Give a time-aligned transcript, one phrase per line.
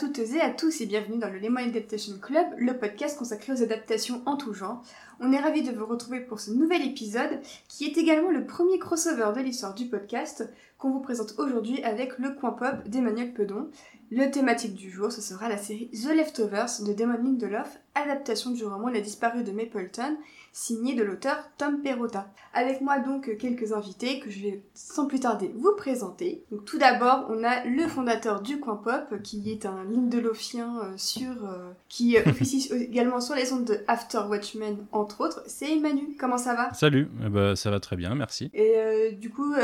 [0.00, 3.62] toutes et à tous et bienvenue dans le Lemon Adaptation Club, le podcast consacré aux
[3.62, 4.82] adaptations en tout genre.
[5.20, 8.78] On est ravis de vous retrouver pour ce nouvel épisode qui est également le premier
[8.78, 13.68] crossover de l'histoire du podcast qu'on vous présente aujourd'hui avec le coin pop d'Emmanuel Pedon.
[14.10, 18.64] Le thématique du jour, ce sera la série The Leftovers de Damon Lindelof, adaptation du
[18.64, 20.16] roman La disparue de Mapleton,
[20.52, 22.28] signé de l'auteur Tom Perrotta.
[22.52, 26.44] Avec moi donc quelques invités que je vais sans plus tarder vous présenter.
[26.50, 30.92] Donc tout d'abord, on a le fondateur du coin pop qui est un Lindelofien euh,
[30.96, 35.42] sur euh, qui officie également sur les ondes de After Watchmen entre autres.
[35.46, 36.16] C'est Manu.
[36.18, 36.72] Comment ça va?
[36.74, 37.08] Salut.
[37.24, 38.50] Eh ben, ça va très bien, merci.
[38.52, 39.54] Et euh, du coup,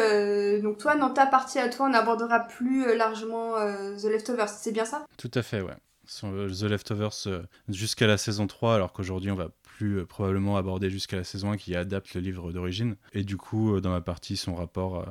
[0.63, 4.49] donc toi, dans ta partie à toi, on abordera plus largement The Leftovers.
[4.49, 5.07] C'est bien ça?
[5.17, 5.77] Tout à fait, ouais.
[6.07, 7.29] The Leftovers
[7.69, 11.53] jusqu'à la saison 3, alors qu'aujourd'hui on va plus euh, probablement aborder jusqu'à la saison
[11.53, 12.97] 1 qui adapte le livre d'origine.
[13.13, 15.05] Et du coup, euh, dans ma partie, son rapport euh,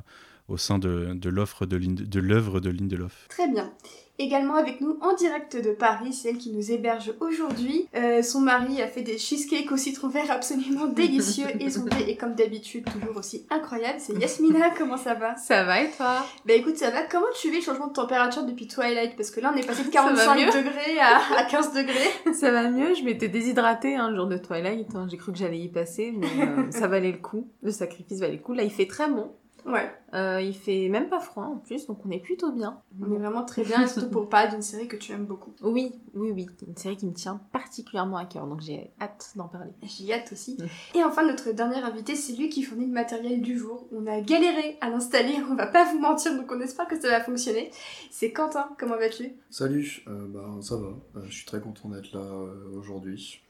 [0.47, 3.27] au sein de, de l'offre de, de l'œuvre de Lindelof.
[3.29, 3.71] Très bien.
[4.17, 7.89] Également avec nous en direct de Paris, c'est elle qui nous héberge aujourd'hui.
[7.95, 12.09] Euh, son mari a fait des cheesecakes au citron vert absolument délicieux et son thé
[12.09, 13.99] est comme d'habitude toujours aussi incroyable.
[13.99, 15.35] C'est Yasmina, comment ça va?
[15.35, 16.25] Ça va et toi?
[16.45, 17.03] Bah écoute, ça va.
[17.03, 19.17] Comment tu vis le changement de température depuis Twilight?
[19.17, 22.33] Parce que là on est passé de 45 degrés à, 15 degrés.
[22.33, 24.95] ça va mieux, je m'étais déshydratée hein, le jour de Twilight.
[24.95, 25.07] Hein.
[25.11, 27.49] J'ai cru que j'allais y passer, mais euh, ça valait le coup.
[27.63, 28.53] Le sacrifice valait le coup.
[28.53, 29.29] Là il fait très bon.
[29.65, 29.91] Ouais.
[30.13, 32.79] Euh, il fait même pas froid en plus, donc on est plutôt bien.
[33.01, 35.51] On est vraiment très bien, surtout pour parler d'une série que tu aimes beaucoup.
[35.61, 36.47] Oui, oui, oui.
[36.67, 39.71] Une série qui me tient particulièrement à cœur, donc j'ai hâte d'en parler.
[39.83, 40.57] J'ai hâte aussi.
[40.93, 43.87] Et enfin, notre dernier invité, c'est lui qui fournit le matériel du jour.
[43.91, 47.09] On a galéré à l'installer, on va pas vous mentir, donc on espère que ça
[47.09, 47.71] va fonctionner.
[48.11, 49.33] C'est Quentin, comment vas-tu?
[49.49, 50.87] Salut, euh, bah, ça va.
[51.15, 52.45] Euh, je suis très content d'être là
[52.77, 53.41] aujourd'hui.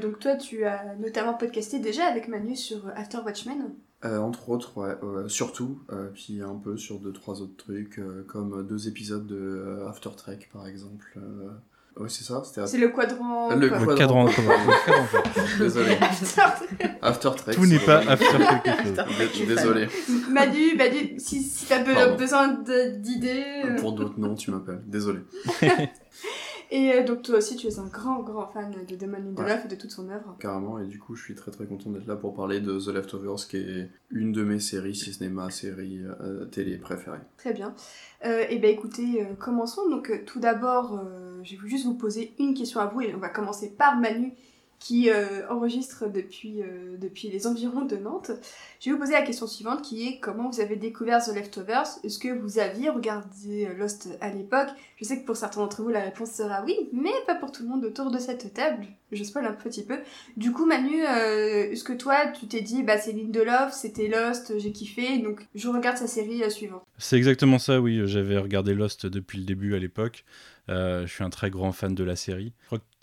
[0.00, 3.74] donc toi, tu as notamment podcasté déjà avec Manu sur After Watchmen.
[4.04, 4.96] Euh, entre autres, ouais,
[5.28, 9.84] surtout, euh, puis un peu sur deux, trois autres trucs, euh, comme deux épisodes de
[9.88, 11.18] After Trek par exemple.
[11.98, 13.54] Oui, c'est ça C'est le quadrant.
[13.54, 14.26] Le, quadrant.
[15.58, 15.98] Désolé.
[17.02, 17.54] After Trek.
[17.54, 18.38] Tout n'est pas After
[19.14, 19.88] quelque Désolé.
[20.30, 21.84] Manu, Manu si, si t'as
[22.16, 22.58] besoin
[22.96, 23.62] d'idées.
[23.78, 24.82] Pour d'autres noms, tu m'appelles.
[24.86, 25.20] Désolé.
[26.74, 29.68] Et euh, donc toi aussi, tu es un grand, grand fan de Damon Lindelof et
[29.68, 30.34] de toute son œuvre.
[30.40, 32.88] Carrément, et du coup, je suis très, très content d'être là pour parler de The
[32.88, 37.18] Leftovers, qui est une de mes séries, si ce n'est ma série euh, télé préférée.
[37.36, 37.74] Très bien.
[38.24, 39.86] Euh, et bien écoutez, commençons.
[39.90, 40.98] Donc tout d'abord,
[41.42, 44.32] je vais juste vous poser une question à vous, et on va commencer par Manu,
[44.82, 48.32] qui euh, enregistre depuis, euh, depuis les environs de Nantes.
[48.80, 51.86] Je vais vous poser la question suivante qui est comment vous avez découvert The Leftovers?
[52.02, 54.70] Est-ce que vous aviez regardé euh, Lost à l'époque?
[54.96, 57.62] Je sais que pour certains d'entre vous la réponse sera oui, mais pas pour tout
[57.62, 58.86] le monde autour de cette table.
[59.12, 59.98] Je spoil un petit peu.
[60.36, 64.72] Du coup Manu, est-ce que toi tu t'es dit bah c'est Lindelof, c'était Lost, j'ai
[64.72, 68.00] kiffé, donc je regarde sa série suivante C'est exactement ça, oui.
[68.06, 70.24] J'avais regardé Lost depuis le début à l'époque.
[70.68, 72.52] Je suis un très grand fan de la série.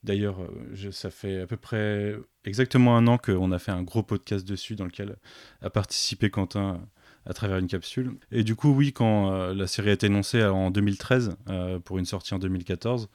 [0.04, 2.16] D'ailleurs, euh, ça fait à peu près
[2.46, 5.18] exactement un an qu'on a fait un gros podcast dessus dans lequel
[5.62, 6.82] a participé Quentin
[7.26, 8.14] à travers une capsule.
[8.32, 12.00] Et du coup, oui, quand euh, la série a été annoncée en 2013 euh, pour
[12.00, 13.10] une sortie en 2014,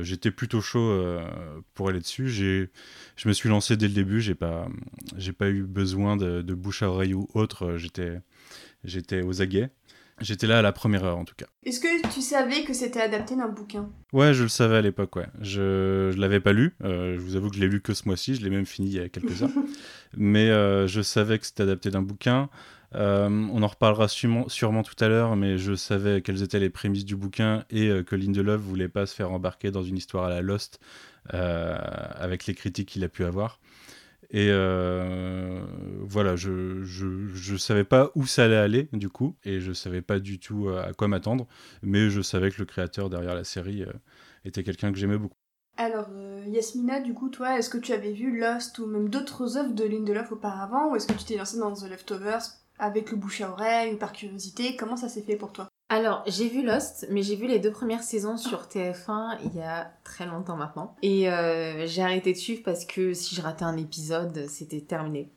[0.00, 1.20] j'étais plutôt chaud
[1.74, 2.28] pour aller dessus.
[2.28, 4.68] Je me suis lancé dès le début, j'ai pas,
[5.38, 9.70] pas eu besoin de, de, bouche à oreille ou autre, j'étais aux aguets.
[10.20, 11.46] J'étais là à la première heure en tout cas.
[11.62, 13.90] Est-ce que tu savais que c'était adapté d'un bouquin?
[14.14, 15.26] Ouais, je le savais à l'époque, ouais.
[15.42, 18.06] Je ne l'avais pas lu, euh, je vous avoue que je l'ai lu que ce
[18.06, 19.50] mois-ci, je l'ai même fini il y a quelques heures.
[20.16, 22.48] mais euh, je savais que c'était adapté d'un bouquin.
[22.94, 26.70] Euh, on en reparlera sûrement, sûrement tout à l'heure, mais je savais quelles étaient les
[26.70, 30.30] prémices du bouquin et que Lindelof voulait pas se faire embarquer dans une histoire à
[30.30, 30.80] la Lost
[31.28, 33.60] avec les critiques qu'il a pu avoir.
[34.36, 35.64] Et euh,
[36.02, 40.18] voilà, je, je, savais pas où ça allait aller du coup, et je savais pas
[40.18, 41.46] du tout euh, à quoi m'attendre,
[41.80, 43.92] mais je savais que le créateur derrière la série euh,
[44.44, 45.38] était quelqu'un que j'aimais beaucoup.
[45.78, 46.10] Alors,
[46.48, 49.84] Yasmina, du coup, toi, est-ce que tu avais vu Lost ou même d'autres œuvres de
[49.84, 52.42] Lindelof auparavant, ou est-ce que tu t'es lancé dans The Leftovers
[52.78, 54.76] avec le bouche à oreille ou par curiosité?
[54.76, 55.66] Comment ça s'est fait pour toi?
[55.88, 59.62] Alors, j'ai vu Lost, mais j'ai vu les deux premières saisons sur TF1 il y
[59.62, 60.96] a très longtemps maintenant.
[61.02, 65.30] Et euh, j'ai arrêté de suivre parce que si je ratais un épisode, c'était terminé.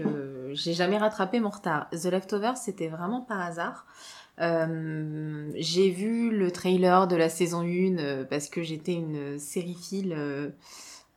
[0.00, 1.90] Euh, j'ai jamais rattrapé mon retard.
[1.90, 3.84] The Leftovers, c'était vraiment par hasard.
[4.40, 10.16] Euh, j'ai vu le trailer de la saison 1 parce que j'étais une sériephile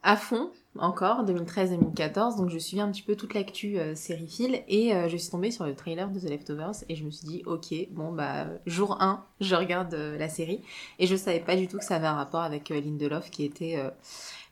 [0.02, 4.96] à fond encore, 2013-2014, donc je suivais un petit peu toute l'actu euh, sériephile et
[4.96, 7.44] euh, je suis tombée sur le trailer de The Leftovers et je me suis dit
[7.46, 10.62] ok, bon bah jour 1, je regarde euh, la série.
[10.98, 13.78] Et je savais pas du tout que ça avait un rapport avec Lindelof qui était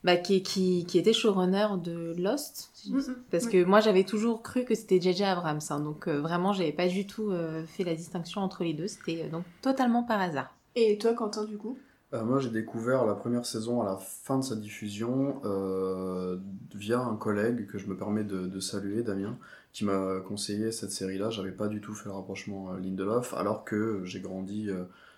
[0.03, 2.69] bah, qui, qui, qui, était showrunner de Lost.
[2.87, 3.13] Mm-hmm.
[3.29, 6.87] parce que moi j'avais toujours cru que c'était JJ Abrams hein, donc vraiment j'avais pas
[6.87, 7.31] du tout
[7.67, 10.51] fait la distinction entre les deux, c'était donc totalement par hasard.
[10.75, 11.77] Et toi Quentin du coup?
[12.13, 16.37] Euh, moi, j'ai découvert la première saison à la fin de sa diffusion euh,
[16.75, 19.37] via un collègue que je me permets de, saluer, Damien,
[19.71, 21.29] qui m'a conseillé cette série-là.
[21.29, 24.69] J'avais pas du tout fait le rapprochement euh, Lindelof, alors que j'ai grandi,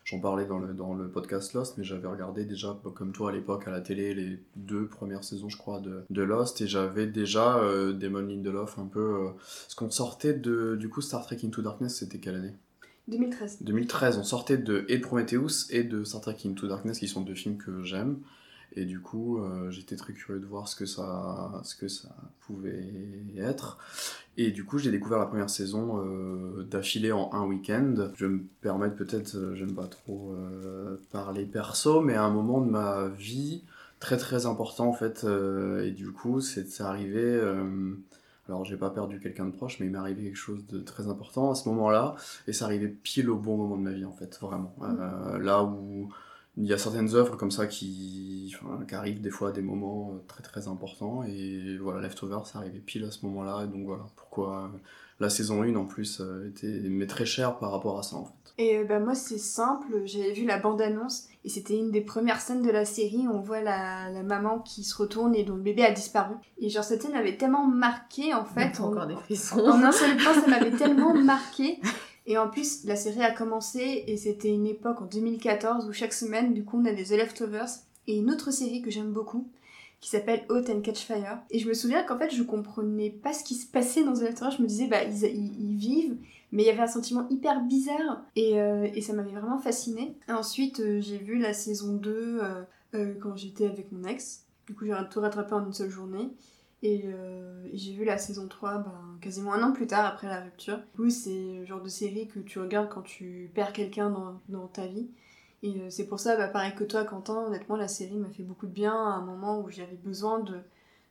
[0.03, 3.33] j'en parlais dans le, dans le podcast Lost, mais j'avais regardé déjà, comme toi à
[3.33, 7.59] l'époque, à la télé, les deux premières saisons, je crois, de, Lost, et j'avais déjà
[7.93, 9.29] Damon Lindelof un peu...
[9.67, 12.53] ce qu'on sortait de, du coup, Star Trek Into Darkness, c'était quelle année?
[13.07, 13.57] 2013.
[13.61, 17.35] 2013, on sortait de et Prometheus et de Star Trek Into Darkness, qui sont deux
[17.35, 18.19] films que j'aime.
[18.75, 22.15] Et du coup, euh, j'étais très curieux de voir ce que ça, ce que ça
[22.39, 22.89] pouvait
[23.37, 23.77] être.
[24.35, 28.09] Et du coup, j'ai découvert la première saison euh, d'affilée en un week-end.
[28.15, 32.31] Je vais me permettre peut-être, euh, j'aime pas trop euh, parler perso, mais à un
[32.31, 33.63] moment de ma vie
[33.99, 35.25] très très important en fait.
[35.83, 37.39] et du coup, c'est arrivé.
[38.49, 41.07] Alors, j'ai pas perdu quelqu'un de proche, mais il m'est arrivé quelque chose de très
[41.07, 42.15] important à ce moment-là.
[42.47, 44.75] Et ça arrivait pile au bon moment de ma vie, en fait, vraiment.
[44.81, 46.09] Euh, là où
[46.57, 49.61] il y a certaines œuvres comme ça qui, enfin, qui arrivent des fois à des
[49.61, 51.23] moments euh, très très importants.
[51.23, 53.63] Et voilà, Leftover, ça arrivait pile à ce moment-là.
[53.63, 54.77] Et donc voilà, pourquoi euh,
[55.21, 58.42] la saison 1 en plus était mais très chère par rapport à ça, en fait.
[58.57, 62.39] Et euh, bah, moi, c'est simple, j'avais vu la bande-annonce et c'était une des premières
[62.39, 65.55] scènes de la série où on voit la, la maman qui se retourne et dont
[65.55, 66.35] le bébé a disparu.
[66.59, 68.79] Et genre, cette scène avait tellement marqué en fait.
[68.79, 69.67] En- encore des En frissons.
[69.67, 71.79] un seul point, ça m'avait tellement marqué.
[72.27, 76.13] Et en plus, la série a commencé et c'était une époque en 2014 où chaque
[76.13, 77.69] semaine, du coup, on a des The Leftovers
[78.07, 79.47] et une autre série que j'aime beaucoup
[79.99, 81.39] qui s'appelle Hot and Catch Fire.
[81.49, 84.21] Et je me souviens qu'en fait, je comprenais pas ce qui se passait dans The
[84.21, 84.51] Leftovers.
[84.57, 86.15] Je me disais, bah, ils, ils- ils vivent,
[86.53, 90.15] mais il y avait un sentiment hyper bizarre et, euh, et ça m'avait vraiment fascinée.
[90.29, 92.41] Ensuite, euh, j'ai vu la saison 2
[92.93, 94.45] euh, quand j'étais avec mon ex.
[94.67, 96.29] Du coup, j'ai tout rattrapé en une seule journée.
[96.83, 97.05] Et,
[97.73, 100.77] j'ai vu la saison 3 ben, quasiment un an plus tard après la rupture.
[100.77, 104.39] Du coup, c'est le genre de série que tu regardes quand tu perds quelqu'un dans,
[104.49, 105.07] dans ta vie.
[105.63, 108.67] Et c'est pour ça, bah, pareil que toi, Quentin, honnêtement, la série m'a fait beaucoup
[108.67, 110.59] de bien à un moment où j'avais besoin de,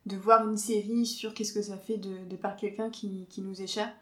[0.07, 3.41] de voir une série sur qu'est-ce que ça fait de, de perdre quelqu'un qui, qui
[3.41, 3.93] nous est cher.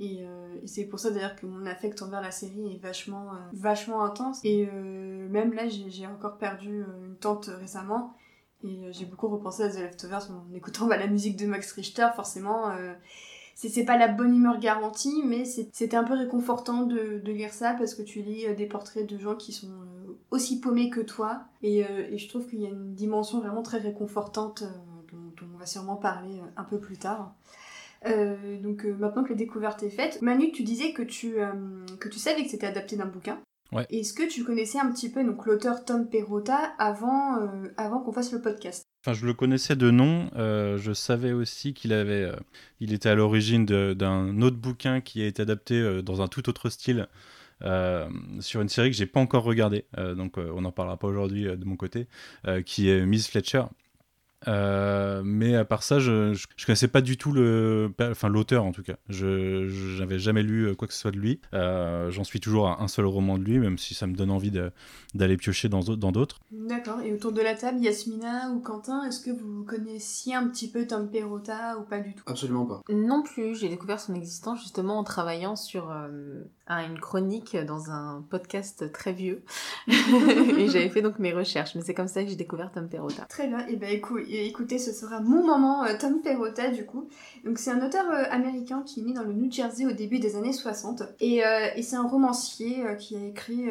[0.00, 3.32] Et, euh, et c'est pour ça d'ailleurs que mon affect envers la série est vachement,
[3.32, 4.40] euh, vachement intense.
[4.44, 8.14] Et euh, même là, j'ai encore perdu une tante récemment.
[8.64, 12.08] Et j'ai beaucoup repensé à The Leftovers en écoutant bah, la musique de Max Richter,
[12.16, 12.74] forcément.
[13.54, 17.94] c'est pas la bonne humeur garantie, mais c'était un peu réconfortant de, lire ça parce
[17.94, 19.68] que tu lis des portraits de gens qui sont
[20.30, 21.42] aussi paumés que toi.
[21.62, 21.84] Et,
[22.16, 24.64] je trouve qu'il y a une dimension vraiment très réconfortante
[25.12, 27.34] dont, on va sûrement parler un peu plus tard.
[28.06, 31.52] Euh, donc euh, maintenant que la découverte est faite, Manu, tu disais que tu, euh,
[32.00, 33.40] que tu savais que c'était adapté d'un bouquin.
[33.72, 33.86] Ouais.
[33.90, 37.38] Est-ce que tu connaissais un petit peu donc l'auteur Tom Perrotta avant,
[37.76, 38.84] avant qu'on fasse le podcast?
[39.04, 40.30] Enfin, je le connaissais de nom.
[40.36, 42.30] je savais aussi qu'il avait,
[42.78, 46.68] il était à l'origine d'un autre bouquin qui a été adapté dans un tout autre
[46.68, 47.08] style
[47.62, 48.08] euh,
[48.40, 49.86] sur une série que j'ai pas encore regardée.
[49.96, 52.06] Euh, donc, euh, on n'en parlera pas aujourd'hui de mon côté,
[52.66, 53.64] qui est Miss Fletcher.
[54.48, 58.72] Euh, mais à part ça, je, je connaissais pas du tout le, enfin l'auteur en
[58.72, 58.94] tout cas.
[59.08, 61.40] Je j'avais jamais lu euh, quoi que ce soit de lui.
[61.54, 64.30] Euh, J'en suis toujours à un seul roman de lui, même si ça me donne
[64.30, 64.50] envie
[65.14, 66.38] d'aller piocher dans dans d'autres.
[66.50, 67.00] D'accord.
[67.02, 70.86] Et autour de la table, Yasmina ou Quentin, est-ce que vous connaissiez un petit peu
[70.86, 72.24] Tom Perrotta ou pas du tout?
[72.26, 72.82] Absolument pas.
[72.92, 77.90] Non plus, j'ai découvert son existence justement en travaillant sur euh, un- une chronique dans
[77.90, 79.42] un podcast très vieux.
[79.88, 83.24] et j'avais fait donc mes recherches, mais c'est comme ça que j'ai découvert Tom Perrotta.
[83.26, 83.66] Très bien.
[83.68, 87.08] Et ben écou- et écoutez, ce sera mon moment euh, Tom Perrotta du coup.
[87.44, 90.18] Donc c'est un auteur euh, américain qui est né dans le New Jersey au début
[90.18, 93.66] des années 60 et, euh, et c'est un romancier qui a écrit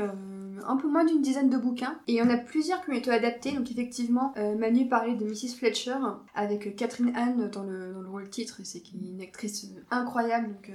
[0.66, 2.94] un peu moins d'une dizaine de bouquins et il y en a plusieurs qui ont
[2.94, 3.52] été adaptés.
[3.52, 5.96] Donc effectivement, Manu parlait de Mrs Fletcher
[6.36, 10.48] avec Catherine Anne dans le, dans le rôle titre et c'est une actrice incroyable.
[10.50, 10.72] Donc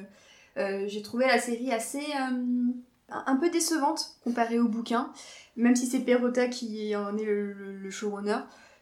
[0.88, 2.02] j'ai trouvé la série assez
[3.10, 5.10] un peu décevante comparée au bouquin,
[5.56, 8.38] même si c'est Perrotta qui en est le- le showrunner.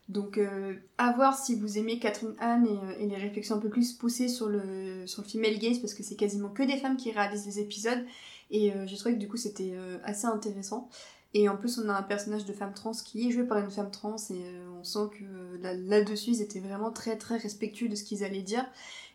[0.09, 3.59] Donc euh, à voir si vous aimez Catherine Anne et, euh, et les réflexions un
[3.59, 6.77] peu plus poussées sur le, sur le female gaze, parce que c'est quasiment que des
[6.77, 8.05] femmes qui réalisent les épisodes,
[8.53, 10.89] et euh, j'ai trouvé que du coup c'était assez intéressant.
[11.35, 13.71] Et en plus on a un personnage de femme trans qui est joué par une
[13.71, 14.45] femme trans, et
[14.79, 18.43] on sent que là- là-dessus ils étaient vraiment très très respectueux de ce qu'ils allaient
[18.43, 18.65] dire.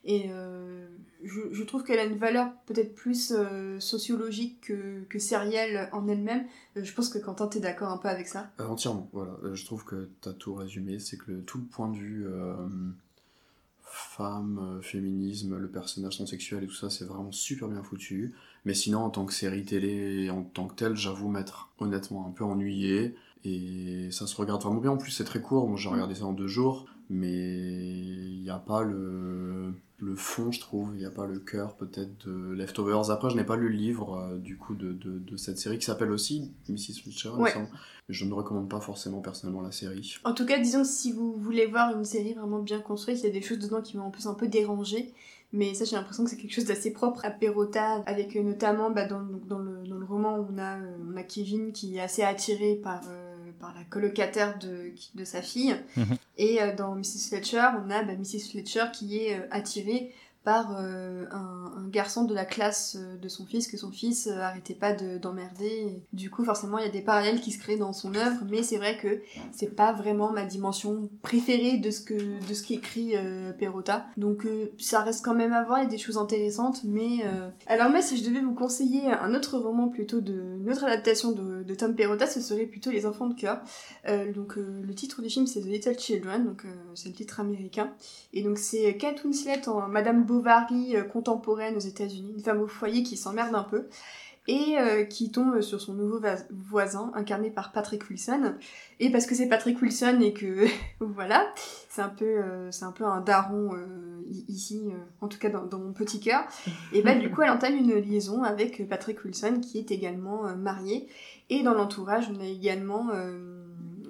[0.04, 0.88] Et euh,
[1.24, 6.08] je, je trouve qu'elle a une valeur peut-être plus euh, sociologique que, que sérielle en
[6.08, 6.46] elle-même.
[6.76, 8.50] Euh, je pense que Quentin, t'es d'accord un peu avec ça?
[8.60, 9.38] Entièrement, voilà.
[9.54, 10.98] Je trouve que tu as tout résumé.
[10.98, 12.26] C'est que le, tout le point de vue
[13.84, 18.34] femme, féminisme, le personnage transsexuel et tout ça, c'est vraiment super bien foutu.
[18.66, 22.32] Mais sinon, en tant que série télé, en tant que telle, j'avoue m'être honnêtement un
[22.32, 23.16] peu ennuyé.
[23.44, 24.92] Et ça se regarde vraiment bien.
[24.92, 25.68] En plus, c'est très court.
[25.68, 26.88] Moi, j'ai regardé ça en deux jours.
[27.14, 31.40] Mais il n'y a pas le, le fond, je trouve, il n'y a pas le
[31.40, 33.12] cœur peut-être de Leftovers.
[33.12, 35.78] Après, je n'ai pas lu le livre euh, du coup de, de, de cette série
[35.78, 37.04] qui s'appelle aussi Mrs.
[37.06, 37.54] Me Ouais.
[38.08, 40.16] Je ne recommande pas forcément personnellement la série.
[40.24, 43.26] En tout cas, disons que si vous voulez voir une série vraiment bien construite, il
[43.26, 45.14] y a des choses dedans qui m'ont en plus un peu dérangé.
[45.54, 48.90] Mais ça, j'ai l'impression que c'est quelque chose d'assez propre à Perrotta, avec euh, notamment
[48.90, 52.00] bah, dans, dans, le, dans le roman, on a, euh, on a Kevin qui est
[52.00, 53.21] assez attiré par, euh,
[53.62, 55.76] par la colocataire de, sa fille.
[55.96, 56.18] Mhm.
[56.38, 57.30] Et euh, dans Mrs.
[57.30, 58.52] Fletcher, on a bah, Mrs.
[58.52, 60.14] Fletcher qui est euh, attirée
[60.44, 64.40] par euh, un, garçon de la classe euh, de son fils, que son fils euh,
[64.40, 65.66] arrêtait pas de- d'emmerder.
[65.66, 68.40] Et Du coup, forcément, il y a des parallèles qui se créent dans son œuvre,
[68.50, 69.22] mais c'est vrai que
[69.52, 74.06] c'est pas vraiment ma dimension préférée de ce que de ce qu'écrit euh, Perrotta.
[74.18, 77.20] Donc euh, ça reste quand même à voir, il y a des choses intéressantes, mais
[77.68, 81.32] alors moi si je devais vous conseiller un autre roman plutôt de une autre adaptation
[81.32, 83.62] de, de Tom Perrotta, ce serait plutôt Les Enfants de cœur.
[84.34, 87.92] Donc le titre du film c'est The Little Children, donc c'est le titre américain,
[88.34, 92.68] et donc c'est Kate Winslet en Madame Bovary euh, contemporaine aux États-Unis, une femme au
[92.68, 93.88] foyer qui s'emmerde un peu
[94.48, 96.20] et euh, qui tombe sur son nouveau
[96.50, 98.56] voisin incarné par Patrick Wilson.
[99.00, 100.66] Et parce que c'est Patrick Wilson et que
[101.00, 101.46] voilà
[101.90, 103.72] c'est un peu euh, un peu daron
[104.48, 106.44] ici en tout cas dans, mon petit cœur.
[106.94, 111.08] Et bah du coup elle entame une liaison avec Patrick Wilson qui est également marié
[111.50, 113.10] et dans l'entourage on a également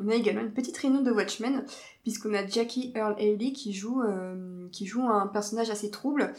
[0.03, 1.63] on a également une petite réunion de Watchmen
[2.03, 6.33] puisqu'on a Jackie Earl Haley qui joue euh, qui joue un personnage assez trouble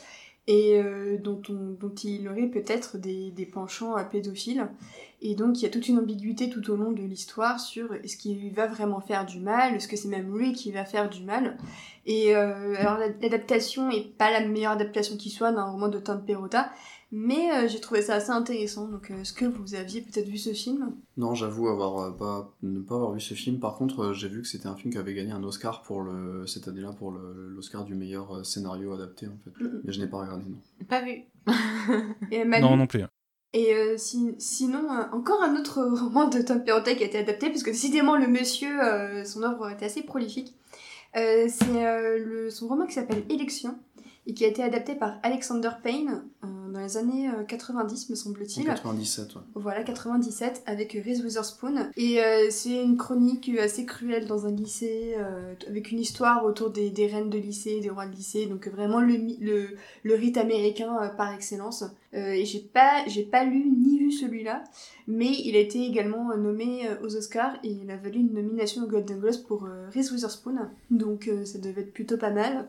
[0.48, 4.66] et euh, dont, on- dont il aurait peut-être des, des penchants pédophiles.
[5.24, 8.16] Et donc il y a toute une ambiguïté tout au long de l'histoire sur est-ce
[8.16, 11.22] qu'il va vraiment faire du mal, est-ce que c'est même lui qui va faire du
[11.22, 11.56] mal.
[12.06, 16.00] Et euh, alors la- l'adaptation est pas la meilleure adaptation qui soit d'un roman de
[16.00, 16.72] Tom Perrotta,
[17.12, 18.88] mais euh, j'ai trouvé ça assez intéressant.
[18.88, 20.94] Donc euh, est-ce que vous aviez peut-être vu ce film?
[21.16, 23.60] Non, j'avoue avoir euh, pas ne pas avoir vu ce film.
[23.60, 26.00] Par contre, euh, j'ai vu que c'était un film qui avait gagné un Oscar pour
[26.02, 29.64] le cette année-là pour l'Oscar du meilleur euh, scénario adapté en fait.
[29.84, 30.56] Mais je n'ai pas regardé non.
[30.88, 31.22] Pas vu.
[32.30, 33.02] Et Manu Non, non plus.
[33.54, 37.18] Et euh, si- sinon, euh, encore un autre roman de Tom Perrotta qui a été
[37.18, 40.54] adapté, parce que décidément le monsieur, euh, son œuvre était assez prolifique.
[41.16, 43.76] Euh, c'est euh, son roman qui s'appelle Élection,
[44.26, 48.14] et qui a été adapté par Alexander Payne euh, dans les années euh, 90, me
[48.14, 48.64] En semble-t-il.
[48.64, 49.40] 97, ouais.
[49.54, 51.90] Voilà, 97, avec Reese Witherspoon.
[51.96, 56.70] Et euh, c'est une chronique assez cruelle dans un lycée, euh, avec une histoire autour
[56.70, 59.68] des, des reines de lycée, des rois de lycée, donc vraiment le, le,
[60.04, 61.84] le rite américain euh, par excellence.
[62.14, 64.62] Euh, et j'ai pas, j'ai pas lu ni vu celui-là,
[65.08, 68.34] mais il a été également euh, nommé euh, aux Oscars et il a valu une
[68.34, 70.58] nomination aux Golden Globes pour euh, Reese Witherspoon,
[70.90, 72.66] donc euh, ça devait être plutôt pas mal.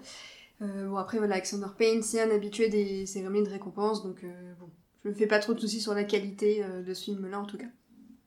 [0.62, 4.54] Euh, bon après voilà, Alexander Payne c'est un habitué des cérémonies de récompense, donc euh,
[4.60, 4.70] bon,
[5.04, 7.46] je me fais pas trop de soucis sur la qualité euh, de ce film-là en
[7.46, 7.68] tout cas.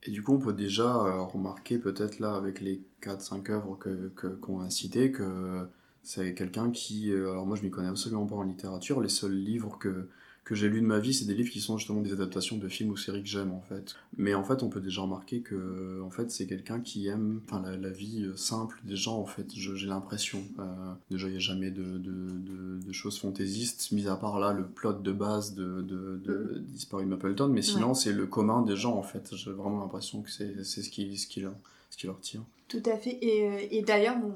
[0.03, 4.09] Et du coup, on peut déjà euh, remarquer peut-être là avec les 4-5 œuvres que
[4.15, 5.67] que- qu'on a citées que
[6.03, 7.11] c'est quelqu'un qui...
[7.11, 9.01] alors moi, je m'y connais absolument pas en littérature.
[9.01, 10.07] Les seuls livres que,
[10.47, 12.69] que j'ai lus de ma vie, c'est des livres qui sont justement des adaptations de
[12.69, 13.97] films ou séries que j'aime en fait.
[14.15, 17.75] Mais en fait, on peut déjà remarquer que en fait, c'est quelqu'un qui aime la,
[17.75, 19.45] la vie euh, simple des gens en fait.
[19.53, 20.41] J'ai l'impression.
[20.59, 24.39] Euh, déjà, il n'y a jamais de, de, de, de choses fantaisistes, mis à part
[24.39, 27.49] là le plot de base de, de, de Disparu de Mapleton.
[27.49, 29.35] Mais sinon, c'est le commun des gens en fait.
[29.35, 31.55] J'ai vraiment l'impression que c'est ce qui, ce, leur,
[31.89, 32.43] ce qui leur tire.
[32.67, 33.17] Tout à fait.
[33.21, 34.33] Et, euh, d'ailleurs, mon,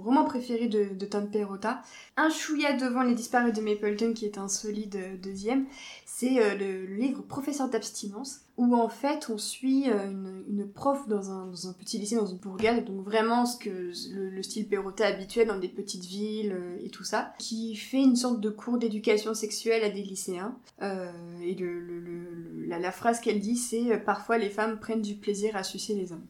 [0.00, 1.82] roman préféré de, Tom Perrotta,
[2.16, 5.66] un chouïa devant Les Disparus de Mapleton, qui est un solide euh, deuxième,
[6.06, 11.46] c'est euh, le, livre Professeur d'abstinence, où en fait on suit une, prof dans un,
[11.46, 15.06] dans un petit lycée, dans une bourgade, donc vraiment ce que le, le style Perrotta
[15.06, 19.34] habituel dans des petites villes et tout ça, qui fait une sorte de cours d'éducation
[19.34, 20.56] sexuelle à des lycéens.
[20.80, 25.94] Et le, la, phrase qu'elle dit, c'est Parfois les femmes prennent du plaisir à sucer
[25.94, 26.26] les hommes».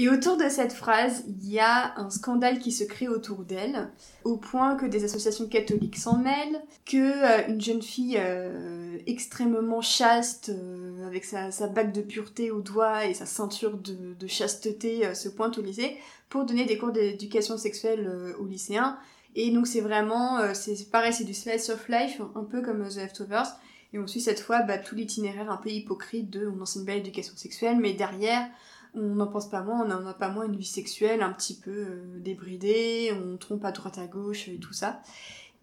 [0.00, 3.90] Et autour de cette phrase, il y a un scandale qui se crée autour d'elle,
[4.22, 9.80] au point que des associations catholiques s'en mêlent, que euh, une jeune fille euh, extrêmement
[9.80, 15.28] chaste, euh, avec sa, bague de pureté au doigt et sa ceinture de, chasteté, se
[15.28, 15.96] pointe au lycée
[16.28, 18.98] pour donner des cours d'éducation sexuelle aux lycéens.
[19.34, 22.98] Et donc c'est vraiment, c'est pareil, c'est du slice of life, un peu comme The
[22.98, 23.48] Leftovers.
[23.92, 26.94] Et on suit cette fois bah, tout l'itinéraire un peu hypocrite de on enseigne bien
[26.94, 28.48] l'éducation sexuelle, mais derrière,
[28.94, 31.58] on n'en pense pas moins, on n'en a pas moins une vie sexuelle un petit
[31.58, 35.00] peu euh, débridée, on trompe à droite à gauche et tout ça.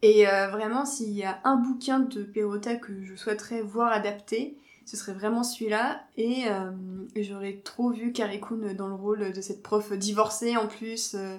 [0.01, 4.57] Et euh, vraiment, s'il y a un bouquin de Perrotta que je souhaiterais voir adapté,
[4.85, 6.03] ce serait vraiment celui-là.
[6.17, 6.71] Et, euh,
[7.15, 11.15] j'aurais trop vu Carrie Coon dans le rôle de cette prof divorcée en plus.
[11.15, 11.37] euh,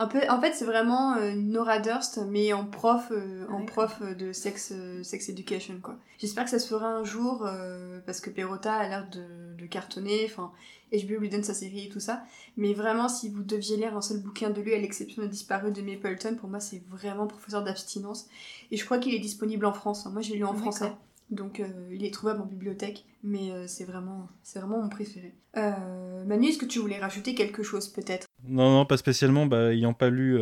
[0.00, 4.00] un peu, en fait, c'est vraiment euh, Nora Durst, mais en prof, euh, en prof
[4.02, 5.96] de sex, euh, sex education, quoi.
[6.18, 9.22] J'espère que ça se fera un jour, euh, parce que Perrotta a l'air de,
[9.60, 10.24] le cartonner.
[10.24, 10.52] Enfin,
[10.92, 12.22] HBO lui donne sa série et tout ça.
[12.56, 15.70] Mais vraiment, si vous deviez lire un seul bouquin de lui, à l'exception de Disparu
[15.70, 18.28] de Mapleton, pour moi, c'est vraiment professeur d'abstinence.
[18.70, 20.06] Et je crois qu'il est disponible en France.
[20.06, 20.92] Moi, je l'ai lu en français.
[21.30, 23.04] Donc, euh, il est trouvable en bibliothèque.
[23.22, 25.34] Mais euh, c'est vraiment, c'est vraiment mon préféré.
[25.56, 28.26] Euh, Manu, est-ce que tu voulais rajouter quelque chose, peut-être?
[28.44, 29.46] Non, non, pas spécialement.
[29.46, 30.40] Bah, ayant pas lu,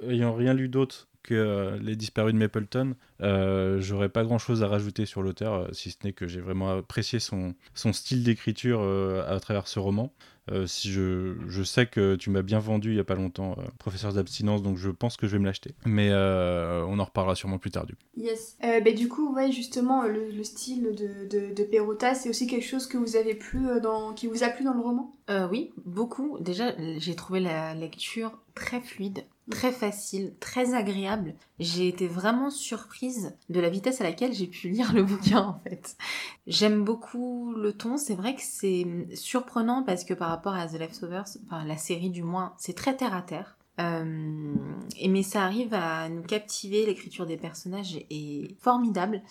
[0.00, 5.06] ayant rien lu d'autre que Les Disparus de Mapleton, j'aurais pas grand chose à rajouter
[5.06, 8.82] sur l'auteur, si ce n'est que j'ai vraiment apprécié son, son style d'écriture
[9.26, 10.12] à travers ce roman.
[10.52, 13.56] Euh, si je, je, sais que tu m'as bien vendu il y a pas longtemps,
[13.58, 15.74] euh, professeur d'abstinence, donc je pense que je vais me l'acheter.
[15.86, 18.02] Mais euh, on en reparlera sûrement plus tard du coup.
[18.16, 18.58] Yes.
[18.60, 23.16] bah, du coup, ouais, justement, le, style de, de, c'est aussi quelque chose que vous
[23.16, 25.12] avez plu dans, qui vous a plu dans le roman?
[25.50, 26.38] Oui, beaucoup.
[26.40, 31.34] Déjà, j'ai trouvé la lecture très fluide très facile, très agréable.
[31.58, 35.60] J'ai été vraiment surprise de la vitesse à laquelle j'ai pu lire le bouquin en
[35.60, 35.96] fait.
[36.46, 40.78] J'aime beaucoup le ton, c'est vrai que c'est surprenant parce que par rapport à The
[40.78, 43.56] Leftovers, enfin la série du moins, c'est très terre à terre.
[43.80, 44.54] Euh,
[45.08, 49.22] mais ça arrive à nous captiver, l'écriture des personnages est formidable.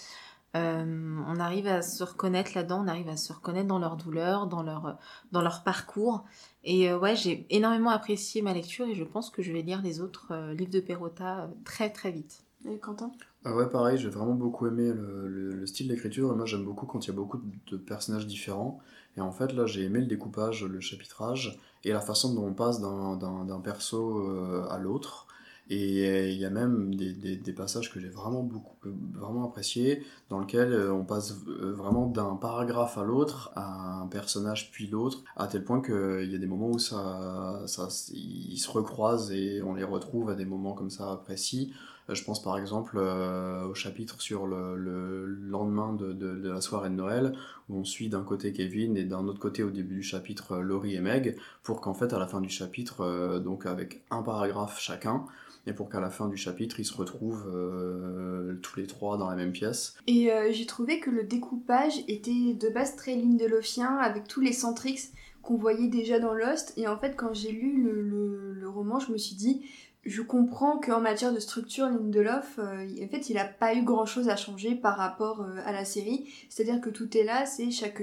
[0.55, 4.45] Euh, on arrive à se reconnaître là-dedans, on arrive à se reconnaître dans leur douleur,
[4.48, 4.98] dans leur,
[5.31, 6.25] dans leur parcours.
[6.63, 9.81] Et euh, ouais, j'ai énormément apprécié ma lecture et je pense que je vais lire
[9.81, 12.43] les autres euh, livres de Perrotta très très vite.
[12.69, 13.12] Et Quentin?
[13.45, 16.31] Ah Ouais, pareil, j'ai vraiment beaucoup aimé le, le, style d'écriture.
[16.31, 17.41] Et moi, j'aime beaucoup quand il y a beaucoup
[17.72, 18.79] de personnages différents.
[19.17, 22.53] Et en fait, là, j'ai aimé le découpage, le chapitrage et la façon dont on
[22.53, 25.27] passe d'un perso à l'autre.
[25.70, 28.75] Et euh, il y a même des, des, passages que j'ai vraiment beaucoup
[29.13, 34.08] vraiment appréciés, dans lesquels euh, on passe euh, vraiment d'un paragraphe à l'autre, à un
[34.08, 38.58] personnage puis l'autre, à tel point qu'il y a des moments où ça, ça, ils
[38.58, 41.73] se recroisent et on les retrouve à des moments comme ça précis.
[42.10, 46.89] Je pense par exemple au chapitre sur le, le lendemain de, de, de, la soirée
[46.89, 47.34] de Noël,
[47.69, 50.95] où on suit d'un côté Kevin et d'un autre côté au début du chapitre Laurie
[50.95, 55.23] et Meg, pour qu'en fait à la fin du chapitre, donc avec un paragraphe chacun,
[55.65, 59.30] et pour qu'à la fin du chapitre, ils se retrouvent euh, tous les trois dans
[59.30, 59.95] la même pièce.
[60.08, 64.52] Et euh, j'ai trouvé que le découpage était de base très Lindelofien, avec tous les
[64.52, 66.73] centrix qu'on voyait déjà dans Lost.
[66.78, 69.65] Et en fait, quand j'ai lu le, roman, je me suis dit,
[70.04, 74.30] je comprends qu'en matière de structure, Lindelof, euh, en fait, il n'a pas eu grand-chose
[74.30, 76.28] à changer par rapport à la série.
[76.49, 78.02] C'est-à-dire que tout est là, c'est chaque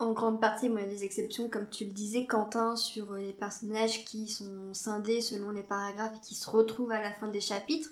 [0.00, 3.32] en grande partie, il y a des exceptions, comme tu le disais, Quentin, sur les
[3.32, 7.40] personnages qui sont scindés selon les paragraphes et qui se retrouvent à la fin des
[7.40, 7.90] chapitres.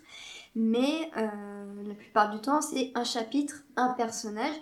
[0.54, 1.28] Mais euh,
[1.86, 4.54] la plupart du temps, c'est un chapitre, un personnage.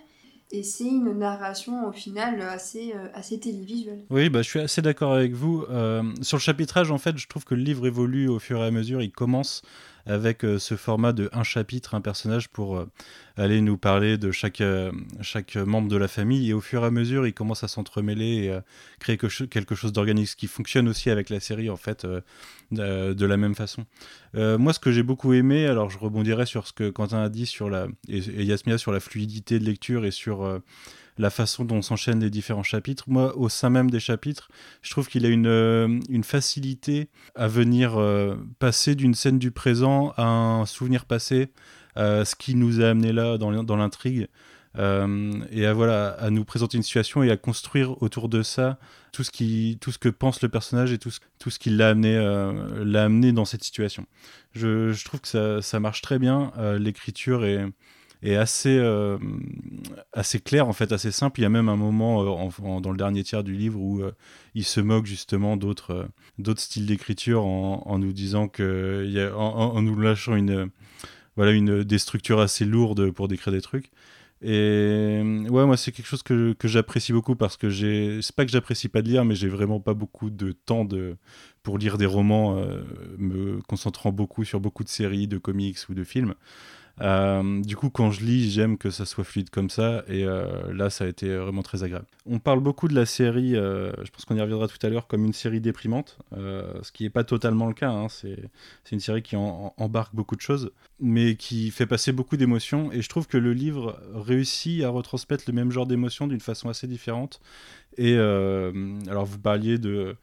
[0.51, 4.05] Et c'est une narration au final assez, euh, assez télévisuelle.
[4.11, 5.65] Oui, bah, je suis assez d'accord avec vous.
[5.69, 8.67] Euh, sur le chapitrage, en fait, je trouve que le livre évolue au fur et
[8.67, 9.03] à mesure.
[9.03, 9.63] Il commence
[10.07, 12.91] avec euh, ce format de un chapitre, un personnage pour euh,
[13.37, 16.51] aller nous parler de chaque, euh, chaque membre de la famille.
[16.51, 18.59] Et au fur et à mesure, il commence à s'entremêler et
[19.01, 22.07] créer quelque chose d'organique, ce qui fonctionne aussi avec la série, en fait,
[22.71, 23.87] de la même façon.
[24.35, 27.47] moi, ce que j'ai beaucoup aimé, alors je rebondirai sur ce que Quentin a dit
[27.47, 30.61] sur la, et, Yasmia sur la fluidité de lecture et sur
[31.19, 33.05] la façon dont s'enchaînent les différents chapitres.
[33.07, 34.49] Moi, au sein même des chapitres,
[34.83, 40.13] je trouve qu'il a une, euh, facilité à venir euh, passer d'une scène du présent
[40.17, 41.53] à un souvenir passé,
[41.97, 44.29] ce qui nous a amené là dans l'intrigue.
[44.77, 48.77] Euh, et à, voilà, à nous présenter une situation et à construire autour de ça
[49.13, 51.71] tout ce, qui, tout ce que pense le personnage et tout ce, tout ce qui
[51.71, 54.07] l'a amené, amené dans cette situation.
[54.53, 56.53] Je, je trouve que ça, ça marche très bien.
[56.81, 57.65] L'écriture est,
[58.23, 59.19] est assez, euh,
[60.13, 61.41] assez clair, en fait, assez simple.
[61.41, 64.13] Il y a même un moment euh, dans le dernier tiers du livre où euh,
[64.55, 69.99] il se moque justement d'autres d'autres styles d'écriture en, en, nous disant que, en, nous
[69.99, 70.71] lâchant une,
[71.37, 73.91] voilà, une, des structures assez lourdes pour décrire des trucs.
[74.43, 78.21] Et ouais, moi, c'est quelque chose que, que j'apprécie beaucoup parce que j'ai.
[78.21, 81.17] C'est pas que j'apprécie pas de lire, mais j'ai vraiment pas beaucoup de temps de,
[81.63, 82.57] pour lire des romans,
[83.17, 86.35] me concentrant beaucoup sur beaucoup de séries, de comics ou de films.
[87.01, 90.73] Euh, du coup, quand je lis, j'aime que ça soit fluide comme ça, et euh,
[90.73, 92.07] là, ça a été vraiment très agréable.
[92.27, 95.07] On parle beaucoup de la série, euh, je pense qu'on y reviendra tout à l'heure,
[95.07, 97.91] comme une série déprimante, ce qui n'est pas totalement le cas.
[97.91, 98.07] Hein.
[98.09, 98.39] C'est
[98.93, 103.09] une série qui embarque beaucoup de choses, mais qui fait passer beaucoup d'émotions, et je
[103.09, 107.41] trouve que le livre réussit à retransmettre le même genre d'émotions d'une façon assez différente.
[107.97, 110.17] Et alors, vous parliez de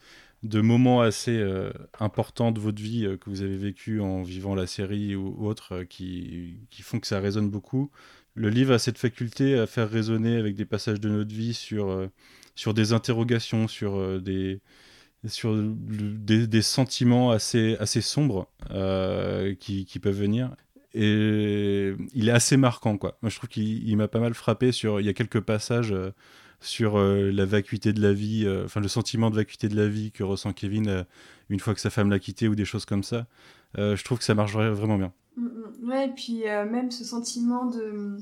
[0.43, 4.55] de moments assez euh, importants de votre vie euh, que vous avez vécu en vivant
[4.55, 7.91] la série ou autre euh, qui, qui, font que ça résonne beaucoup.
[8.33, 12.09] Le livre a cette faculté à faire résonner avec des passages de notre vie sur,
[12.55, 14.61] sur des interrogations, sur des
[15.27, 18.49] sur des, des, sentiments assez, assez sombres
[19.59, 20.55] qui, qui, peuvent venir.
[20.93, 23.17] Et il est assez marquant, quoi.
[23.21, 25.01] Moi, je trouve qu'il m'a pas mal frappé sur...
[25.01, 25.93] Il y a quelques passages
[26.61, 30.23] sur la vacuité de la vie, enfin le sentiment de vacuité de la vie que
[30.23, 31.05] ressent Kevin
[31.49, 33.25] une fois que sa femme l'a quitté ou des choses comme ça.
[33.75, 35.11] je trouve que ça marche vraiment bien.
[35.37, 35.89] Mm, mm.
[35.89, 38.17] Ouais, et puis même ce sentiment de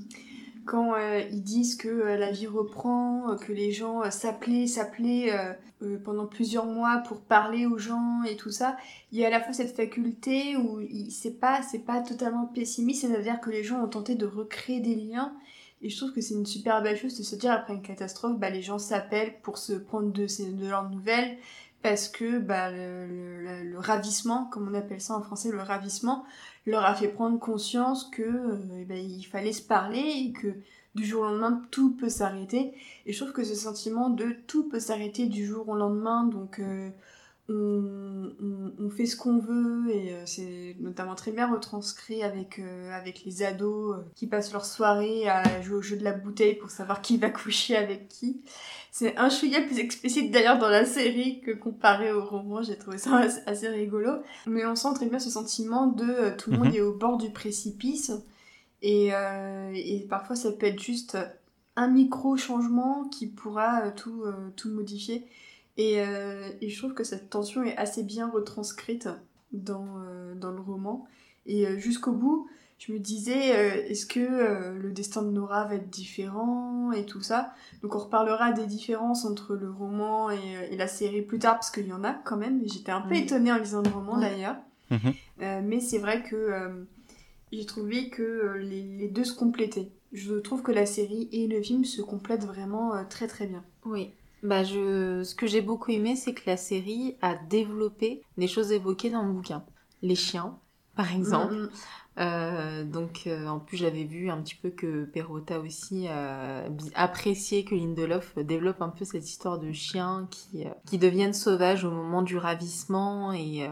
[0.70, 5.32] quand euh, ils disent que euh, la vie reprend, euh, que les gens s'appelaient, s'appelaient
[6.04, 8.78] pendant plusieurs mois pour parler aux gens et tout ça,
[9.12, 13.40] il y a à la fois cette faculté où c'est pas pas totalement pessimiste, c'est-à-dire
[13.40, 15.34] que les gens ont tenté de recréer des liens.
[15.82, 18.38] Et je trouve que c'est une super belle chose de se dire après une catastrophe,
[18.38, 21.38] bah, les gens s'appellent pour se prendre de, de leurs nouvelles,
[21.82, 26.26] parce que bah, le, ravissement, comme on appelle ça en français, le ravissement,
[26.66, 30.54] leur a fait prendre conscience que euh, ben, il fallait se parler et que
[30.96, 32.74] du jour au lendemain tout peut s'arrêter.
[33.06, 36.60] Et je trouve que ce sentiment de tout peut s'arrêter du jour au lendemain, donc
[36.60, 36.90] euh,
[37.48, 38.32] on,
[38.90, 42.62] fait ce qu'on veut et euh, c'est notamment très bien retranscrit avec,
[42.94, 46.70] avec les ados qui passent leur soirée à jouer au jeu de la bouteille pour
[46.70, 48.42] savoir qui va coucher avec qui.
[48.92, 52.98] C'est un chouïa plus explicite d'ailleurs dans la série que comparé au roman, j'ai trouvé
[52.98, 54.12] ça assez rigolo.
[54.48, 56.76] Mais on sent très bien ce sentiment de euh, tout le monde mhm.
[56.76, 58.12] est au bord du précipice
[58.82, 61.18] et, euh, et, parfois ça peut être juste
[61.76, 64.24] un micro changement qui pourra euh, tout,
[64.56, 65.26] tout modifier.
[65.78, 69.08] Et, et, je trouve que cette tension est assez bien retranscrite
[69.54, 70.04] dans,
[70.36, 71.08] dans le roman.
[71.46, 75.76] Et jusqu'au bout, je me disais, euh, est-ce que euh, le destin de Nora va
[75.76, 77.54] être différent et tout ça?
[77.84, 81.72] Donc on reparlera des différences entre le roman et, euh, la série plus tard, parce
[81.72, 82.62] qu'il y en a quand même.
[82.66, 84.56] J'étais un peu étonnée en lisant le roman d'ailleurs.
[84.92, 85.14] Mhm.
[85.66, 86.88] mais c'est vrai que
[87.52, 89.92] j'ai trouvé que les, deux se complétaient.
[90.14, 93.64] Je trouve que la série et le film se complètent vraiment très très bien.
[93.86, 94.14] Oui.
[94.44, 95.24] Bah je...
[95.24, 99.24] Ce que j'ai beaucoup aimé, c'est que la série a développé des choses évoquées dans
[99.24, 99.64] le bouquin.
[100.02, 100.58] Les chiens,
[100.96, 101.56] par exemple.
[101.56, 101.70] Mm, mm.
[102.20, 107.64] Euh, donc euh, en plus j'avais vu un petit peu que Perrotta aussi euh, appréciait
[107.64, 112.22] que Lindelof développe un peu cette histoire de chiens qui, qui deviennent sauvages au moment
[112.22, 113.70] du ravissement et,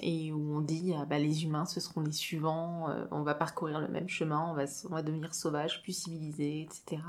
[0.00, 3.80] et où on dit ah, bah, les humains ce seront les suivants, on va parcourir
[3.80, 7.02] le même chemin, on va, on va devenir sauvages, plus civilisés, etc.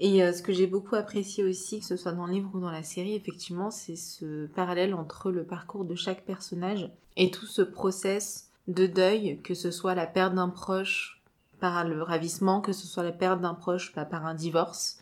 [0.00, 2.70] Et ce que j'ai beaucoup apprécié aussi, que ce soit dans le livre ou dans
[2.70, 7.62] la série, effectivement, c'est ce parallèle entre le parcours de chaque personnage et tout ce
[7.62, 11.20] process de deuil, que ce soit la perte d'un proche
[11.58, 15.00] par le ravissement, que ce soit la perte d'un proche bah, par un divorce,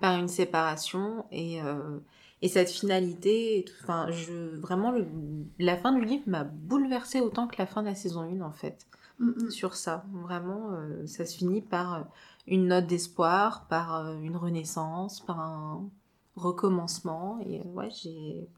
[0.00, 1.98] par une séparation, et, euh,
[2.40, 5.06] et cette finalité, enfin, je, vraiment, le,
[5.58, 8.52] la fin du livre m'a bouleversée autant que la fin de la saison 1, en
[8.52, 8.86] fait,
[9.50, 10.04] sur ça.
[10.12, 12.06] Vraiment, euh, ça se finit par
[12.48, 15.88] une note d'espoir, par euh, une renaissance, par un
[16.36, 18.48] recommencement, et ouais, j'ai...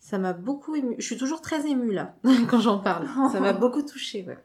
[0.00, 0.94] Ça m'a beaucoup ému.
[0.98, 2.14] Je suis toujours très émue là,
[2.48, 3.08] quand j'en parle.
[3.32, 4.38] Ça m'a beaucoup touchée, ouais.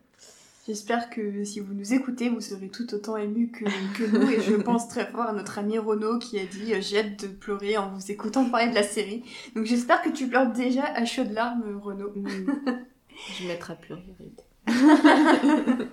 [0.66, 3.66] J'espère que si vous nous écoutez, vous serez tout autant ému que,
[4.06, 4.30] nous.
[4.30, 7.28] Et je pense très fort à notre ami Renaud qui a dit J'ai hâte de
[7.28, 9.24] pleurer en vous écoutant parler de la série.
[9.58, 12.14] Donc j'espère que tu pleures déjà à chaudes larmes, Renaud.
[12.16, 14.16] je vais mettre à pleurer,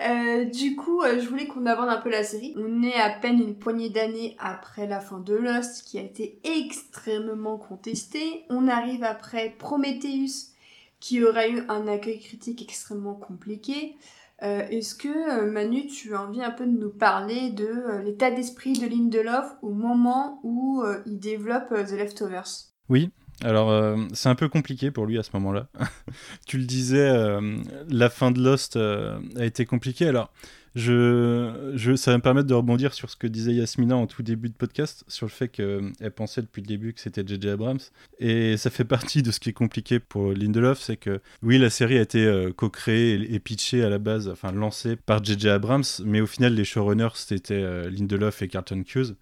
[0.00, 2.54] Euh, du coup, euh, je voulais qu'on aborde un peu la série.
[2.56, 6.38] On est à peine une poignée d'années après la fin de Lost, qui a été
[6.44, 8.44] extrêmement contestée.
[8.48, 10.52] On arrive après Prometheus,
[11.00, 13.96] qui aura eu un accueil critique extrêmement compliqué.
[14.42, 18.72] Euh, est-ce que Manu, tu as envie un peu de nous parler de l'état d'esprit
[18.72, 22.70] de Lindelof au moment où il développe The Leftovers?
[22.88, 23.10] Oui,
[23.42, 25.68] alors, euh, c'est un peu compliqué pour lui à ce moment-là.
[26.46, 27.56] tu le disais, euh,
[27.88, 30.06] la fin de Lost euh, a été compliquée.
[30.06, 30.30] Alors,
[30.74, 34.22] je, je, ça va me permettre de rebondir sur ce que disait Yasmina en tout
[34.22, 37.48] début de podcast, sur le fait qu'elle pensait depuis le début que c'était J.J.
[37.48, 37.80] Abrams.
[38.20, 41.70] Et ça fait partie de ce qui est compliqué pour Lindelof, c'est que oui, la
[41.70, 45.48] série a été co-créée et, pitchée à la base, enfin lancée par J.J.
[45.48, 49.16] Abrams, mais au final, les showrunners, c'était Lindelof et Carlton Cuse.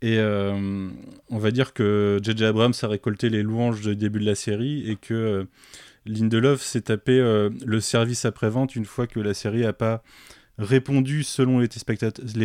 [0.00, 0.90] Et euh,
[1.28, 2.44] on va dire que J.J.
[2.44, 5.44] Abrams a récolté les louanges du début de la série et que euh,
[6.06, 10.04] Lindelof s'est tapé euh, le service après-vente une fois que la série n'a pas
[10.56, 11.68] répondu selon les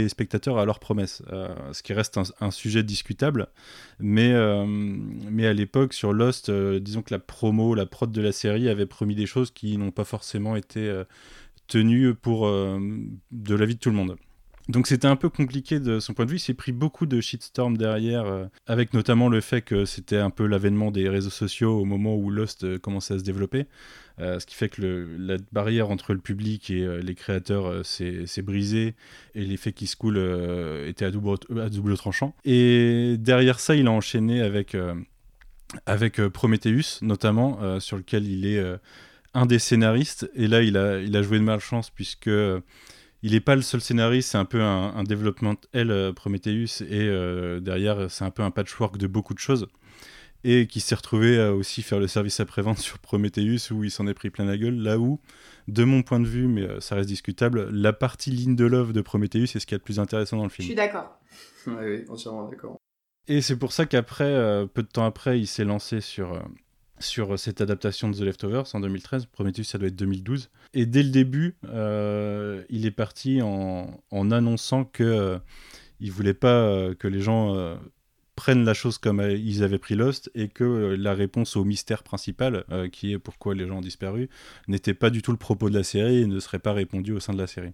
[0.09, 1.23] spectateurs, à leurs promesses,
[1.71, 3.47] ce qui reste un, sujet discutable.
[3.97, 4.31] Mais,
[5.31, 8.85] mais à l'époque, sur Lost, disons que la promo, la prod de la série avait
[8.85, 11.03] promis des choses qui n'ont pas forcément été
[11.65, 14.15] tenues pour de l'avis de tout le monde.
[14.69, 16.37] Donc c'était un peu compliqué de son point de vue.
[16.37, 20.29] Il s'est pris beaucoup de shitstorm derrière, euh, avec notamment le fait que c'était un
[20.29, 23.65] peu l'avènement des réseaux sociaux au moment où Lost euh, commençait à se développer.
[24.19, 28.93] Euh, ce qui fait que la barrière entre le public et les créateurs s'est brisée
[29.33, 30.17] et l'effet qui se coule
[30.87, 32.35] était à double, tranchant.
[32.45, 34.77] Et derrière ça, il a enchaîné avec,
[35.87, 38.63] avec Prometheus, notamment, sur lequel il est
[39.33, 40.29] un des scénaristes.
[40.35, 42.29] Et là, il a joué de malchance puisque
[43.23, 47.09] il n'est pas le seul scénariste, c'est un peu un, un développement L Prometheus et
[47.61, 49.67] derrière c'est un peu un patchwork de beaucoup de choses
[50.43, 54.07] et qui s'est retrouvé à aussi faire le service après-vente sur Prometheus où il s'en
[54.07, 55.19] est pris plein la gueule, là où,
[55.67, 59.43] de mon point de vue, mais euh, ça reste discutable, la partie Lindelof de Prometheus
[59.55, 60.65] est ce qui est le plus intéressant dans le Je film.
[60.67, 61.17] suis d'accord.
[61.65, 62.75] Oui, oui, entièrement d'accord.
[63.29, 66.39] Et c'est pour ça qu'après, euh, peu de temps après, il s'est lancé sur, euh,
[67.03, 69.27] sur cette adaptation de The Leftovers en 2013.
[69.27, 70.49] Prometheus, ça doit être 2012.
[70.73, 75.37] Et dès le début, euh, il est parti en, annonçant que euh,
[76.11, 77.75] voulait pas euh, que les gens euh,
[78.35, 81.63] prennent la chose comme euh, ils avaient pris Lost et que euh, la réponse au
[81.63, 84.29] mystère principal, euh, qui est pourquoi les gens ont disparu,
[84.67, 87.19] n'était pas du tout le propos de la série et ne serait pas répondu au
[87.19, 87.73] sein de la série.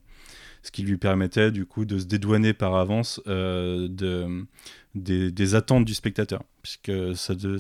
[0.62, 4.46] Ce qui lui permettait du coup de se dédouaner par avance de,
[4.94, 6.44] des, des attentes du spectateur.
[6.62, 7.58] Puisque ça de-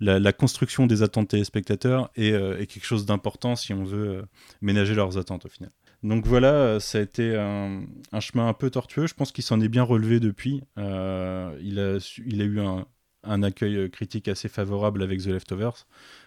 [0.00, 4.24] la, construction des attentes téléspectateurs est, euh, est quelque chose d'important si on veut
[4.60, 5.70] ménager leurs attentes au final.
[6.02, 7.84] Donc voilà, euh, ça a été un,
[8.20, 9.06] chemin un peu tortueux.
[9.06, 10.62] Je pense qu'il s'en est bien relevé depuis.
[10.78, 15.86] Euh, il, a, eu un, accueil euh, critique assez favorable avec The Leftovers.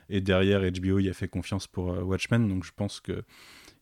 [0.09, 2.47] Et derrière, HBO y a fait confiance pour Watchmen.
[2.47, 3.23] Donc je pense que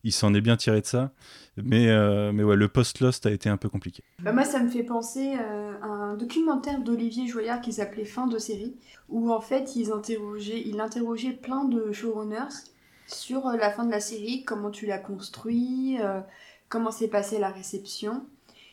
[0.06, 1.12] il s'en est bien tiré de ça.
[1.56, 4.02] Mais, ouais, le post-Lost a été un peu compliqué.
[4.22, 8.36] Bah, moi, ça me fait penser à un documentaire d'Olivier Joyard qui s'appelait Fin de
[8.36, 8.76] série,
[9.08, 12.73] où en fait, ils interrogeaient, il interrogeait plein de showrunners
[13.06, 16.20] sur euh, la fin de la série, comment tu l'as construit, euh,
[16.68, 18.24] comment s'est passée la réception.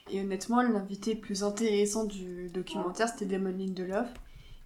[0.09, 4.09] Et honnêtement, l'invité le plus intéressant du documentaire, c'était Damon Lindelof,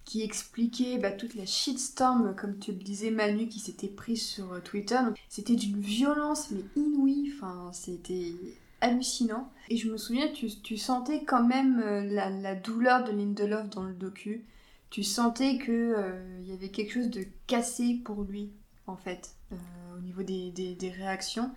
[0.04, 4.52] qui expliquait bah, toute la shitstorm, comme tu le disais, Manu, qui s'était prise sur
[4.52, 4.98] euh, Twitter.
[5.28, 7.32] C'était d'une violence, mais inouïe.
[7.36, 8.32] Enfin, c'était
[8.80, 9.50] hallucinant.
[9.68, 13.94] Et je me souviens, tu, tu sentais quand même la, douleur de Lindelof dans le
[13.94, 14.44] docu.
[14.90, 18.50] Tu sentais que euh, il y avait quelque chose de cassé pour lui,
[18.86, 21.50] en fait, au niveau des, des, réactions.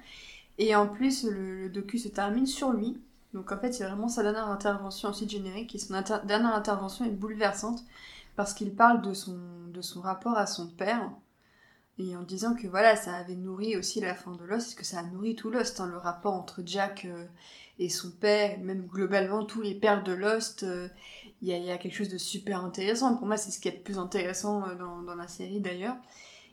[0.58, 3.00] Et en plus, le, docu se termine sur lui.
[3.34, 5.76] Donc en fait, c'est vraiment sa dernière intervention ensuite générique.
[5.76, 5.94] Et son
[6.26, 7.84] dernière intervention est bouleversante
[8.36, 11.10] parce qu'il parle de son, de son rapport à son père.
[12.00, 15.00] Et en disant que voilà, ça avait nourri aussi la fin de Lost, que ça
[15.00, 17.26] a nourri tout Lost, hein, le rapport entre Jack euh,
[17.78, 20.88] et son père, même globalement tous les pères de Lost, euh,
[21.42, 23.18] il y, a- quelque chose de super intéressant.
[23.18, 25.98] Pour moi, c'est ce qui est le plus intéressant euh, dans, dans la série d'ailleurs.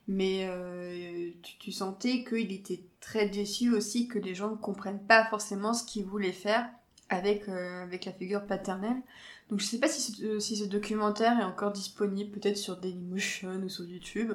[0.09, 5.25] Mais euh, tu, sentais qu'il était très déçu aussi que les gens ne comprennent pas
[5.27, 6.69] forcément ce qu'il voulait faire
[7.09, 9.03] avec, euh, avec la figure paternelle.
[9.51, 13.85] Donc je sais pas si ce documentaire est encore disponible, peut-être sur Dailymotion ou sur
[13.85, 14.33] YouTube.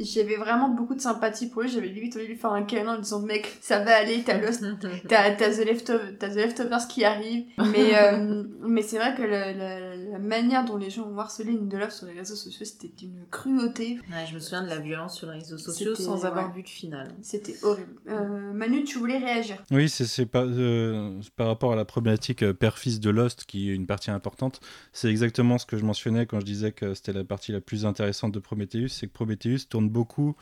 [0.00, 2.96] J'avais vraiment beaucoup de sympathie pour lui, j'avais limite envie de lui faire un câlin
[2.96, 4.62] en disant mec, ça va aller, t'as Lost
[5.08, 7.44] T'as t'as The, Leftover- The Leftovers qui arrive.
[7.58, 11.52] Mais, euh, mais c'est vrai que la, la- la manière dont les gens ont harcelé
[11.52, 13.98] Lindelof sur les réseaux sociaux, c'était une cruauté.
[14.10, 16.54] Ouais, je me souviens de la violence sur les réseaux sociaux sans avoir ouais.
[16.56, 17.14] vu de finale.
[17.22, 17.94] C'était horrible.
[18.08, 22.42] Euh, Manu, tu voulais réagir Oui, c'est c'est pas, euh, par rapport à la problématique
[22.42, 24.60] euh, père-fils de Lost, qui est une partie importante.
[24.92, 27.86] C'est exactement ce que je mentionnais quand je disais que c'était la partie la plus
[27.86, 30.36] intéressante de Prometheus, c'est que Prometheus tourne beaucoup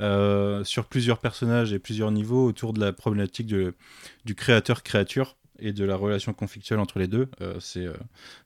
[0.00, 5.84] euh, sur plusieurs personnages et plusieurs niveaux autour de la problématique du créateur-créature et de
[5.84, 7.28] la relation conflictuelle entre les deux.
[7.40, 7.94] Euh, c'est euh,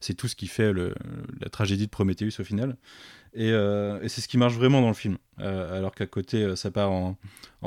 [0.01, 2.77] c'est tout ce qui fait la tragédie de Prometheus au final.
[3.35, 5.17] Et, euh, et c'est ce qui marche vraiment dans le film.
[5.41, 7.17] Euh, alors qu'à côté, euh, ça part en,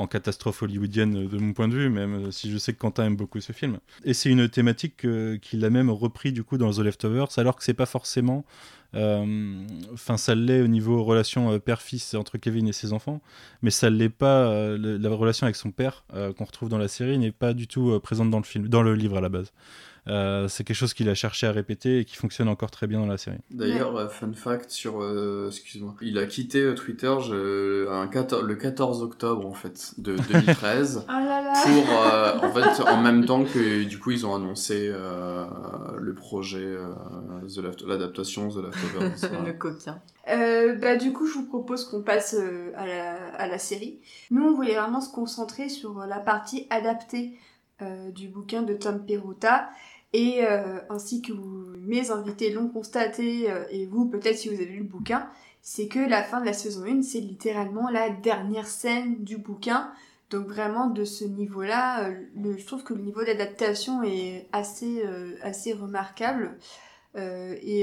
[0.06, 3.04] catastrophe hollywoodienne euh, de mon point de vue, même euh, si je sais que Quentin
[3.06, 3.78] aime beaucoup ce film.
[4.04, 7.56] Et c'est une thématique que- qu'il a même repris du coup dans The Leftovers, alors
[7.56, 8.44] que c'est pas forcément.
[8.94, 13.20] euh, Enfin, ça l'est au niveau relation euh, père-fils entre Kevin et ses enfants,
[13.62, 14.46] mais ça l'est pas.
[14.46, 17.66] euh, la relation avec son père euh, qu'on retrouve dans la série n'est pas du
[17.66, 19.52] tout euh, présente dans le film, dans le livre à la base.
[20.08, 23.00] Euh, c'est quelque chose qu'il a cherché à répéter et qui fonctionne encore très bien
[23.00, 23.38] dans la série.
[23.50, 28.54] D'ailleurs, euh, fun fact sur, euh, excuse-moi, il a quitté Twitter je- un 14 le
[28.54, 33.24] 14 octobre en fait de 2013 Oh là là pour euh, en fait en même
[33.26, 35.44] temps que du coup ils ont annoncé euh,
[35.98, 36.92] le projet euh,
[37.86, 39.10] l'adaptation The Leftovers.
[39.22, 39.52] le voilà.
[39.54, 40.00] coquin.
[40.28, 44.00] Euh, bah, du coup, je vous propose qu'on passe euh, à, la, à la série.
[44.30, 47.38] Nous, on voulait vraiment se concentrer sur la partie adaptée
[47.82, 49.68] euh, du bouquin de Tom Perrotta.
[50.12, 54.66] Et euh, ainsi que mes invités l'ont constaté, euh, et vous peut-être si vous avez
[54.66, 55.28] lu le bouquin,
[55.62, 59.90] c'est que la fin de la saison 1, c'est littéralement la dernière scène du bouquin.
[60.30, 65.02] Donc vraiment de ce niveau-là, euh, je trouve que le niveau d'adaptation est assez,
[65.42, 66.56] assez remarquable.
[67.14, 67.82] Et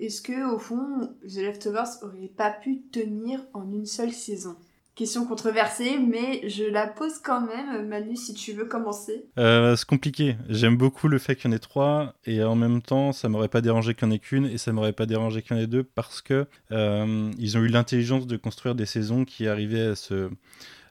[0.00, 4.56] est-ce que au fond, The Leftovers aurait pas pu tenir en une seule saison?
[4.94, 7.88] Question controversée, mais je la pose quand même.
[7.88, 9.24] Manu, si tu veux commencer.
[9.38, 10.36] Euh, c'est compliqué.
[10.48, 13.48] J'aime beaucoup le fait qu'il y en ait trois, et en même temps, ça m'aurait
[13.48, 15.62] pas dérangé qu'il y en ait qu'une, et ça m'aurait pas dérangé qu'il y en
[15.62, 19.88] ait deux, parce que euh, ils ont eu l'intelligence de construire des saisons qui arrivaient
[19.88, 20.30] à se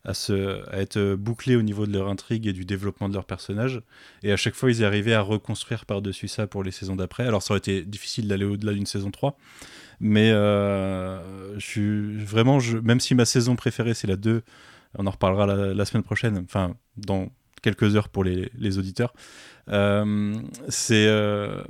[0.06, 3.26] à, se, à être bouclés au niveau de leur intrigue et du développement de leurs
[3.26, 3.82] personnages.
[4.22, 7.26] Et à chaque fois, ils arrivaient à reconstruire par-dessus ça pour les saisons d'après.
[7.26, 9.38] Alors, ça aurait été difficile d'aller au-delà d'une saison 3.
[10.06, 14.44] Mais euh, je vraiment, je, même si ma saison préférée c'est la 2,
[14.98, 17.30] on en reparlera la, semaine prochaine, enfin dans
[17.62, 19.14] quelques heures pour les, les auditeurs.
[19.70, 20.36] Euh,
[20.68, 21.64] c'est euh,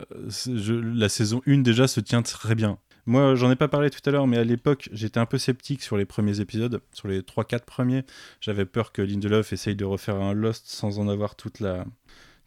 [0.47, 2.79] la saison 1 déjà se tient très bien.
[3.05, 5.83] Moi, j'en ai pas parlé tout à l'heure, mais à l'époque, j'étais un peu sceptique
[5.83, 8.03] sur les premiers épisodes, sur les 3-4 premiers.
[8.41, 11.85] J'avais peur que Lindelof essaye de refaire un Lost sans en avoir toute la,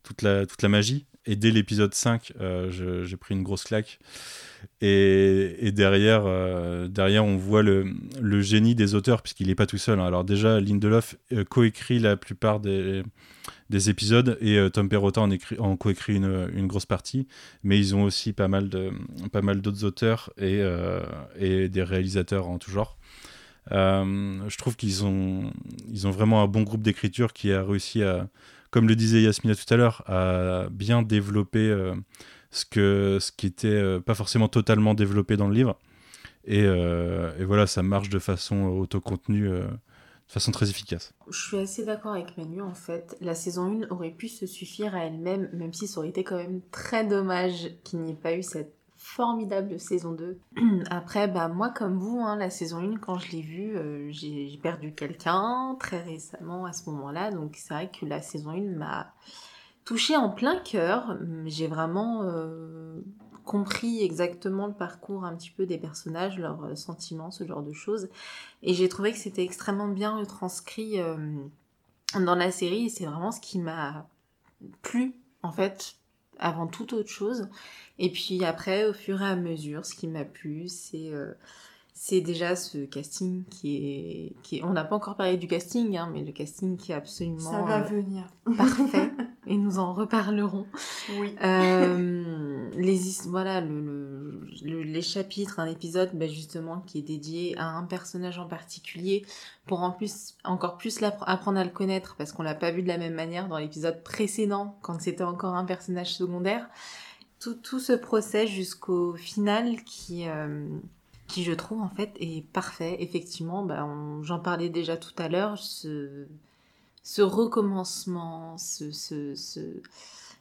[0.06, 1.06] toute la, toute la magie.
[1.26, 3.98] Et dès l'épisode 5, euh, j'ai pris une grosse claque.
[4.80, 7.86] Et, et derrière, euh, derrière, on voit le,
[8.20, 9.98] le génie des auteurs, puisqu'il n'est pas tout seul.
[9.98, 10.06] Hein.
[10.06, 13.02] Alors déjà, Lindelof euh, coécrit la plupart des,
[13.70, 17.26] des épisodes, et Tom Perrotta en, écrit, en coécrit une, une, grosse partie.
[17.64, 20.62] Mais ils ont aussi pas mal d'autres auteurs et,
[21.38, 22.96] et des réalisateurs en tout genre.
[23.70, 25.52] je trouve qu'ils ont,
[25.90, 28.28] ils ont vraiment un bon groupe d'écriture qui a réussi à
[28.76, 31.94] comme le disait Yasmina tout à l'heure, à bien développer euh,
[32.50, 35.78] ce, que, ce qui était euh, pas forcément totalement développé dans le livre.
[36.44, 39.66] Et, euh, et voilà, ça marche de façon autocontenue, de
[40.26, 41.14] façon très efficace.
[41.30, 43.16] Je suis assez d'accord avec Manu, en fait.
[43.22, 46.36] La saison 1 aurait pu se suffire à elle-même, même si ça aurait été quand
[46.36, 48.75] même très dommage qu'il n'y ait pas eu cette
[49.06, 50.38] formidable saison 2.
[50.90, 54.58] Après, bah, moi comme vous, hein, la saison 1, quand je l'ai vue, euh, j'ai
[54.60, 57.30] perdu quelqu'un très récemment à ce moment-là.
[57.30, 59.14] Donc c'est vrai que la saison 1 m'a
[59.84, 61.16] touchée en plein cœur.
[61.46, 63.00] J'ai vraiment euh,
[63.44, 67.72] compris exactement le parcours un petit peu des personnages, leurs euh, sentiments, ce genre de
[67.72, 68.08] choses.
[68.64, 70.98] Et j'ai trouvé que c'était extrêmement bien retranscrit
[72.14, 72.90] dans la série.
[72.90, 74.08] C'est vraiment ce qui m'a
[74.82, 75.95] plu, en fait,
[76.38, 77.48] avant toute autre chose.
[77.98, 81.32] Et puis après, au fur et à mesure, ce qui m'a plu, c'est euh,
[81.98, 84.36] c'est déjà ce casting qui est...
[84.42, 87.50] Qui On n'a pas encore parlé du casting, hein, mais le casting qui est absolument...
[87.50, 88.26] Ça va euh, venir.
[88.54, 89.10] Parfait.
[89.46, 90.66] et nous en reparlerons.
[91.18, 91.34] Oui.
[91.42, 97.64] Euh, les, voilà, le, le, les chapitres, un épisode bah, justement qui est dédié à
[97.70, 99.24] un personnage en particulier
[99.64, 102.88] pour en plus, encore plus apprendre à le connaître parce qu'on l'a pas vu de
[102.88, 106.68] la même manière dans l'épisode précédent quand c'était encore un personnage secondaire.
[107.40, 110.28] Tout, tout ce procès jusqu'au final qui...
[110.28, 110.68] Euh,
[111.26, 112.96] qui je trouve en fait est parfait.
[113.00, 113.86] Effectivement, bah,
[114.22, 116.26] j'en parlais déjà tout à l'heure, ce,
[117.02, 119.82] ce recommencement, ce, ce, ce,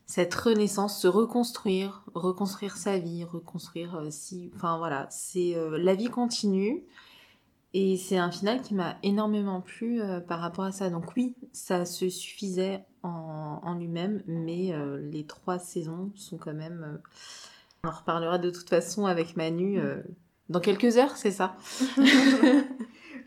[0.05, 5.95] cette renaissance, se reconstruire, reconstruire sa vie, reconstruire euh, si, enfin voilà, c'est euh, la
[5.95, 6.83] vie continue.
[7.77, 10.89] Et c'est un final qui m'a énormément plu euh, par rapport à ça.
[10.89, 16.99] Donc oui, ça se suffisait en lui-même, mais les trois saisons sont quand même...
[17.83, 19.79] on en reparlera de toute façon avec Manu
[20.49, 21.55] dans quelques heures, c'est ça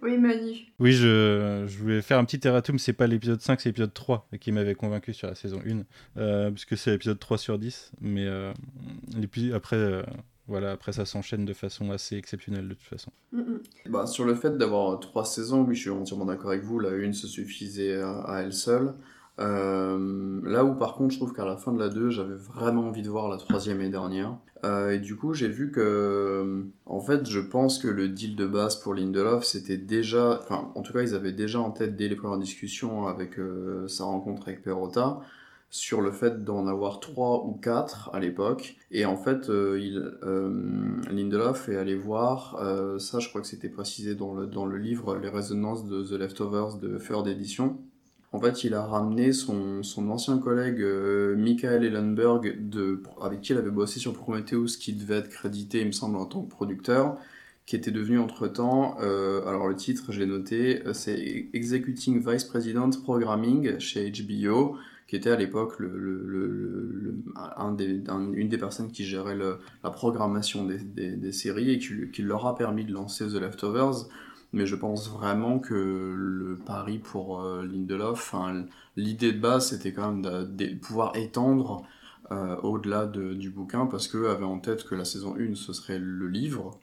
[0.02, 0.54] Oui, Manu.
[0.78, 2.78] Oui, je, je, voulais faire un petit erratum.
[2.78, 5.82] C'est pas l'épisode 5, c'est l'épisode 3 qui m'avait convaincu sur la saison 1.
[6.20, 7.92] Euh, puisque c'est l'épisode 3 sur 10.
[8.00, 8.52] Mais euh,
[9.54, 10.02] après, euh,
[10.46, 13.10] voilà, après, ça s'enchaîne de façon assez exceptionnelle de toute façon.
[13.86, 16.78] Bah, sur le fait d'avoir trois saisons, oui, je suis entièrement d'accord avec vous.
[16.78, 18.94] La une se suffisait à elle seule.
[19.40, 22.88] Euh, là où par contre je trouve qu'à la fin de la 2 j'avais vraiment
[22.88, 24.36] envie de voir la troisième et dernière.
[24.64, 28.34] Euh, et du coup j'ai vu que euh, en fait je pense que le deal
[28.34, 31.94] de base pour Lindelof c'était déjà, enfin en tout cas ils avaient déjà en tête
[31.94, 33.36] dès les premières discussions avec
[33.86, 35.20] sa rencontre avec Perrotta
[35.70, 38.76] sur le fait d'en avoir trois ou quatre à l'époque.
[38.90, 39.50] Et en fait,
[41.10, 42.58] Lindelof est allé voir,
[42.98, 46.12] ça je crois que c'était précisé dans le, dans le livre Les résonances de The
[46.12, 47.76] Leftovers de Feur d'édition,
[48.32, 53.52] en fait, il a ramené son, son ancien collègue euh, Michael Ellenberg, de, avec qui
[53.52, 56.50] il avait bossé sur Prometheus, qui devait être crédité, il me semble, en tant que
[56.50, 57.16] producteur,
[57.64, 62.90] qui était devenu entre-temps, euh, alors le titre, j'ai noté, euh, c'est Executing Vice President
[63.02, 64.76] Programming chez HBO,
[65.06, 67.14] qui était à l'époque le, le, le,
[67.56, 68.02] un des,
[68.34, 72.46] une des personnes qui gérait la programmation des, des, des, séries et qui, qui leur
[72.46, 74.06] a permis de lancer The Leftovers
[74.52, 78.34] mais je pense vraiment que le pari pour euh, Lindelof,
[78.96, 80.22] l'idée de base c'était quand même
[80.56, 81.84] de, pouvoir étendre
[82.30, 85.72] euh, au-delà de, du bouquin parce qu'eux avaient en tête que la saison 1 ce
[85.72, 86.78] serait le livre,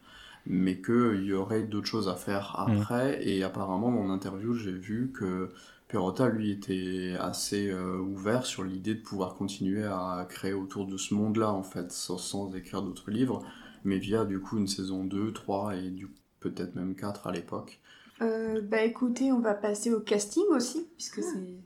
[0.46, 3.18] mais qu'il y aurait d'autres choses à faire après.
[3.18, 3.28] Mm.
[3.28, 5.50] Et apparemment, dans mon interview, j'ai vu que
[5.88, 10.96] Perrotta, lui, était assez euh, ouvert sur l'idée de pouvoir continuer à créer autour de
[10.96, 13.44] ce monde-là, en fait, sans, sans écrire d'autres livres,
[13.84, 16.08] mais via du coup une saison 2, 3 et du
[16.50, 17.80] peut-être même 4 à l'époque.
[18.22, 21.56] Euh, bah écoutez, on va passer au casting aussi, puisque c'est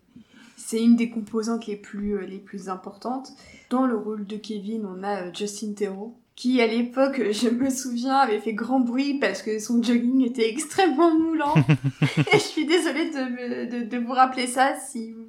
[0.71, 3.33] c'est une des composantes les plus, euh, les plus importantes.
[3.71, 7.71] Dans le rôle de Kevin, on a euh, Justin Theroux, qui à l'époque, je me
[7.71, 11.55] souviens, avait fait grand bruit parce que son jogging était extrêmement moulant.
[12.03, 15.27] et je suis désolée de, de, de, vous rappeler ça si vous,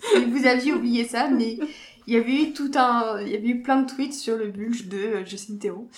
[0.00, 1.58] si vous aviez oublié ça, mais
[2.06, 4.48] il y avait eu tout un, il y avait eu plein de tweets sur le
[4.48, 5.88] bulge de Justin Theroux.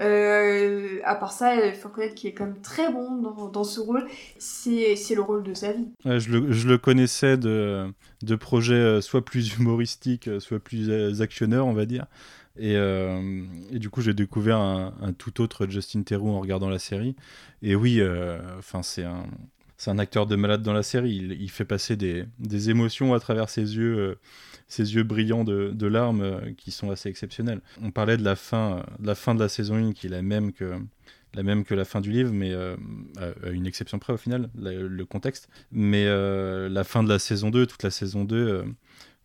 [0.00, 3.16] Euh, à part ça, il faut reconnaître qu'il est quand même très bon
[3.48, 4.06] dans, ce rôle.
[4.38, 5.88] C'est, le rôle de sa vie.
[6.04, 7.92] Je, le, connaissais de,
[8.40, 12.06] projets euh, soit plus humoristiques, soit plus actionneurs, on va dire.
[12.58, 17.16] Et, euh, du coup, j'ai découvert un, tout autre Justin Theroux en regardant la série.
[17.62, 18.38] Et oui, euh,
[18.82, 19.24] c'est un,
[19.82, 21.16] c'est un acteur de malade dans la série.
[21.16, 24.14] Il, fait passer des, émotions à travers ses yeux, euh,
[24.68, 27.60] ses yeux brillants de, larmes euh, qui sont assez exceptionnels.
[27.82, 30.22] On parlait de la fin, de la fin de la saison 1 qui est la
[30.22, 30.78] même que
[31.34, 32.76] la même que la fin du livre, mais euh,
[33.42, 35.48] à une exception près au final, le contexte.
[35.72, 38.64] Mais la fin de la saison 2, toute la saison 2,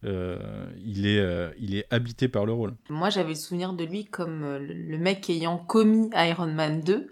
[0.03, 0.37] euh,
[0.85, 1.49] il, est, euh,
[1.89, 2.75] habité par le rôle.
[2.89, 7.09] Moi, j'avais le souvenir de lui comme euh, le mec ayant commis Iron Man 2.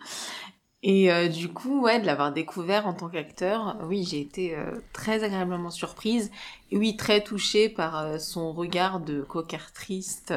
[0.87, 4.69] Et euh, du coup, ouais, de l'avoir découvert en tant qu'acteur, oui, j'ai été euh,
[4.93, 6.29] très agréablement surprise.
[6.69, 10.31] Et oui, très touchée par euh, son regard de coquard triste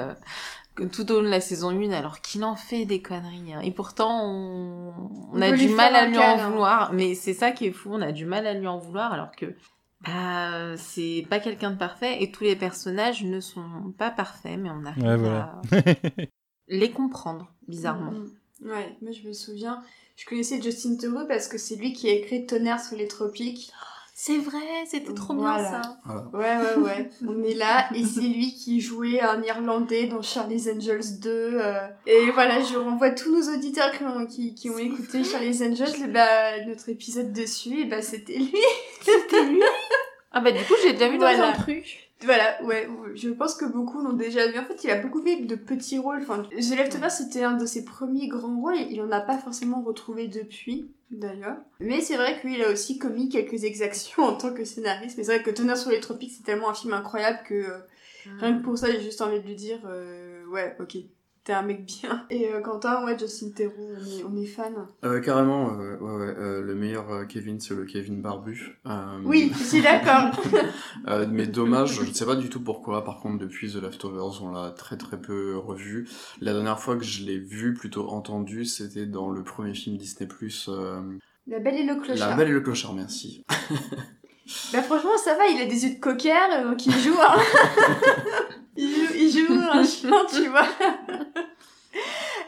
[0.93, 3.53] tout au long de la saison 1, alors qu'il en fait des conneries.
[3.53, 3.61] Hein.
[3.61, 6.49] Et pourtant, on, on, on a du mal à lui en hein.
[6.49, 6.95] vouloir.
[6.95, 9.33] Mais c'est ça qui est fou, on a du mal à lui en vouloir, alors
[9.33, 9.55] que
[10.01, 14.71] bah, c'est pas quelqu'un de parfait et tous les personnages ne sont pas parfaits, mais
[14.71, 15.61] on arrive ouais, voilà.
[15.73, 16.23] à
[16.69, 18.13] les comprendre, bizarrement.
[18.13, 18.29] Mmh.
[18.65, 19.83] Ouais, moi je me souviens,
[20.19, 23.71] je connaissais Justin Theroux parce que c'est lui qui a écrit Tonnerre sur les tropiques.
[24.13, 24.59] C'est vrai,
[24.91, 25.59] c'était trop voilà.
[25.59, 25.99] bien ça.
[26.33, 26.61] Voilà.
[26.61, 27.11] Ouais, ouais, ouais.
[27.29, 31.31] On est là et c'est lui qui jouait un Irlandais dans Charlie's Angels 2.
[31.31, 31.87] Euh...
[32.05, 36.03] Et voilà, je renvoie tous nos auditeurs qui ont, qui, qui ont écouté Charlie's Angels,
[36.03, 38.53] et bah, notre épisode dessus, et bah c'était lui.
[39.01, 39.63] C'était lui
[40.33, 41.39] Ah bah du coup j'ai déjà vu voilà.
[41.39, 42.08] dans un truc.
[42.25, 44.59] Voilà, ouais, je pense que beaucoup l'ont déjà vu.
[44.59, 46.19] En fait, il a beaucoup fait de petits rôles.
[46.23, 48.77] Enfin, The Leftovers, c'était un de ses premiers grands rôles.
[48.91, 51.57] Il en a pas forcément retrouvé depuis, d'ailleurs.
[51.79, 55.17] Mais c'est vrai qu'il a aussi commis quelques exactions en tant que scénariste.
[55.17, 57.79] Mais c'est vrai que Tonnerre sur les tropiques, c'est tellement un film incroyable que euh,
[58.27, 58.39] mmh.
[58.41, 60.97] rien que pour ça, j'ai juste envie de lui dire, euh, ouais, ok.
[61.49, 62.27] T'es un mec bien.
[62.29, 64.75] Et euh, Quentin, ouais, Justin Theroux, on est, on est fan.
[65.03, 68.79] Euh, carrément, euh, ouais, ouais, euh, le meilleur Kevin, c'est le Kevin Barbu.
[69.25, 70.39] oui, je suis d'accord.
[71.31, 73.03] mais dommage, je ne sais pas du tout pourquoi.
[73.03, 76.07] Par contre, depuis The Leftovers, on l'a très très peu revu.
[76.43, 80.29] La dernière fois que je l'ai vu, plutôt entendu, c'était dans le premier film Disney+.
[81.47, 82.29] La Belle et le Clochard.
[82.29, 83.47] La Belle et le Clochard, merci.
[84.73, 87.37] bah franchement, ça va, il a des yeux de cocker, donc il joue un...
[88.77, 90.67] il joue, il joue un chien, tu vois.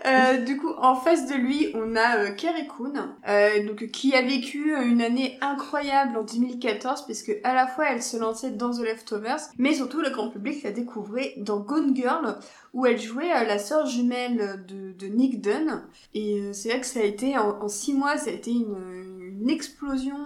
[0.06, 2.94] Euh, du coup, en face de lui, on a euh, Kerry Coon,
[3.28, 8.02] euh, donc qui a vécu une année incroyable en 2014, puisque à la fois elle
[8.02, 12.38] se lançait dans The Leftovers, mais surtout le grand public la découvrait dans Gone Girl,
[12.72, 15.82] où elle jouait la sœur jumelle de, de, Nick Dunn.
[16.14, 19.09] Et c'est vrai que ça a été en, en, six mois, ça a été une
[19.48, 20.16] explosion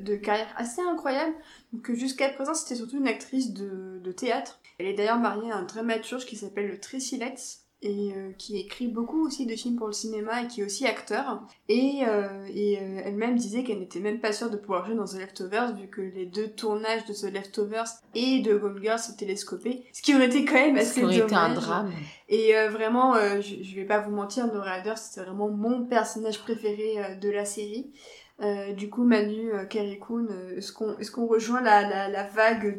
[0.00, 1.34] de carrière assez incroyable.
[1.72, 4.60] Donc jusqu'à présent, c'était surtout une actrice de, de théâtre.
[4.78, 8.58] Elle est d'ailleurs mariée à un dramaturge qui s'appelle le Tracy Letts et euh, qui
[8.58, 11.42] écrit beaucoup aussi de films pour le cinéma et qui est aussi acteur.
[11.68, 15.04] Et, euh, et euh, elle-même disait qu'elle n'était même pas sûre de pouvoir jouer dans
[15.04, 19.14] The Leftovers vu que les deux tournages de The Leftovers et de Gone Girl sont
[19.14, 21.18] télescopés, ce qui aurait été quand même assez dommage.
[21.18, 21.92] été un drame.
[22.28, 26.40] Et euh, vraiment, je, je vais pas vous mentir, Nora Adder, c'était vraiment mon personnage
[26.40, 27.92] préféré de la série.
[28.40, 32.78] Euh, du coup, Manu, euh, euh, est-ce qu'on est qu'on rejoint la, la, vague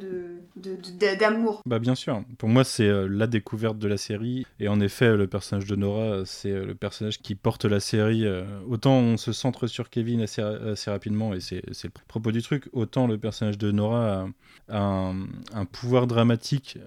[1.19, 2.23] d'amour de, de, Bah bien sûr.
[2.37, 4.45] Pour moi, c'est euh, la découverte de la série.
[4.61, 8.25] Et en effet, le personnage de Nora, c'est le personnage qui porte la série.
[8.69, 12.69] autant on se centre sur Kevin assez, assez rapidement, et c'est le propos du truc,
[12.71, 14.27] autant le personnage de Nora
[14.69, 16.77] a, un, un, pouvoir dramatique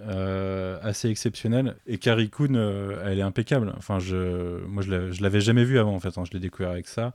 [0.81, 1.75] assez exceptionnel.
[1.85, 2.55] Et Coon,
[3.05, 3.73] elle est impeccable.
[3.77, 6.17] Enfin, je, moi, je l'avais jamais vu avant, en fait.
[6.17, 7.13] Hein, je l'ai découvert avec ça.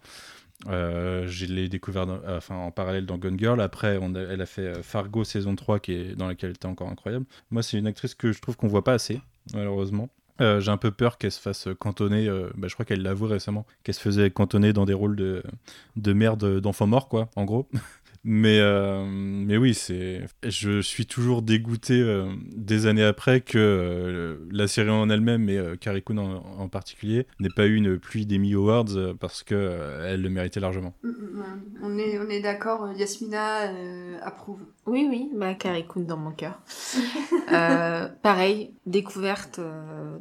[0.67, 3.61] Euh, je l'ai découvert dans, enfin, en parallèle dans Gone Girl.
[3.61, 3.99] Après,
[4.31, 7.27] elle a fait Fargo saison 3, qui est, dans laquelle elle était encore incroyable.
[7.51, 9.21] Moi, c'est une actrice que je trouve qu'on voit pas assez,
[9.55, 10.09] malheureusement.
[10.41, 12.29] Euh, J'ai un peu peur qu'elle se fasse cantonner.
[12.29, 15.43] Euh, bah, je crois qu'elle l'avoue récemment, qu'elle se faisait cantonner dans des rôles de,
[15.97, 17.69] de merde d'enfants morts, quoi, en gros.
[18.25, 20.27] Mais, euh, mais oui, c'est.
[20.43, 25.61] Je suis toujours dégoûté euh, des années après que euh, la série en elle-même, et
[25.81, 30.23] Carrie Coon en, en particulier, n'ait pas eu une pluie d'Emmy Awards parce que elle
[30.23, 30.95] le méritait largement.
[31.03, 31.43] Mm,
[31.83, 33.71] on est, on est d'accord, Yasmina
[34.23, 34.61] approuve.
[34.87, 36.61] Oui, oui, bah, Carrie Coon dans mon cœur.
[38.23, 39.61] pareil, découverte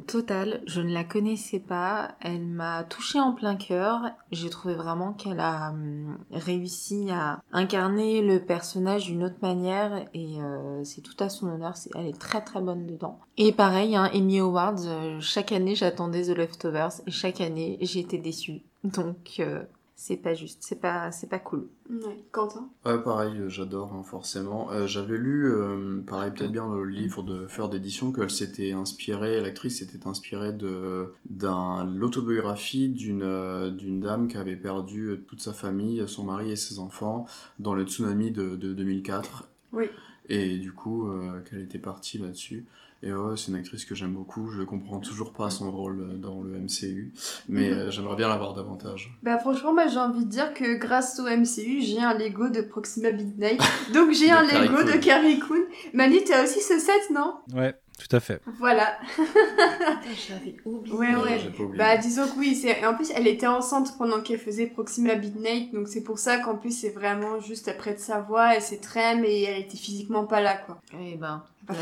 [0.06, 0.62] totale.
[0.66, 2.12] Je ne la connaissais pas.
[2.20, 4.02] Elle m'a touchée en plein cœur.
[4.30, 10.40] J'ai trouvé vraiment qu'elle a hum, réussi à incarner le personnage d'une autre manière et
[10.40, 11.74] euh, c'est tout à son honneur.
[11.94, 13.18] Elle est très très bonne dedans.
[13.36, 18.18] Et pareil, hein, Emmy Awards, euh, chaque année j'attendais The Leftovers et chaque année été
[18.18, 18.62] déçue.
[18.84, 19.62] Donc euh,
[20.00, 21.66] c'est pas juste, c'est pas, c'est pas cool.
[21.90, 22.70] Ouais, Quentin?
[22.86, 24.70] Ouais, pareil, euh, j'adore, hein, forcément.
[24.70, 29.40] Euh, J'avais lu, euh, pareil, peut-être bien le livre de Fleur d'édition, qu'elle s'était inspirée,
[29.40, 35.52] l'actrice s'était inspirée de d'un l'autobiographie d'une euh, d'une dame qui avait perdu toute sa
[35.52, 37.26] famille, son mari et ses enfants
[37.58, 39.48] dans le tsunami de, de 2004.
[39.72, 39.86] Oui.
[40.28, 42.66] Et du coup, euh, qu'elle était partie là-dessus.
[43.02, 44.50] Et ouais, c'est une actrice que j'aime beaucoup.
[44.50, 47.12] Je comprends toujours pas son rôle euh, dans le MCU,
[47.48, 49.16] mais euh, j'aimerais bien l'avoir davantage.
[49.22, 52.60] Bah franchement, moi j'ai envie de dire que grâce au MCU, j'ai un Lego de
[52.60, 53.62] Proxima Midnight.
[53.94, 54.96] Donc j'ai un Carrie Lego de.
[54.98, 55.62] Carrie Coon.
[55.94, 57.34] Manu, t'as aussi ce set, non?
[57.54, 58.40] Ouais, tout à fait.
[58.58, 58.98] Voilà.
[59.16, 60.96] Je l'avais oublié.
[60.96, 61.40] Ouais, ouais.
[61.56, 61.78] oublié.
[61.78, 62.84] Bah disons que oui, c'est...
[62.84, 66.56] en plus elle était enceinte pendant qu'elle faisait Proxima Midnight, donc c'est pour ça qu'en
[66.56, 70.24] plus c'est vraiment juste après de sa voix, elle s'est trême et elle était physiquement
[70.24, 70.80] pas là quoi.
[71.00, 71.74] Eh ben, Bah,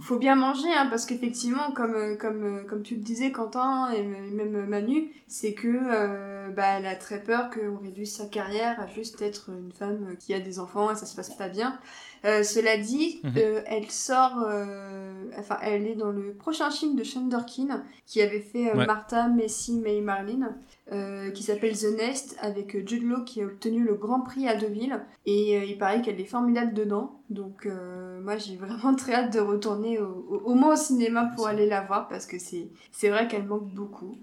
[0.00, 3.90] faut, bien manger, hein, parce qu'effectivement, comme, euh, comme, euh, comme tu le disais, Quentin
[3.90, 8.78] et même Manu, c'est que euh, bah, elle a très peur qu'on réduise sa carrière
[8.80, 11.78] à juste être une femme qui a des enfants et ça se passe pas bien.
[12.24, 13.32] Euh, cela dit, Mhm.
[13.38, 18.22] euh, elle sort, euh, enfin, elle est dans le prochain film de Sean Dorkin qui
[18.22, 18.86] avait fait euh, Ouais.
[18.86, 20.54] Martha, Messi, May, Marlene.
[20.90, 24.56] Euh, qui s'appelle The Nest avec Jude Law qui a obtenu le Grand Prix à
[24.56, 29.14] Deauville et euh, il paraît qu'elle est formidable dedans donc euh, moi j'ai vraiment très
[29.14, 32.68] hâte de retourner au, au, moins au cinéma pour aller la voir parce que c'est
[32.90, 34.16] c'est vrai qu'elle manque beaucoup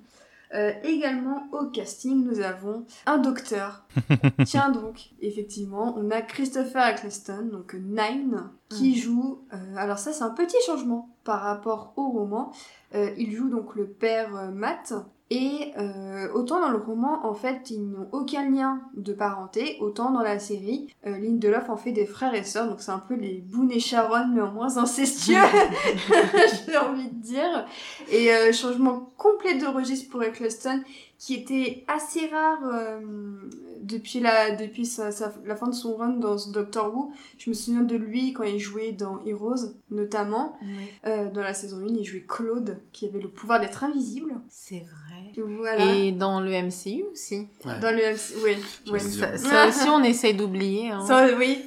[0.83, 3.85] également au casting, nous avons un docteur.
[4.45, 9.43] Tiens donc, effectivement, on a Christopher Eccleston, donc Nine, qui joue.
[9.53, 12.51] euh, alors ça, c'est un petit changement par rapport au roman.
[12.95, 14.95] Il joue donc le père Matt.
[15.31, 20.11] Et euh, autant dans le roman, en fait, ils n'ont aucun lien de parenté, autant
[20.11, 23.13] dans la série, euh, Lindelof en fait des frères et sœurs, donc c'est un peu
[23.13, 25.35] les Boone et Sharon, mais en moins incestueux,
[26.67, 27.67] j'ai envie de dire.
[28.11, 30.81] Et euh, changement complet de registre pour Eccleston,
[31.19, 32.99] qui était assez rare euh,
[33.81, 37.11] depuis, la, depuis sa, sa- la fin de son run dans Doctor Who.
[37.37, 40.57] Je me souviens de lui quand il jouait dans Heroes, notamment.
[41.05, 44.33] Euh, dans la saison 1, il jouait Claude, qui avait le pouvoir d'être invisible.
[44.47, 45.43] C'est vrai.
[45.57, 45.93] Voilà.
[45.95, 47.47] Et dans le MCU aussi.
[47.65, 47.79] Ouais.
[47.81, 48.35] Dans le MC...
[48.43, 50.89] Oui, dis- Ça, ça aussi, on essaye d'oublier.
[50.89, 51.05] Hein.
[51.05, 51.59] Ça, oui.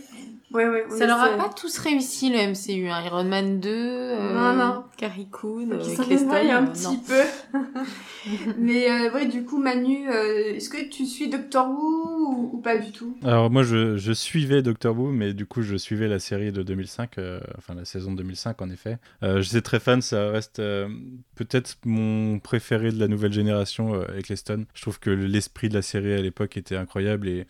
[0.53, 1.37] Ouais, ouais, Ça leur a essaie.
[1.39, 2.89] pas tous réussi le MCU.
[2.89, 3.03] Hein.
[3.07, 4.85] Iron Man 2, euh, Non, non.
[4.97, 7.03] Carrie Coon, euh, un euh, petit non.
[7.07, 7.59] peu.
[8.59, 12.59] Mais euh, ouais, du coup, Manu, euh, est-ce que tu suis Doctor Who ou, ou
[12.59, 13.17] pas du tout?
[13.25, 16.63] Alors moi je, je suivais Doctor Who, mais du coup je suivais la série de
[16.63, 18.99] 2005, euh, enfin la saison de 2005 en effet.
[19.23, 20.89] Euh, J'étais très fan, ça reste euh,
[21.35, 24.67] peut-être mon préféré de la nouvelle génération, euh, Eccleston.
[24.75, 27.47] Je trouve que l'esprit de la série à l'époque était incroyable et,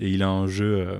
[0.00, 0.98] et il a un jeu, euh,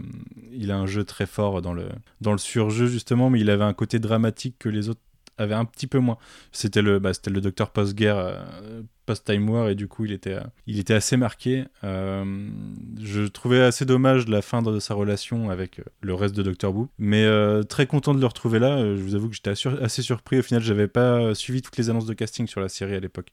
[0.53, 1.89] il a un jeu très fort dans le
[2.21, 5.01] dans le surjeu justement, mais il avait un côté dramatique que les autres
[5.37, 6.19] avaient un petit peu moins.
[6.53, 10.35] C'était le, bah, c'était le docteur post-guerre, euh, post-Time War, et du coup, il était,
[10.35, 11.65] euh, il était assez marqué.
[11.85, 12.25] Euh,
[13.01, 16.75] je trouvais assez dommage la fin de sa relation avec euh, le reste de Doctor
[16.75, 17.25] Who, mais
[17.69, 18.79] très content de le retrouver là.
[18.97, 20.39] Je vous avoue que j'étais assez surpris.
[20.39, 23.29] Au final, j'avais pas suivi toutes les annonces de casting sur la série à l'époque,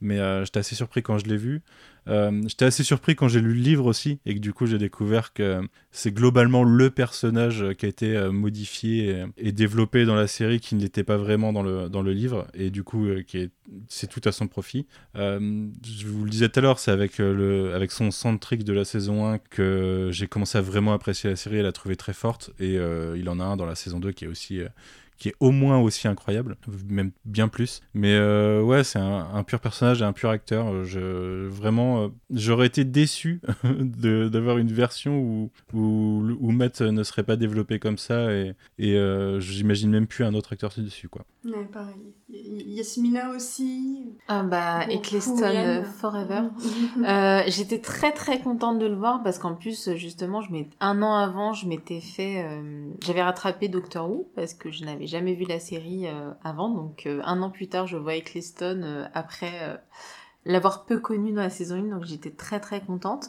[0.00, 1.62] mais j'étais assez surpris quand je l'ai vu.
[2.06, 5.32] J'étais assez surpris quand j'ai lu le livre aussi, et que du coup, j'ai découvert
[5.32, 5.60] que
[5.90, 10.80] c'est globalement le personnage qui a été modifié et, développé dans la série qui ne
[10.80, 13.50] l'était pas vraiment dans le, dans le livre, et du coup, qui est,
[13.88, 14.86] c'est tout à son profit.
[15.16, 18.62] Euh, je vous le disais tout à l'heure, c'est avec, euh, le, avec son soundtrack
[18.64, 21.58] de la saison 1 que j'ai commencé à vraiment apprécier la série.
[21.58, 24.12] Et la trouver très forte, et euh, il en a un dans la saison 2
[24.12, 24.60] qui est aussi...
[25.22, 26.56] euh, qui est au moins aussi incroyable,
[26.88, 27.80] même bien plus.
[27.94, 30.84] Mais euh, ouais, c'est un, un pur personnage et un pur acteur.
[30.84, 37.02] Je, vraiment, euh, j'aurais été déçu de- d'avoir une version où, où, où Matt ne
[37.04, 41.08] serait pas développé comme ça et, et euh, j'imagine même plus un autre acteur dessus.
[41.08, 41.24] Quoi.
[41.44, 41.94] Ouais, pareil.
[42.28, 44.06] Yasmina aussi.
[44.28, 46.42] Ah bah, Bon, Eccleston euh, Forever.
[47.06, 50.50] Euh, J'étais très très contente de le voir parce qu'en plus justement je
[50.80, 55.06] un an avant je m'étais fait euh, j'avais rattrapé Doctor Who parce que je n'avais
[55.12, 56.70] jamais vu la série euh, avant.
[56.70, 59.78] Donc euh, un an plus tard je vois Eccleston euh, après
[60.44, 63.28] l'avoir peu connu dans la saison 1 donc j'étais très très contente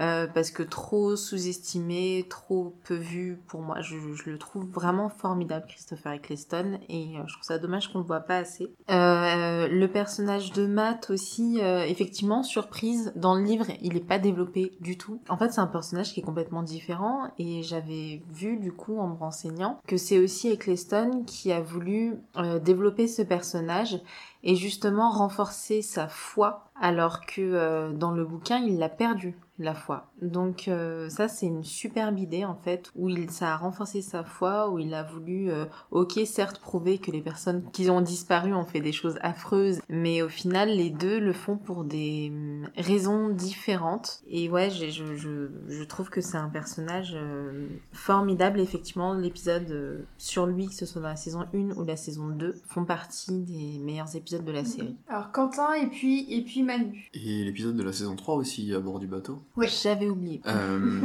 [0.00, 5.66] euh, parce que trop sous-estimé trop peu vu pour moi je, le trouve vraiment formidable
[5.68, 9.88] Christopher Eccleston et euh, je trouve ça dommage qu'on le voit pas assez euh, le
[9.88, 15.20] personnage de Matt aussi, effectivement, surprise, dans le livre, il est pas développé du tout.
[15.28, 19.08] En fait, c'est un personnage qui est complètement différent et j'avais vu du coup en
[19.08, 22.14] me renseignant que c'est aussi Eccleston qui a voulu
[22.62, 24.00] développer ce personnage
[24.42, 29.74] et justement renforcer sa foi alors que euh, dans le bouquin, il l'a perdu la
[29.74, 30.10] foi.
[30.22, 34.24] Donc euh, ça c'est une superbe idée en fait où il ça a renforcé sa
[34.24, 38.54] foi où il a voulu euh, OK certes prouver que les personnes qui ont disparu
[38.54, 42.68] ont fait des choses affreuses mais au final les deux le font pour des hum,
[42.76, 48.60] raisons différentes et ouais je, je, je, je trouve que c'est un personnage euh, formidable
[48.60, 52.60] effectivement l'épisode sur lui que ce soit dans la saison 1 ou la saison 2
[52.66, 54.96] font partie des meilleurs épisodes de la série.
[55.08, 57.08] Alors Quentin et puis et puis Manu.
[57.14, 59.38] Et l'épisode de la saison 3 aussi à bord du bateau.
[59.56, 60.42] Oui, j'avais oublié.
[60.46, 61.00] Euh,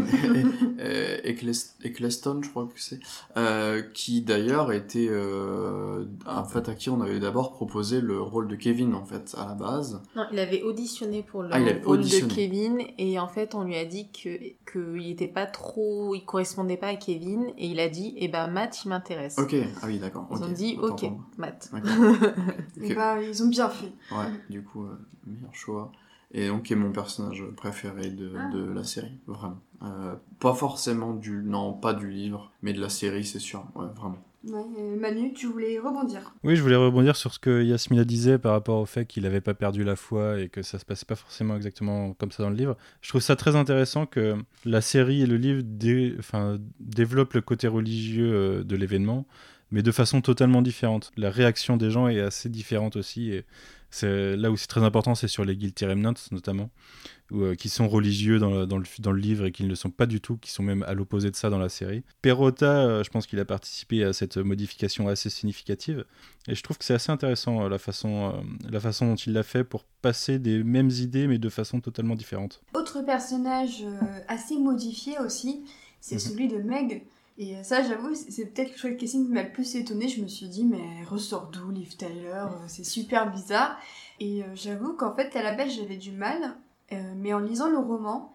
[1.84, 3.00] Eccleston, je crois que c'est,
[3.38, 8.48] euh, qui d'ailleurs était, euh, en fait, à qui on avait d'abord proposé le rôle
[8.48, 10.02] de Kevin, en fait, à la base.
[10.16, 12.28] Non, il avait auditionné pour le Ah, rôle auditionné.
[12.28, 14.30] de Kevin, et en fait, on lui a dit que
[14.72, 18.48] qu'il était pas trop, il correspondait pas à Kevin, et il a dit, eh ben
[18.48, 19.38] Matt, il m'intéresse.
[19.40, 20.28] Ok, ah oui, d'accord.
[20.32, 21.12] Ils ont dit, autant ok.
[21.38, 21.70] Matt.
[21.72, 22.30] D'accord.
[22.82, 22.96] Et Ok.
[22.96, 23.92] bah, ils ont bien fait.
[24.12, 25.92] Ouais, du coup, euh, meilleur choix.
[26.36, 28.50] Et donc, qui est mon personnage préféré de, Ah.
[28.52, 29.60] de la série, vraiment.
[29.84, 33.86] Euh, pas forcément du, non, pas du livre, mais de la série, c'est sûr, ouais,
[33.96, 34.18] vraiment.
[34.46, 36.34] Ouais, Manu, tu voulais rebondir.
[36.44, 39.40] Oui, je voulais rebondir sur ce que Yasmina disait par rapport au fait qu'il n'avait
[39.42, 42.50] pas perdu la foi et que ça se passait pas forcément exactement comme ça dans
[42.50, 42.76] le livre.
[43.02, 44.36] Je trouve ça très intéressant que
[44.66, 49.26] la série et le livre dé- enfin, développent le côté religieux euh, de l'événement,
[49.72, 51.12] mais de façon totalement différente.
[51.16, 53.32] La réaction des gens est assez différente aussi.
[53.32, 53.46] Et
[54.02, 56.70] là où c'est très important, c'est sur les Guilty Remnants notamment,
[57.32, 59.70] où, euh, qui sont religieux dans le, dans, le, dans le livre et qui ne
[59.70, 62.04] le sont pas du tout, qui sont même à l'opposé de ça dans la série.
[62.22, 66.06] Perrotta, euh, je pense qu'il a participé à cette modification assez significative.
[66.48, 69.44] Et je trouve que c'est assez intéressant euh, la, façon, la façon dont il l'a
[69.44, 72.62] fait pour passer des mêmes idées mais de façon totalement différente.
[72.74, 73.84] Autre personnage
[74.28, 75.64] assez modifié aussi,
[76.02, 76.20] c'est Mhm.
[76.20, 77.04] celui de Meg.
[77.38, 80.08] Et ça, j'avoue, c'est peut-être le choix de casting qui m'a le plus étonné.
[80.08, 82.28] Je me suis dit, mais ressort d'où, Liv Tyler?
[82.28, 83.78] Euh, C'est super bizarre.
[84.20, 86.56] Et euh, j'avoue qu'en fait, à la base, j'avais du mal.
[86.92, 88.34] Euh, mais en lisant le roman,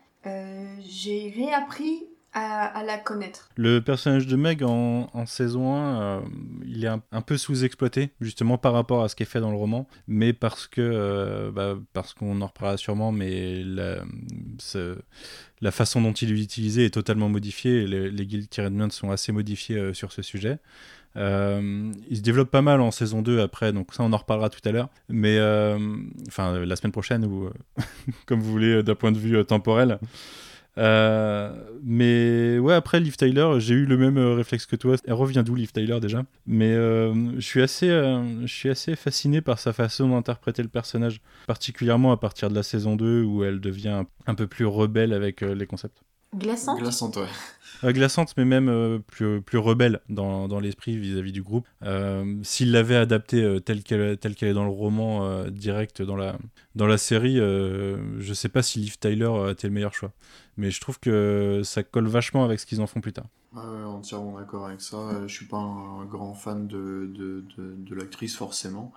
[0.81, 2.07] j'ai réappris
[2.39, 3.49] à, la connaître.
[3.57, 6.21] Le personnage de Meg en, saison 1, euh,
[6.67, 9.57] il est un, peu sous-exploité, justement par rapport à ce qui est fait dans le
[9.57, 14.03] roman, mais parce que, euh, bah, parce qu'on en reparlera sûrement, mais la,
[15.71, 19.33] façon dont il est utilisé est totalement modifiée, et les, les Guilty Remnants sont assez
[19.33, 20.59] modifiés euh, sur ce sujet.
[21.17, 24.61] Il se développe pas mal en saison 2 après, donc ça on en reparlera tout
[24.65, 25.37] à l'heure, mais
[26.29, 27.51] enfin la semaine prochaine ou
[28.27, 29.99] comme vous voulez d'un point de vue temporel.
[30.79, 31.53] Euh,
[31.83, 34.97] mais ouais, après Liv Tyler, j'ai eu le même euh, réflexe que toi.
[35.05, 36.25] Elle revient d'où Liv Tyler déjà?
[36.47, 41.21] Mais euh, je suis assez, je suis assez fasciné par sa façon d'interpréter le personnage,
[41.47, 45.41] particulièrement à partir de la saison 2 où elle devient un, peu plus rebelle avec
[45.41, 46.03] les concepts.
[46.37, 47.29] Glaçante Glaçante, ouais.
[47.85, 51.67] Euh, glaçante, mais même euh, plus, plus rebelle dans, dans l'esprit vis-à-vis du groupe.
[51.85, 56.03] Euh, S'il l'avait adapté euh, telle qu'elle telle qu'elle est dans le roman euh, direct
[56.03, 56.37] dans la,
[56.75, 60.13] dans la série, euh, je sais pas si Liv Tyler a été le meilleur choix.
[60.57, 63.27] Mais je trouve que ça colle vachement avec ce qu'ils en font plus tard.
[63.55, 64.97] Ouais, ouais, entièrement d'accord avec ça.
[64.97, 68.93] Euh, Je suis pas un grand fan de, de, de, de l'actrice forcément.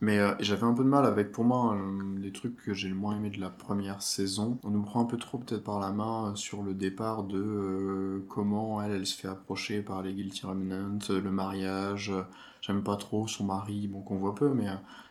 [0.00, 2.88] Mais euh, j'avais un peu de mal avec, pour moi, euh, les trucs que j'ai
[2.88, 4.58] le moins aimé de la première saison.
[4.62, 7.38] On nous prend un peu trop peut-être par la main euh, sur le départ de
[7.38, 12.12] euh, comment elle, elle se fait approcher par les Guilty Remnants, le mariage.
[12.60, 14.66] J'aime pas trop son mari, bon qu'on voit peu, mais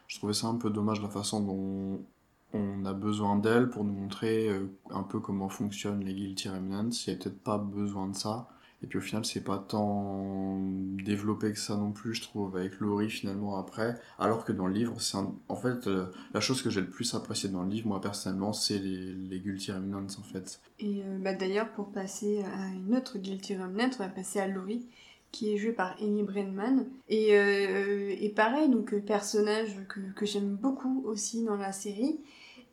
[0.08, 2.06] je trouvais ça un peu dommage la façon dont
[2.54, 4.50] on a besoin d'elle pour nous montrer
[4.92, 6.90] un peu comment fonctionnent les Guilty Remnants.
[6.90, 8.50] Il n'y a peut-être pas besoin de ça.
[8.86, 10.60] Et puis au final, c'est pas tant
[11.04, 14.00] développé que ça non plus, je trouve, avec Laurie finalement après.
[14.20, 16.06] Alors que dans le livre, c'est en fait euh,
[16.36, 19.72] la chose que j'ai le plus appréciée dans le livre, moi personnellement, c'est les, Guilty
[19.72, 20.62] Remnants en fait.
[20.78, 24.48] Et euh, bah, d'ailleurs, pour passer à une autre Guilty Remnant, on va passer à
[24.48, 24.86] Laurie,
[25.32, 26.86] qui est jouée par Amy Brennan.
[27.10, 29.72] Et, euh, pareil, donc personnage
[30.16, 32.20] que j'aime beaucoup aussi dans la série.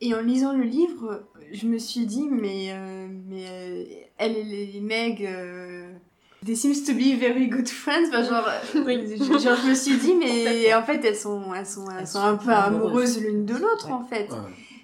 [0.03, 3.85] Et en lisant le livre, je me suis dit, mais, euh, mais euh,
[4.19, 5.91] elle et les Meg, euh,
[6.45, 8.09] they seems to be very good friends.
[8.09, 11.89] Enfin, genre, je, genre, je me suis dit, mais en fait, elles sont, elles sont,
[11.91, 12.87] elles Elles sont sont un peu amoureuses.
[12.87, 13.93] amoureuses l'une de l'autre, Ouais.
[13.93, 14.31] en fait.
[14.31, 14.37] Ouais.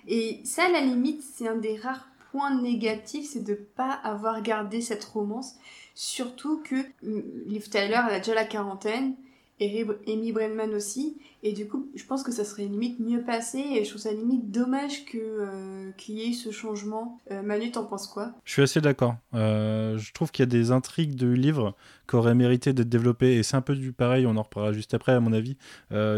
[0.07, 4.43] Et ça, à la limite, c'est un des rares points négatifs, c'est de pas avoir
[4.43, 5.55] gardé cette romance.
[5.95, 9.15] Surtout que mm, Liv Tyler, elle a déjà la quarantaine,
[9.61, 13.59] et Amy Brennan aussi, et du coup, je pense que ça serait limite mieux passé,
[13.59, 17.21] et je trouve ça limite dommage que euh, qu'il y ait eu ce changement.
[17.31, 18.33] Euh, Manu, t'en penses quoi?
[18.45, 19.17] Je suis assez d'accord.
[19.35, 21.77] Euh, je trouve qu'il y a des intrigues de livres
[22.09, 23.37] qu'aurait mérité d'être développé.
[23.37, 25.57] Et c'est un peu du pareil, on en reparlera juste après, à mon avis,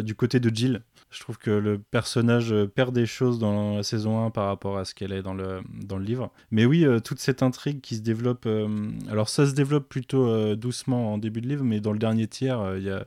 [0.03, 0.83] du côté de Jill.
[1.11, 4.85] Je trouve que le personnage perd des choses dans la saison 1 par rapport à
[4.85, 6.31] ce qu'elle est dans le, dans le livre.
[6.53, 8.47] Mais oui, euh, toute cette intrigue qui se développe.
[8.47, 8.69] euh,
[9.11, 12.29] alors, ça se développe plutôt euh, doucement en début de livre, mais dans le dernier
[12.29, 13.07] tiers, euh, il y a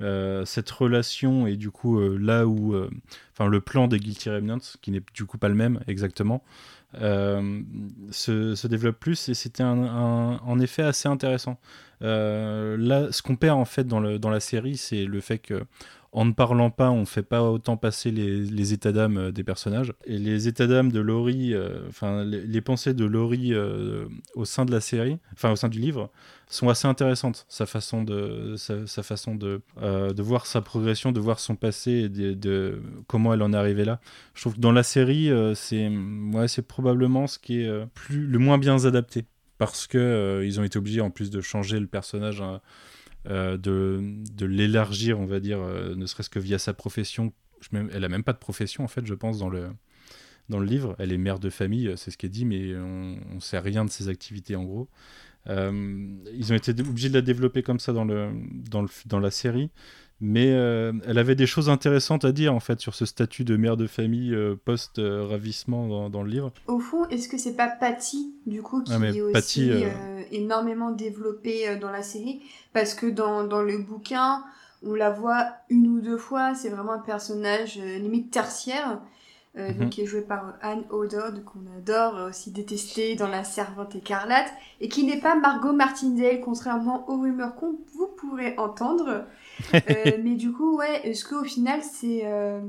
[0.00, 2.74] euh, cette relation et du coup, euh, là où.
[2.74, 2.88] euh,
[3.32, 6.44] Enfin, le plan des Guilty Remnants, qui n'est du coup pas le même exactement,
[7.00, 7.62] euh,
[8.10, 11.58] se, se développe plus et c'était un, en effet assez intéressant.
[12.02, 15.38] Euh, là, ce qu'on perd en fait dans, le, dans la série, c'est le fait
[15.38, 15.62] que
[16.12, 19.92] en ne parlant pas, on fait pas autant passer les, états d'âme euh, des personnages.
[20.04, 24.64] Et les états d'âme de Laurie, euh, enfin les, pensées de Laurie euh, au sein
[24.64, 26.10] de la série, enfin au sein du livre,
[26.48, 27.46] sont assez intéressantes.
[27.48, 32.08] Sa façon de, sa, façon de, de voir sa progression, de voir son passé et
[32.08, 34.00] de, comment elle en est arrivée là.
[34.34, 37.70] Je trouve que dans la série, c'est ouais, probablement ce qui est
[38.10, 39.26] le moins bien adapté.
[39.60, 42.62] Parce que euh, ils ont été obligés en plus de changer le personnage, hein,
[43.26, 44.00] de,
[44.34, 47.32] de l'élargir, on va dire, euh, ne serait-ce que via sa profession.
[47.72, 49.68] Elle a même pas de profession en fait, je pense, dans le,
[50.48, 50.96] dans le livre.
[50.98, 53.58] Elle est mère de famille, euh, c'est ce qui est dit, mais on ne sait
[53.58, 54.88] rien de ses activités en gros.
[55.46, 58.30] Euh, ils ont été obligés de la développer comme ça dans, le,
[58.70, 59.70] dans, le, dans la série.
[60.20, 63.56] Mais euh, elle avait des choses intéressantes à dire en fait sur ce statut de
[63.56, 66.52] mère de famille euh, post-ravissement dans, dans le livre.
[66.66, 70.22] Au fond, est-ce que c'est pas Patty, du coup, qui Ah, est aussi Patty, euh,
[70.30, 72.42] énormément développée dans la série?
[72.74, 74.44] Parce que dans, dans le bouquin,
[74.82, 79.00] on la voit une ou deux fois, c'est vraiment un personnage limite tertiaire,
[79.58, 79.78] euh, Mhm.
[79.78, 83.94] donc qui est joué par Anne O'Dodd, qu'on adore, euh, aussi détestée dans La Servante
[83.96, 89.24] écarlate, et qui n'est pas Margot Martindale, contrairement aux rumeurs qu'on vous pourrez entendre.
[89.74, 92.60] Euh, mais du coup, ouais, est-ce qu'au final, c'est euh,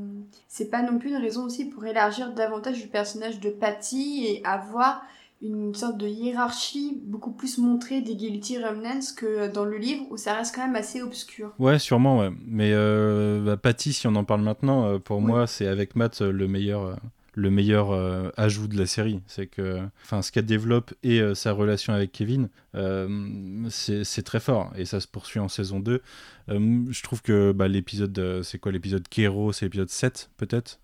[0.49, 4.41] c'est pas non plus une raison aussi pour élargir davantage le personnage de Patty et
[4.45, 5.01] avoir
[5.41, 10.17] une sorte de hiérarchie beaucoup plus montrée des Guilty Remnants que dans le livre où
[10.17, 11.51] ça reste quand même assez obscur.
[11.57, 12.29] Ouais, sûrement, ouais.
[12.45, 15.23] Mais euh, bah, Patty, si on en parle maintenant, euh, pour Oui.
[15.25, 16.93] moi, c'est avec Matt euh, le meilleur, euh,
[17.33, 19.21] le meilleur euh, ajout de la série.
[19.27, 19.79] C'est que,
[20.21, 24.71] ce qu'elle développe et euh, sa relation avec Kevin, euh, c'est très fort.
[24.75, 26.01] Et ça se poursuit en saison 2.
[26.49, 30.79] Euh, je trouve que bah, l'épisode, c'est quoi l'épisode Kero C'est l'épisode 7, peut-être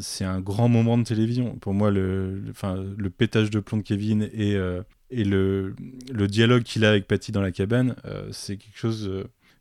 [0.00, 1.56] C'est un grand moment de télévision.
[1.56, 2.42] Pour moi, le,
[2.96, 4.54] le, pétage de plomb de Kevin et,
[5.10, 5.74] le,
[6.28, 7.96] dialogue qu'il a avec Patty dans la cabane,
[8.32, 9.10] c'est quelque chose.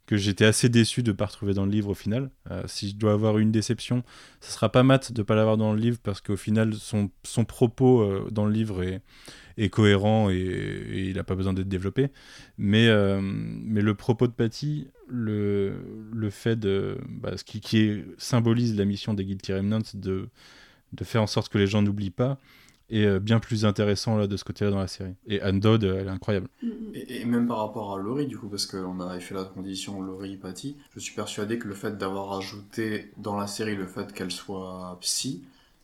[0.09, 2.31] Que j'étais assez déçu de ne pas retrouver dans le livre au final.
[2.49, 4.01] Euh, si je dois avoir une déception,
[4.41, 7.11] ce sera pas Matt de ne pas l'avoir dans le livre parce qu'au final, son,
[7.23, 9.03] son propos euh, dans le livre est,
[9.59, 12.07] est cohérent et, il n'a pas besoin d'être développé.
[12.57, 15.75] Mais, euh, mais le propos de Patty, le,
[16.11, 16.97] le fait de.
[17.07, 20.27] Bah, ce qui, qui symbolise la mission des Guilty Remnants de,
[20.91, 22.39] de faire en sorte que les gens n'oublient pas,
[22.89, 25.13] est euh, bien plus intéressant là, de ce côté-là dans la série.
[25.27, 26.47] Et Anne Dodd, euh, elle est incroyable.
[26.93, 30.01] Et, et même par rapport à Laurie, du coup, parce qu'on avait fait la condition
[30.01, 34.31] Laurie-Patty, je suis persuadé que le fait d'avoir ajouté dans la série le fait qu'elle
[34.31, 35.43] soit psy,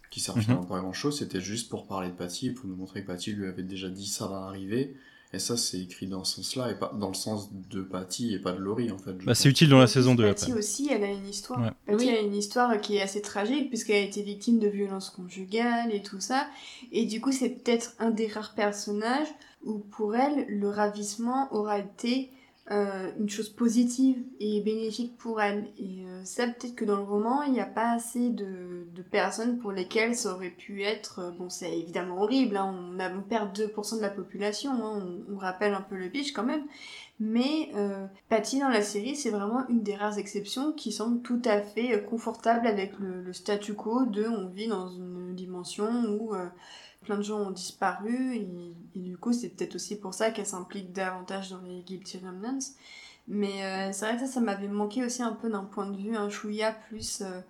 [0.09, 0.41] qui sert Mhm.
[0.43, 3.01] finalement pas à grand chose, c'était juste pour parler de Patty et pour nous montrer
[3.01, 4.95] que Patty lui avait déjà dit ça va arriver.
[5.35, 8.39] Et ça, c'est écrit dans ce sens-là, et pas dans le sens de Patty et
[8.39, 9.11] pas de Laurie, en fait.
[9.25, 10.57] Bah, c'est utile dans la saison 2 Patty après.
[10.59, 11.59] aussi, elle a une histoire.
[11.61, 11.71] Ouais.
[11.85, 12.09] Patty Oui.
[12.09, 16.01] a une histoire qui est assez tragique puisqu'elle a été victime de violences conjugales et
[16.01, 16.47] tout ça.
[16.93, 19.27] Et du coup, c'est peut-être un des rares personnages
[19.65, 22.31] où pour elle, le ravissement aura été
[22.71, 25.67] euh, une chose positive et bénéfique pour elle.
[25.77, 29.59] Et euh, ça, peut-être que dans le roman, il n'y a pas assez de, personnes
[29.59, 31.19] pour lesquelles ça aurait pu être...
[31.19, 35.75] euh, bon, c'est évidemment horrible, hein, on, perd 2% de la population, hein, on, rappelle
[35.75, 36.63] un peu le pitch quand même.
[37.19, 41.41] Mais euh, Patty dans la série, c'est vraiment une des rares exceptions qui semble tout
[41.45, 45.87] à fait confortable avec le, le statu quo de on vit dans une dimension
[46.19, 46.33] où
[47.05, 48.47] plein de gens ont disparu et,
[48.95, 52.59] du coup c'est peut-être aussi pour ça qu'elle s'implique davantage dans les Guilty Remnants.
[53.27, 55.97] Mais euh, c'est vrai que ça, ça m'avait manqué aussi un peu d'un point de
[55.97, 57.41] vue un chouïa plus euh,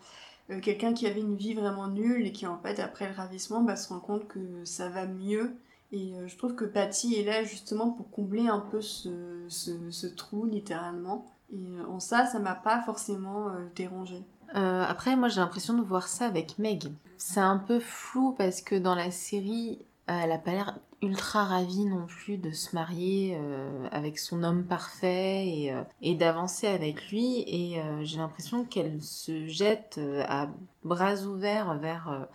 [0.51, 3.62] euh, quelqu'un qui avait une vie vraiment nulle et qui en fait après le ravissement
[3.62, 5.56] bah, se rend compte que ça va mieux
[5.91, 10.08] et je trouve que Patty est là justement pour combler un peu ce, ce, ce
[10.08, 11.26] trou, littéralement.
[11.53, 14.22] Et en ça, ça m'a pas forcément dérangé.
[14.53, 16.91] Après, moi j'ai l'impression de voir ça avec Meg.
[17.18, 21.43] C'est un peu flou parce que dans la série, euh, elle a pas l'air ultra
[21.43, 27.09] ravie non plus de se marier euh, avec son homme parfait et, euh, d'avancer avec
[27.09, 27.43] lui.
[27.47, 30.49] Et j'ai l'impression qu'elle se jette à
[30.84, 32.28] bras ouverts vers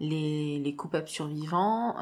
[0.00, 1.94] les, les coupables survivants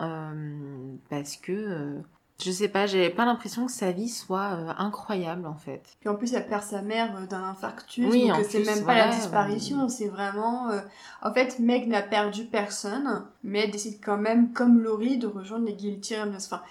[1.08, 2.00] parce que
[2.42, 5.82] je sais pas, j'avais pas l'impression que sa vie soit euh, incroyable en fait.
[6.00, 8.84] Puis en plus, elle perd sa mère euh, d'un infarctus, Oui, donc euh, c'est même
[8.84, 10.70] pas la disparition, c'est vraiment...
[10.70, 10.80] euh,
[11.22, 15.66] En fait, Meg n'a perdu personne, mais elle décide quand même, comme Laurie, de rejoindre
[15.66, 16.36] les Guilty Remnants.
[16.36, 16.62] Enfin,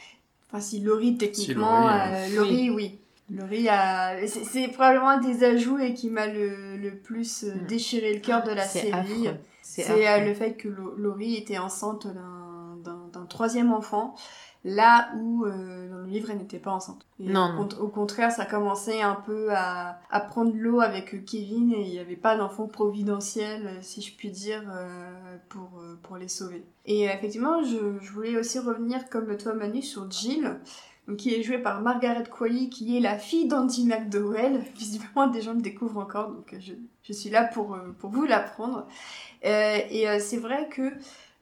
[0.49, 1.82] enfin si Laurie, techniquement...
[1.88, 2.36] Laurie, euh, oui.
[2.36, 2.99] Laurie, oui.
[3.30, 4.26] Laurie a.
[4.26, 7.68] C'est probablement un des ajouts et qui m'a le, le plus euh, Mm.
[7.68, 8.93] déchiré le cœur de la C'est série.
[9.28, 9.38] affreux.
[9.61, 14.15] C'est euh, le fait que Laurie était enceinte d'un- d'un d'un troisième enfant,
[14.70, 17.05] là où euh, dans le livre elle n'était pas enceinte.
[17.20, 17.68] Et Non, au, non.
[17.68, 21.82] cont- au contraire, ça commençait un peu à, à prendre l'eau avec euh, Kevin et
[21.82, 26.18] il n'y avait pas d'enfant providentiel, euh, si je puis dire, euh, pour, euh, pour
[26.18, 26.63] les sauver.
[26.86, 30.57] Et euh, effectivement, je, je voulais aussi revenir, comme toi Manu, sur Jill.
[31.18, 34.61] qui est jouée par Margaret Qualley, qui est la fille d'Andy McDowell.
[34.76, 38.09] Visiblement, des gens le découvrent encore, donc euh, je, je suis là pour, euh, pour
[38.09, 38.86] vous l'apprendre.
[39.45, 40.91] Euh, et euh, c'est vrai que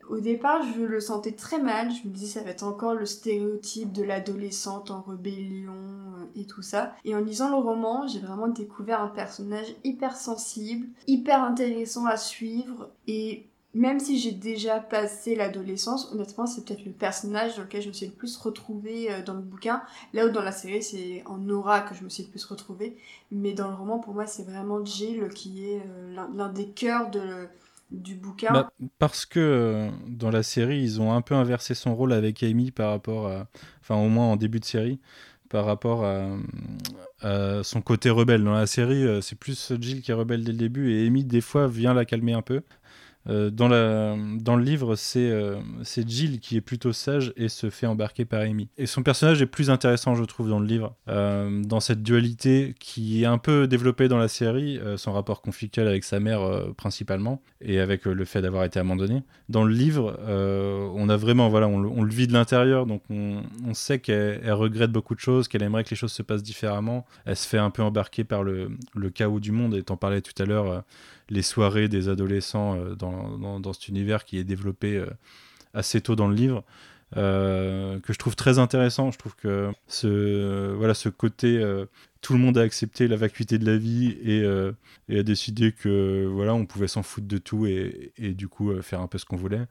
[0.10, 1.92] au départ, je le sentais très mal.
[1.92, 6.46] Je me disais, ça va être encore le stéréotype de l'adolescente en rébellion euh, et
[6.46, 6.94] tout ça.
[7.06, 12.18] Et en lisant le roman, j'ai vraiment découvert un personnage hyper sensible, hyper intéressant à
[12.18, 12.90] suivre.
[13.08, 17.90] Et même si j'ai déjà passé l'adolescence, honnêtement, c'est peut-être le personnage dans lequel je
[17.90, 19.82] me suis le plus retrouvée euh, dans le bouquin.
[20.14, 22.96] Là où dans la série, c'est en aura que je me suis le plus retrouvée.
[23.32, 27.10] Mais dans le roman, pour moi, c'est vraiment Jill qui est euh, l'un des cœurs
[27.10, 27.48] de,
[27.92, 28.52] du bouquin.
[28.52, 32.44] Bah, parce que euh, dans la série, ils ont un peu inversé son rôle avec
[32.44, 33.48] Amy par rapport à.
[33.82, 35.00] Enfin, au moins en début de série,
[35.50, 36.38] par rapport à,
[37.22, 38.44] à son côté rebelle.
[38.44, 41.24] Dans la série, euh, c'est plus Jill qui est rebelle dès le début et Amy,
[41.24, 42.62] des fois, vient la calmer un peu.
[43.28, 47.88] Euh, dans, le livre, c'est euh, c'est Jill qui est plutôt sage et se fait
[47.88, 48.70] embarquer par Amy.
[48.78, 50.96] Et son personnage est plus intéressant, je trouve, dans le livre.
[51.10, 55.88] Euh, dans cette dualité qui est un peu développée dans la série, son rapport conflictuel
[55.88, 56.42] avec sa mère
[56.78, 59.24] principalement, et avec le fait d'avoir été abandonné.
[59.50, 63.42] Dans le livre, on a vraiment, voilà, on, le- vit de l'intérieur, donc on,
[63.74, 67.06] sait qu'elle elle regrette beaucoup de choses, qu'elle aimerait que les choses se passent différemment.
[67.26, 70.22] Elle se fait un peu embarquer par le, le chaos du monde, et t'en parlais
[70.22, 70.84] tout à l'heure,
[71.30, 75.08] les soirées des adolescents euh, dans, dans, cet univers qui est développé euh,
[75.74, 76.64] assez tôt dans le livre.
[77.18, 79.12] euh, que je trouve très intéressant.
[79.12, 81.64] Je trouve que ce, voilà, ce côté,
[82.22, 84.44] tout le monde a accepté la vacuité de la vie et,
[85.18, 89.02] a décidé que voilà, on pouvait s'en foutre de tout et, et du coup faire
[89.02, 89.66] un peu ce qu'on voulait.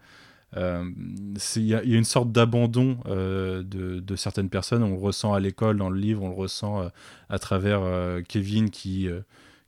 [0.56, 4.82] Il y, a une sorte d'abandon de, de certaines personnes.
[4.82, 6.88] On le ressent à l'école, dans le livre, on le ressent
[7.28, 7.82] à travers
[8.28, 9.10] Kevin qui,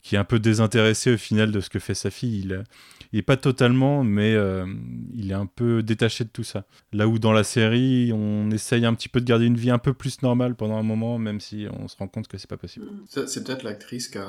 [0.06, 2.38] qui est un peu désintéressé au final de ce que fait sa fille.
[2.44, 2.64] Il,
[3.12, 4.64] il est pas totalement, mais euh,
[5.12, 6.64] il est un peu détaché de tout ça.
[6.92, 9.78] Là où dans la série, on essaye un petit peu de garder une vie un
[9.78, 12.56] peu plus normale pendant un moment, même si on se rend compte que c'est pas
[12.56, 12.86] possible.
[13.08, 14.20] C'est peut-être l'actrice que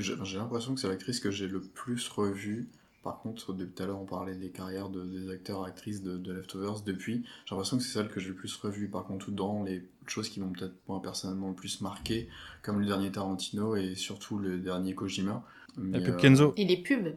[0.00, 2.68] j'ai l'impression que c'est l'actrice que j'ai le plus revue.
[3.02, 6.16] Par contre, depuis tout à l'heure, on parlait des carrières de, des acteurs actrices de,
[6.18, 6.82] de Leftovers.
[6.86, 8.88] Depuis, j'ai l'impression que c'est celle que j'ai le plus revue.
[8.88, 12.28] Par contre, dans les choses qui m'ont peut-être moi personnellement le plus marqué,
[12.62, 15.42] comme le dernier Tarantino et surtout le dernier Kojima.
[15.76, 16.52] Mais, Un peu euh, Kenzo.
[16.56, 17.16] Et les pubs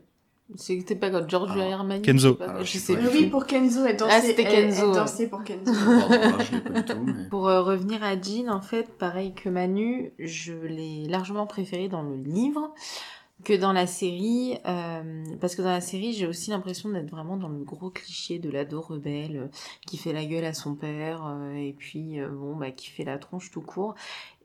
[0.56, 1.74] C'était pas quand Giorgio Ah.
[1.76, 2.38] Armani Kenzo.
[2.40, 3.02] je Ah, sais pas.
[3.14, 4.96] Oui, pour Kenzo, elle dansait, Ah, c'était elle- Kenzo, elle ouais.
[4.96, 5.74] dansait pour Kenzo.
[5.74, 7.04] pardon, là, je l'ai pas du tout.
[7.04, 7.30] Mais...
[7.30, 12.02] Pour euh, revenir à Jean, en fait, pareil que Manu, je l'ai largement préféré dans
[12.04, 12.74] le livre
[13.44, 17.36] que dans la série, euh, parce que dans la série, j'ai aussi l'impression d'être vraiment
[17.36, 19.48] dans le gros cliché de l'ado rebelle euh,
[19.86, 23.04] qui fait la gueule à son père euh, et puis euh, bon bah qui fait
[23.04, 23.96] la tronche tout court.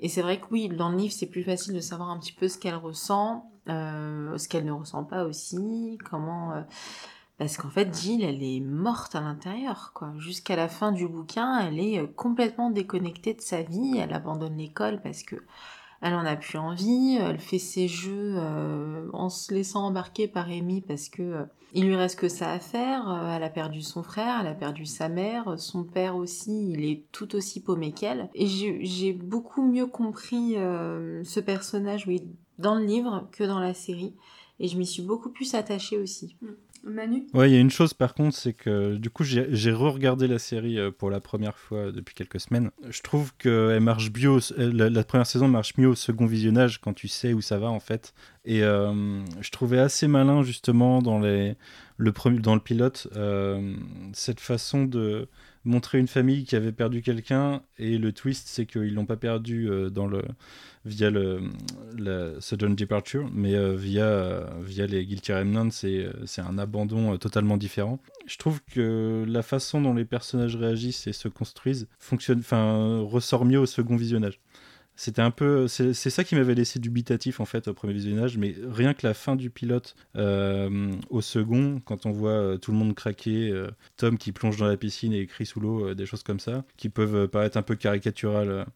[0.01, 2.33] Et c'est vrai que oui, dans le livre, c'est plus facile de savoir un petit
[2.33, 6.65] peu ce qu'elle ressent, euh, ce qu'elle ne ressent pas aussi, comment.
[7.39, 10.13] parce qu'en fait, Jill, elle est morte à l'intérieur, quoi.
[10.19, 13.99] Jusqu'à la fin du bouquin, elle est complètement déconnectée de sa vie.
[13.99, 15.37] Elle abandonne l'école parce que
[16.01, 17.19] elle en a plus envie.
[17.21, 21.45] Elle fait ses jeux euh, en se laissant embarquer par Amy parce que euh,
[21.75, 23.09] il lui reste que ça à faire.
[23.11, 26.71] Euh, Elle a perdu son frère, elle a perdu sa mère, son père aussi.
[26.73, 28.29] Il est tout aussi paumé qu'elle.
[28.35, 32.27] Et j'ai beaucoup mieux compris ce personnage, oui,
[32.59, 34.15] dans le livre que dans la série.
[34.59, 36.37] Et je m'y suis beaucoup plus attachée aussi.
[36.83, 40.27] Manu Ouais, il y a une chose par contre, c'est que du coup j'ai re-regardé
[40.27, 42.71] la série euh, pour la première fois depuis quelques semaines.
[42.89, 44.11] Je trouve que elle marche
[44.57, 47.69] elle- la, première saison marche mieux au second visionnage quand tu sais où ça va
[47.69, 48.15] en fait.
[48.45, 51.57] Et euh, je trouvais assez malin justement dans les
[51.99, 53.75] le dans le pilote euh,
[54.13, 55.29] cette façon de
[55.65, 59.69] montrer une famille qui avait perdu quelqu'un et le twist c'est qu'ils l'ont pas perdu
[59.69, 60.23] euh, dans le
[60.87, 61.41] via le
[61.99, 67.19] la sudden departure mais euh, via via les guilty remnants c'est euh, c'est un abandon
[67.19, 68.01] totalement différent.
[68.27, 73.45] Je trouve que la façon dont les personnages réagissent et se construisent fonctionne enfin ressort
[73.45, 74.41] mieux au second visionnage
[75.01, 78.55] c'était un peu c'est ça qui m'avait laissé dubitatif en fait au premier visionnage mais
[78.69, 82.77] rien que la fin du pilote euh, au second quand on voit euh, tout le
[82.77, 86.23] monde craquer euh, Tom qui plonge dans la piscine et écrit sous l'eau des choses
[86.23, 88.67] comme ça qui peuvent paraître un peu caricaturales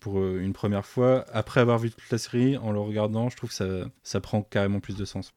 [0.00, 1.26] pour une première fois.
[1.32, 3.66] Après avoir vu toute la série en le regardant je trouve que ça,
[4.02, 5.32] ça prend carrément plus de sens.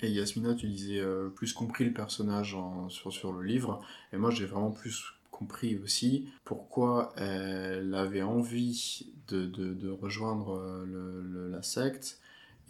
[0.00, 1.02] Et Yasmina, tu disais
[1.34, 2.56] plus compris le personnage
[2.88, 3.80] sur, sur le livre,
[4.12, 11.62] et moi j'ai vraiment plus compris aussi pourquoi elle avait envie de, rejoindre euh, la
[11.62, 12.20] secte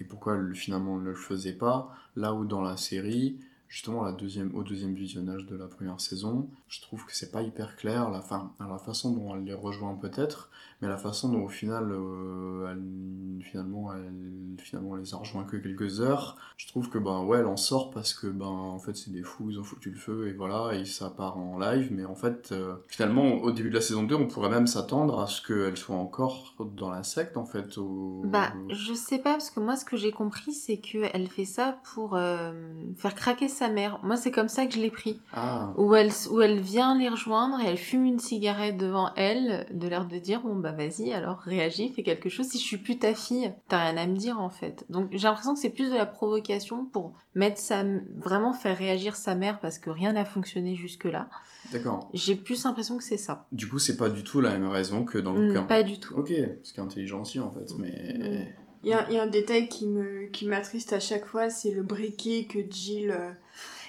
[0.01, 1.91] et pourquoi elle finalement ne le faisait pas.
[2.16, 6.49] Là où dans la série, justement la deuxième, au deuxième visionnage de la première saison,
[6.68, 9.95] je trouve que c'est pas hyper clair la, fin, la façon dont elle les rejoint
[9.97, 10.51] peut-être,
[10.83, 14.12] mais la façon dont au final, euh, elle, finalement, elle,
[14.59, 16.37] finalement, elle les a rejoints que quelques heures.
[16.57, 19.22] Je trouve que ben ouais, elle en sort parce que ben en fait c'est des
[19.22, 21.89] fous, ils ont foutu le feu et voilà, et ça part en live.
[21.93, 25.20] Mais en fait, euh, finalement, au début de la saison 2, on pourrait même s'attendre
[25.20, 27.78] à ce qu'elle soit encore dans la secte en fait.
[27.78, 28.22] Au...
[28.24, 31.78] Bah, je sais pas, parce que moi, ce que j'ai compris, c'est qu'elle fait ça
[31.95, 32.53] pour euh,
[32.97, 34.01] faire craquer sa mère.
[34.03, 35.20] Moi, c'est comme ça que je l'ai pris.
[35.33, 39.66] Ah, Où elle, où elle vient les rejoindre et elle fume une cigarette devant elle,
[39.72, 42.47] de l'air de dire bon bah vas-y alors réagis, fais quelque chose.
[42.47, 44.85] Si je suis plus ta fille, t'as rien à me dire en fait.
[44.91, 47.85] Donc j'ai l'impression que c'est plus de la provocation pour mettre sa,
[48.16, 51.29] vraiment faire réagir sa mère parce que rien n'a fonctionné jusque là.
[51.73, 52.11] d'accord.
[52.12, 53.47] J'ai plus l'impression que c'est ça.
[53.53, 55.62] Du coup, c'est pas du tout la même raison que dans le bouquin.
[55.62, 56.14] pas du tout.
[56.16, 56.29] Ok,
[56.62, 58.55] ce qui est intelligent aussi en fait, mais.
[58.85, 61.51] Il y, a, il y a un détail qui me qui m'attriste à chaque fois,
[61.51, 63.12] c'est le briquet que Jill.
[63.12, 63.31] euh,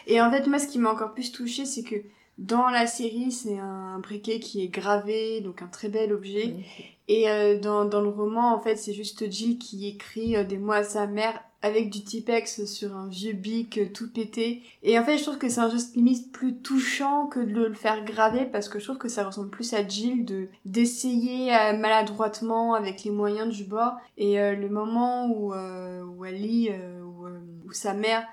[0.05, 1.95] Et en fait, moi, ce qui m'a encore plus touché, c'est que
[2.39, 6.55] dans la série, c'est un briquet qui est gravé, donc un très bel objet.
[7.07, 10.57] Et euh, dans, dans le roman, en fait, c'est juste Jill qui écrit euh, des
[10.57, 14.63] mots à sa mère avec du Tipex sur un vieux bic euh, tout pété.
[14.81, 17.73] Et en fait, je trouve que c'est un geste limite plus touchant que de le
[17.73, 22.73] faire graver parce que je trouve que ça ressemble plus à Jill de d'essayer maladroitement
[22.73, 23.93] avec les moyens du bord.
[24.17, 26.69] Et le moment où, où elle lit,
[27.03, 27.27] où,
[27.67, 28.25] où sa mère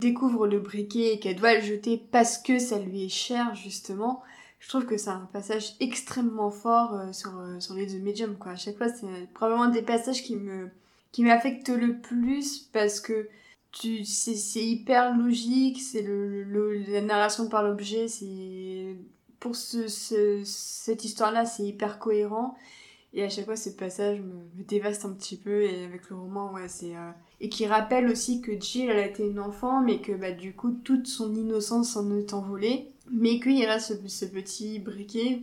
[0.00, 4.22] découvre le briquet et qu'elle doit le jeter parce que ça lui est cher justement
[4.60, 8.36] je trouve que c'est un passage extrêmement fort euh, sur, euh, sur les deux médiums
[8.38, 8.52] quoi.
[8.52, 10.70] À chaque fois, c'est probablement des passages qui me
[11.12, 13.28] qui m'affectent le plus parce que
[13.72, 16.44] tu c'est c'est hyper logique, c'est le,
[16.88, 18.96] la narration par l'objet, c'est
[19.38, 22.56] pour ce, ce- cette histoire-là, c'est hyper cohérent.
[23.12, 25.62] Et à chaque fois, ces passages me, me dévastent un petit peu.
[25.62, 26.96] Et avec le roman, ouais, c'est.
[26.96, 27.10] euh,
[27.44, 30.54] Et qui rappelle aussi que Jill, elle a été une enfant, mais que bah, du
[30.54, 32.88] coup, toute son innocence en est envolée.
[33.10, 35.42] Mais qu'il y a ce, ce petit briquet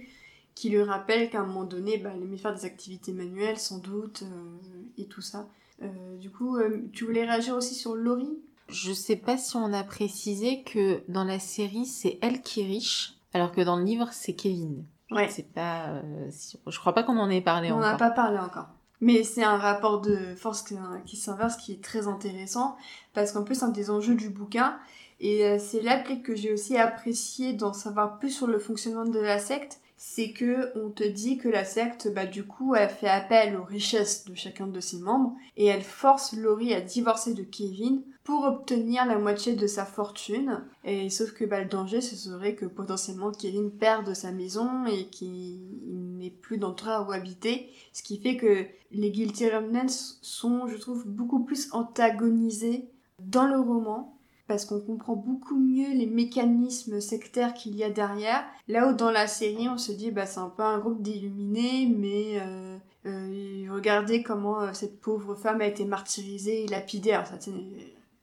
[0.56, 3.78] qui lui rappelle qu'à un moment donné, bah, elle aimait faire des activités manuelles, sans
[3.78, 4.58] doute, euh,
[4.98, 5.48] et tout ça.
[5.84, 8.36] Euh, du coup, euh, tu voulais réagir aussi sur Laurie?
[8.68, 12.66] Je sais pas si on a précisé que dans la série, c'est elle qui est
[12.66, 14.86] riche, alors que dans le livre, c'est Kevin.
[15.12, 15.30] Ouais.
[15.30, 16.02] C'est pas.
[16.32, 17.90] si- Je crois pas qu'on en ait parlé On encore.
[17.90, 18.70] a pas parlé encore.
[19.02, 22.78] Mais c'est un rapport de force qui, s'inverse qui est très intéressant
[23.14, 24.78] parce qu'en plus c'est un des enjeux du bouquin.
[25.20, 29.20] Et euh, c'est peut-être que j'ai aussi apprécié d'en savoir plus sur le fonctionnement de
[29.20, 33.08] la secte, c'est que on te dit que la secte bah du coup elle fait
[33.08, 37.44] appel aux richesses de chacun de ses membres et elle force Laurie à divorcer de
[37.44, 40.64] Kevin pour obtenir la moitié de sa fortune.
[40.84, 45.06] Et sauf que bah, le danger ce serait que potentiellement Kevin perde sa maison et
[45.06, 50.78] qu'il n'ait plus d'endroit où habiter ce qui fait que les Guilty Remnants sont, je
[50.78, 52.90] trouve, beaucoup plus antagonisés
[53.20, 54.18] dans le roman,
[54.52, 58.44] parce qu'on comprend beaucoup mieux les mécanismes sectaires qu'il y a derrière.
[58.68, 61.88] Là où dans la série, on se dit, bah, c'est un peu un groupe d'illuminés,
[61.88, 67.14] mais euh, euh, regardez comment euh, cette pauvre femme a été martyrisée et lapidée.
[67.14, 67.54] Alors, ça, c'est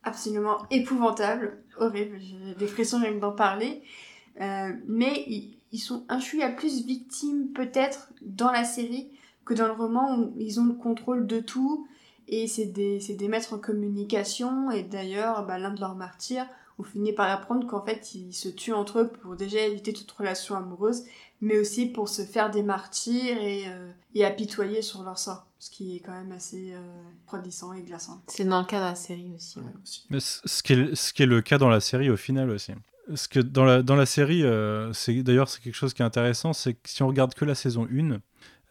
[0.02, 3.82] absolument épouvantable, horrible, j'ai des frissons rien que d'en parler.
[4.38, 9.08] Mais ils, ils sont un chouïa plus victimes, peut-être, dans la série
[9.46, 11.88] que dans le roman où ils ont le contrôle de tout
[12.28, 16.46] et c'est des, maîtres en communication et d'ailleurs bah, l'un de leurs martyrs
[16.78, 20.10] on finit par apprendre qu'en fait ils se tuent entre eux pour déjà éviter toute
[20.12, 21.04] relation amoureuse
[21.40, 25.70] mais aussi pour se faire des martyrs et, euh, et apitoyer sur leur sort ce
[25.70, 26.78] qui est quand même assez euh,
[27.26, 28.22] refroidissant et glaçant.
[28.28, 29.58] C'est dans le cas de la série aussi.
[29.58, 30.06] Ouais, aussi.
[30.08, 32.50] Mais c- ce qui, est, ce qui est le cas dans la série au final
[32.50, 32.72] aussi.
[33.14, 36.04] Ce que dans la, dans la série, euh, c'est d'ailleurs c'est quelque chose qui est
[36.04, 38.18] intéressant, c'est que si on regarde que la saison 1,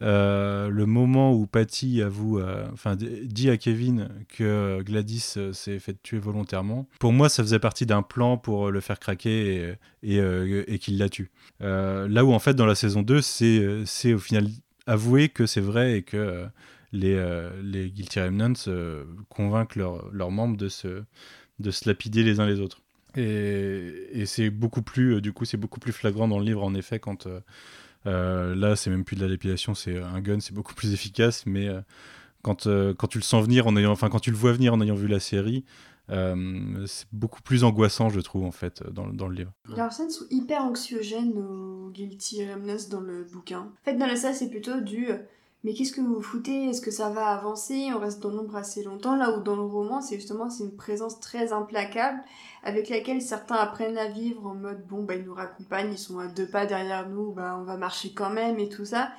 [0.00, 5.80] euh, le moment où Patty avoue, euh, enfin dit à Kevin que Gladys euh, s'est
[5.80, 10.78] fait tuer volontairement, pour moi ça faisait partie d'un plan pour le faire craquer et,
[10.78, 11.30] qu'il la tue.
[11.60, 14.48] Là où en fait dans la saison 2, c'est au final
[14.86, 16.46] avoué que c'est vrai et que
[16.92, 18.70] les, les Guilty Remnants
[19.28, 21.02] convainquent leurs membres de se,
[21.58, 22.82] de se lapider les uns les autres.
[23.16, 26.74] Et, et c'est beaucoup plus, du coup, c'est beaucoup plus flagrant dans le livre, en
[26.74, 27.26] effet, quand
[28.04, 31.68] là, c'est même plus de la lapidation, c'est un gun, c'est beaucoup plus efficace, mais
[31.68, 31.80] euh,
[32.42, 34.72] quand, euh, quand tu le sens venir, en ayant, enfin, quand tu le vois venir
[34.74, 35.64] en ayant vu la série,
[36.10, 39.52] euh, c'est beaucoup plus angoissant, je trouve, en fait, dans, dans le livre.
[39.76, 43.60] Leurs scènes sont hyper anxiogènes aux Guilty Remnants dans le bouquin.
[43.60, 45.18] En fait, dans le ça, c'est plutôt du euh,
[45.64, 46.66] mais qu'est-ce que vous vous foutez?
[46.68, 47.88] Est-ce que ça va avancer?
[47.94, 49.16] On reste dans l'ombre assez longtemps.
[49.16, 52.20] Là où dans le roman, c'est justement c'est une présence très implacable
[52.62, 56.18] avec laquelle certains apprennent à vivre en mode bon bah ils nous raccompagnent, ils sont
[56.18, 59.10] à deux pas derrière nous, bah on va marcher quand même et tout ça.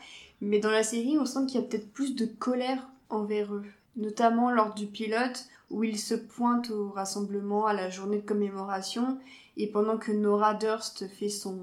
[0.42, 3.66] Mais dans la série, on sent qu'il y a peut-être plus de colère envers eux,
[3.98, 9.20] notamment lors du pilote où ils se pointent au rassemblement à la journée de commémoration
[9.58, 11.58] et pendant que Nora Durst fait son,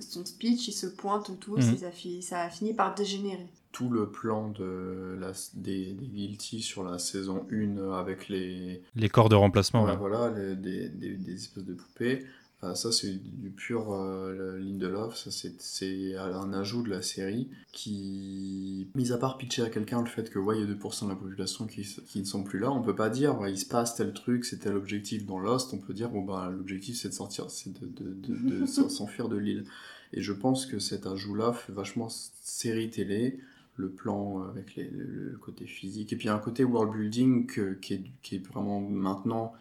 [0.00, 1.74] son speech, ils se pointent tous Mhm.
[1.74, 1.90] et ça,
[2.22, 3.46] ça a fini par dégénérer.
[3.72, 8.82] Tout le plan de la, des, des Guilty sur la saison 1 euh, avec les,
[8.94, 9.96] Les corps de remplacement, ouais.
[9.96, 12.24] voilà, les- des, des, des espèces de poupées.
[12.64, 15.16] Euh, ça, c'est du pur euh, Lindelof.
[15.16, 20.06] Ça, c'est- un ajout de la série qui, mis à part pitcher à quelqu'un le
[20.06, 22.58] fait que, ouais, il y a 2% de la population qui, qui ne sont plus
[22.58, 25.38] là, on peut pas dire, ouais, il se passe tel truc, c'est tel objectif dans
[25.38, 25.72] Lost.
[25.72, 28.88] On peut dire, bon, bah, l'objectif, c'est de sortir, c'est de, de, de, de s'en-
[28.88, 29.64] s'enfuir de l'île.
[30.12, 32.08] Et je pense que cet ajout-là fait vachement
[32.42, 33.40] série télé
[33.76, 36.12] le plan avec le, côté physique.
[36.12, 39.54] Et puis un côté world building que- qui, est, qui est vraiment maintenant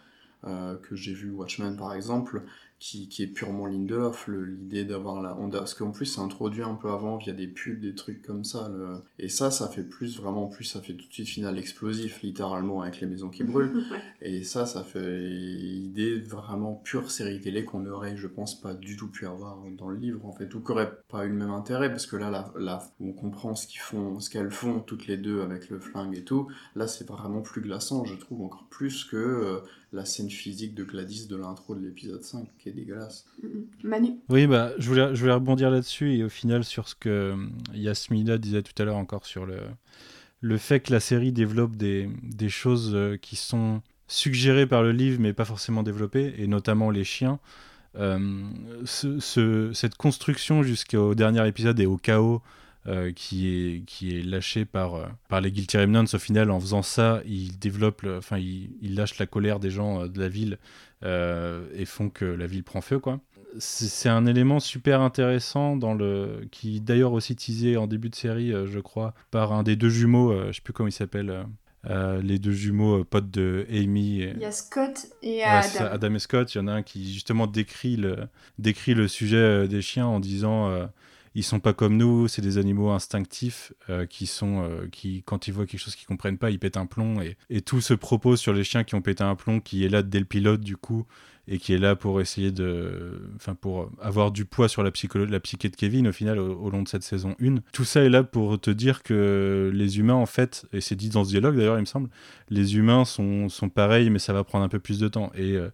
[0.45, 2.43] euh, que j'ai vu Watchmen par exemple,
[2.82, 5.60] qui, qui est purement Lindelof, l'idée d'avoir la Honda.
[5.60, 8.70] Parce qu'en plus c'est introduit un peu avant via des pubs, des trucs comme ça.
[8.70, 12.22] le- Et ça, ça fait plus, vraiment plus, ça fait tout de suite final explosif
[12.24, 13.72] littéralement avec les maisons qui brûlent.
[14.22, 18.98] Et ça, ça fait idée vraiment pure série télé qu'on n'aurait, je pense, pas du
[18.98, 21.52] tout pu avoir dans le livre, en fait, ou qui aurait pas eu le même
[21.52, 25.08] intérêt, parce que là, là, là on comprend ce qu'ils font, ce qu'elles font toutes
[25.08, 26.48] les deux avec le flingue et tout.
[26.76, 29.60] Là, c'est vraiment plus glaçant, je trouve, encore plus que euh,
[29.94, 33.26] la scène physique de Gladys de l'intro de l'épisode 5, qui est dégueulasse.
[33.84, 37.10] Manu Oui, bah, je voulais, je voulais rebondir là-dessus et au final sur ce que
[37.10, 37.36] euh,
[37.74, 39.58] Yasmina disait tout à l'heure encore sur le,
[40.39, 44.92] le fait que la série développe des, des choses euh, qui sont suggérées par le
[44.94, 47.39] livre mais pas forcément développées, et notamment les chiens.
[47.98, 48.44] Euh,
[48.86, 52.42] ce- ce- cette construction jusqu'au dernier épisode et au chaos
[52.88, 56.60] euh, qui, est, qui est lâché par, euh, par les Guilty Remnants, au final, en
[56.60, 60.30] faisant ça, ils développent, enfin, ils, ils lâchent la colère des gens euh, de la
[60.30, 60.58] ville
[61.04, 63.20] et font que la ville prend feu, quoi.
[63.58, 68.52] C'est un élément super intéressant dans le qui d'ailleurs aussi teasé en début de série
[68.52, 71.44] je crois par un des deux jumeaux je sais plus comment il s'appelle
[71.90, 75.44] euh, les deux jumeaux euh, potes de Amy et, Il y a Scott et Ouais,
[75.44, 75.86] Adam.
[75.92, 76.54] Adam et Scott.
[76.54, 78.18] Il y en a un qui justement décrit le
[78.60, 80.72] décrit le sujet euh, des chiens en disant
[81.34, 85.48] ils sont pas comme nous, c'est des animaux instinctifs euh, qui sont euh, qui quand
[85.48, 88.40] ils voient quelque chose qu'ils comprennent pas, ils pètent un plomb et, tout se propose
[88.40, 90.76] sur les chiens qui ont pété un plomb qui est là dès le pilote du
[90.76, 91.06] coup
[91.48, 95.40] et qui est là pour essayer de enfin pour avoir du poids sur la la
[95.40, 97.56] psyché de Kevin au final au, long de cette saison 1.
[97.72, 101.10] Tout ça est là pour te dire que les humains en fait et c'est dit
[101.10, 102.10] dans ce dialogue d'ailleurs il me semble,
[102.50, 105.56] les humains sont sont pareils mais ça va prendre un peu plus de temps et
[105.56, 105.70] euh,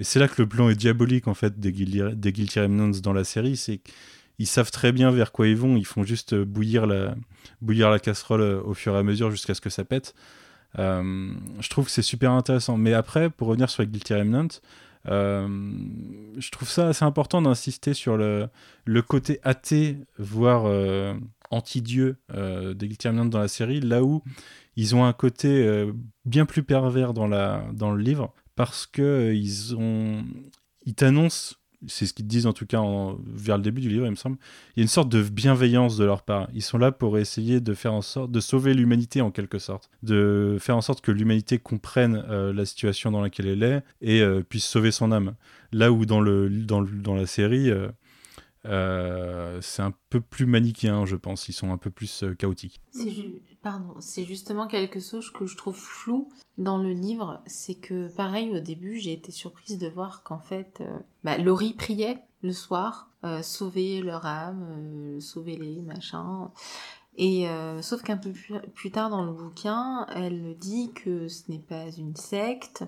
[0.00, 3.12] c'est là que le plan est diabolique en fait des Guilty, des Guilty Remnants dans
[3.12, 3.80] la série, c'est
[4.42, 7.14] qu'ils savent très bien vers quoi ils vont, ils font juste euh, bouillir la,
[7.60, 10.14] bouillir la casserole euh, au fur et à mesure jusqu'à ce que ça pète.
[10.80, 12.76] Euh, je trouve que c'est super intéressant.
[12.76, 14.60] Mais après, pour revenir sur Guilty Remnants,
[15.06, 15.46] euh,
[16.38, 18.48] je trouve ça assez important d'insister sur le,
[18.84, 21.14] le côté athée, voire euh,
[21.50, 24.24] anti-dieu des Guilty Remnants dans la série, là où
[24.74, 25.86] ils ont un côté
[26.24, 29.76] bien plus pervers dans, la, dans le livre, parce que ils
[30.84, 32.82] ils t'annoncent c'est ce qu'ils disent en tout cas
[33.26, 34.36] vers le début du livre il me semble.
[34.76, 36.48] Il y a une sorte de bienveillance de leur part.
[36.54, 39.90] Ils sont là pour essayer de faire en sorte de sauver l'humanité en quelque sorte.
[40.02, 44.20] De faire en sorte que l'humanité comprenne euh, la situation dans laquelle elle est et
[44.20, 45.34] euh, puisse sauver son âme.
[45.72, 47.70] Là où dans le dans, dans la série
[48.64, 51.48] euh, c'est un peu plus manichéen je pense.
[51.48, 52.80] Ils sont un peu plus chaotiques
[53.62, 57.40] Pardon, c'est justement quelque chose que je trouve flou dans le livre.
[57.46, 61.74] C'est que, pareil, au début, j'ai été surprise de voir qu'en fait, euh, bah, Laurie
[61.74, 66.48] priait le soir, euh, sauver leur âme, euh, sauver les machins.
[67.16, 71.58] Et euh, sauf qu'un peu plus, tard dans le bouquin, elle dit que ce n'est
[71.58, 72.84] pas une secte,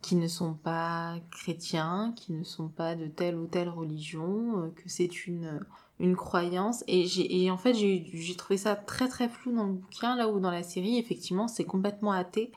[0.00, 4.68] qui ne sont pas chrétiens, qui ne sont pas de telle ou telle religion, euh,
[4.70, 5.60] que c'est une
[6.00, 10.28] une croyance et en fait j'ai trouvé ça très très flou dans le bouquin là
[10.28, 12.52] où dans la série effectivement c'est complètement athée.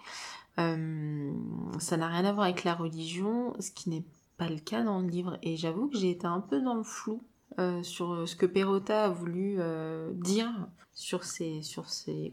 [0.60, 1.32] Euh,
[1.78, 4.04] ça n'a rien à voir avec la religion ce qui n'est
[4.38, 5.38] pas le cas dans le livre.
[5.44, 7.22] Et j'avoue que j'ai été un peu dans le flou
[7.60, 11.86] euh, sur ce que Perrotta a voulu euh, dire sur ces sur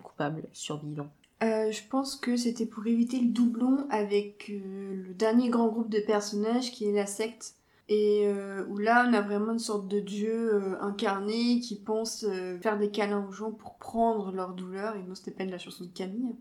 [0.02, 1.12] coupables survivants
[1.42, 6.00] Euh, je pense que c'était pour éviter le doublon avec le dernier grand groupe de
[6.00, 7.54] personnages qui est la secte.
[7.90, 12.24] Et euh, où là, on a vraiment une sorte de dieu euh, incarné qui pense
[12.26, 14.96] euh, faire des câlins aux gens pour prendre leur douleur.
[14.96, 16.34] Et non, c'était pas de la chanson de Camille.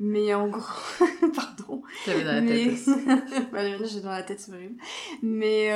[0.00, 0.60] Mais en gros,
[1.34, 1.82] pardon.
[2.04, 2.70] j'avais dans la mais...
[2.70, 2.88] tête
[3.50, 4.80] voilà, maintenant, j'ai dans la tête, c'est horrible.
[5.22, 5.70] Mais,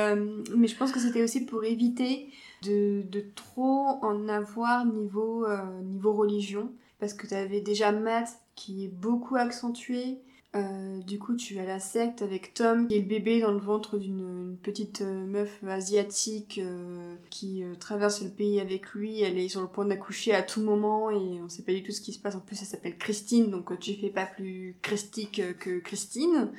[0.53, 2.29] mais je pense que c'était aussi pour éviter
[2.63, 5.47] de, de trop en avoir niveau,
[5.81, 6.71] niveau religion.
[6.99, 10.19] parce que tu avais déjà Matt qui est beaucoup accentué.
[10.55, 13.59] Euh, du coup, tu as la secte avec Tom, qui est le bébé dans le
[13.59, 19.21] ventre d'une petite euh, meuf asiatique euh, qui traverse le pays avec lui.
[19.21, 21.91] Elle est sur le point d'accoucher à tout moment et on sait pas du tout
[21.91, 22.35] ce qui se passe.
[22.35, 26.51] En plus, elle s'appelle Christine, donc tu fais pas plus christique que Christine.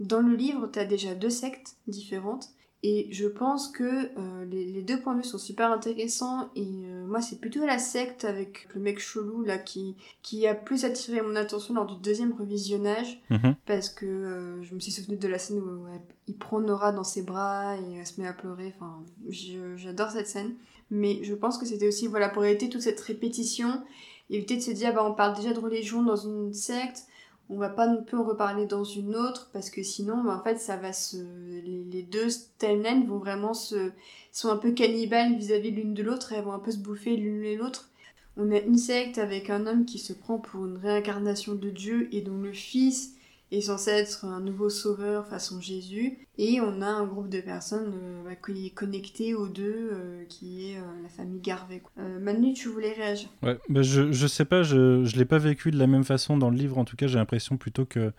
[0.00, 2.50] Dans le livre, tu as déjà deux sectes différentes.
[2.82, 6.50] Et je pense que euh, les, deux points de vue sont super intéressants.
[6.54, 10.54] Et euh, moi, c'est plutôt la secte avec le mec chelou là qui, qui a
[10.54, 13.20] plus attiré mon attention lors du deuxième revisionnage.
[13.30, 13.56] Mhm.
[13.66, 15.86] Parce que euh, je me suis souvenu de la scène où
[16.26, 18.74] il prend Nora dans ses bras et elle se met à pleurer.
[18.76, 19.02] Enfin,
[19.76, 20.54] j'adore cette scène.
[20.90, 23.82] Mais je pense que c'était aussi voilà, pour éviter toute cette répétition.
[24.28, 27.06] Éviter de se dire, bah, on parle déjà de religion dans une secte
[27.48, 30.42] on va pas non plus en reparler dans une autre parce que sinon bah, en
[30.42, 32.28] fait ça va se les, deux
[32.58, 33.92] timelines vont vraiment se
[34.32, 37.16] sont un peu cannibales vis-à-vis l'une de l'autre et elles vont un peu se bouffer
[37.16, 37.88] l'une et l'autre.
[38.36, 42.08] On a une secte avec un homme qui se prend pour une réincarnation de Dieu
[42.12, 43.15] et dont le fils
[43.56, 46.26] est censé être un nouveau sauveur façon Jésus.
[46.38, 50.24] Et on a un groupe de personnes euh, bah, qui est connecté aux deux, euh,
[50.28, 51.82] qui est euh, la famille Garvey.
[52.20, 53.28] Manu, tu voulais réagir?
[53.42, 56.36] Ouais, bah je, je sais pas, je, je l'ai pas vécu de la même façon
[56.36, 56.78] dans le livre.
[56.78, 58.12] En tout cas, j'ai l'impression plutôt que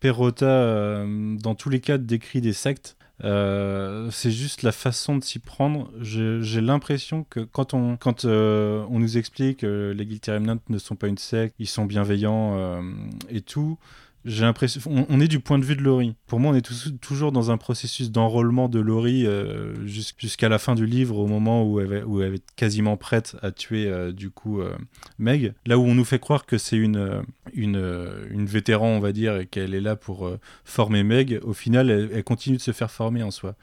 [0.00, 2.96] Perrotta, dans tous les cas, décrit des sectes.
[3.20, 5.90] c'est juste la façon de s'y prendre.
[6.00, 10.96] J'ai l'impression que quand on, quand, on nous explique que les Guilty Remnant ne sont
[10.96, 12.82] pas une secte, ils sont bienveillants
[13.30, 13.78] et tout,
[14.24, 16.14] j'ai l'impression, on, est du point de vue de Laurie.
[16.26, 20.74] Pour moi, on est toujours dans un processus d'enrôlement de Laurie euh, jusqu'à la fin
[20.74, 24.30] du livre, au moment où elle, où elle est quasiment prête à tuer euh, du
[24.30, 24.74] coup euh,
[25.18, 25.52] Meg.
[25.66, 27.22] Là où on nous fait croire que c'est une,
[27.52, 30.30] une, une vétéran, on va dire, et qu'elle est là pour
[30.64, 33.56] former Meg, au final, elle, continue de se faire former en soi.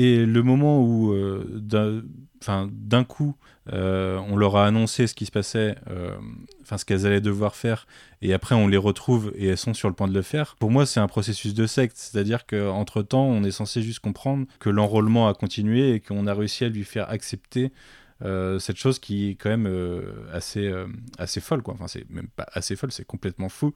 [0.00, 1.12] Et le moment où,
[1.60, 3.34] d'un coup,
[3.66, 5.74] on leur a annoncé ce qui se passait,
[6.62, 7.88] enfin ce qu'elles allaient devoir faire,
[8.22, 10.54] et après on les retrouve et elles sont sur le point de le faire.
[10.60, 14.46] Pour moi, c'est un processus de secte, c'est-à-dire qu'entre temps, on est censé juste comprendre
[14.60, 17.72] que l'enrôlement a continué et qu'on a réussi à lui faire accepter
[18.24, 20.86] euh, cette chose qui est quand même euh, assez, euh,
[21.18, 21.74] assez folle, quoi.
[21.74, 23.74] Enfin, c'est même pas assez folle, c'est complètement fou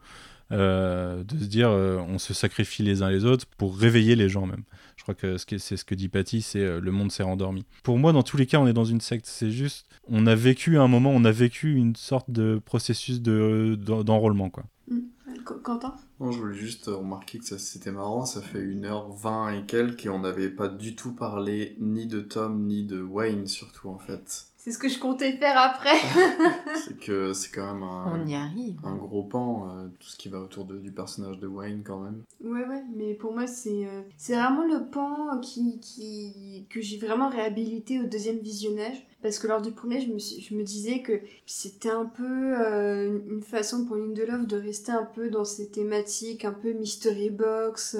[0.51, 4.64] de se dire on se sacrifie les uns les autres pour réveiller les gens même.
[4.97, 7.64] Je crois que c'est ce que dit Patty, c'est le monde s'est rendormi.
[7.82, 9.27] Pour moi, dans tous les cas, on est dans une secte.
[9.27, 14.51] C'est juste, on a vécu un moment, on a vécu une sorte de processus d'enrôlement,
[14.51, 14.64] quoi.
[14.89, 15.01] Mmh.
[15.44, 15.94] Quentin?
[16.20, 20.20] Non, je voulais juste remarquer que c'était marrant, ça fait 1h20 et quelques et on
[20.20, 24.47] n'avait pas du tout parlé ni de Tom ni de Wayne surtout en fait.
[24.64, 25.98] C'est ce que je comptais faire après.
[26.76, 28.78] c'est que c'est quand même un, On y arrive.
[28.84, 31.98] un gros pan, euh, tout ce qui va autour de, du personnage de Wayne quand
[31.98, 32.22] même.
[32.44, 36.97] Ouais, ouais, mais pour moi, c'est euh, c'est vraiment le pan qui, qui, que j'ai
[36.97, 39.05] vraiment réhabilité au deuxième visionnage.
[39.20, 43.18] Parce que lors du premier, je me, je me disais que c'était un peu euh,
[43.28, 47.97] une façon pour Lindelof de rester un peu dans ces thématiques, un peu mystery box.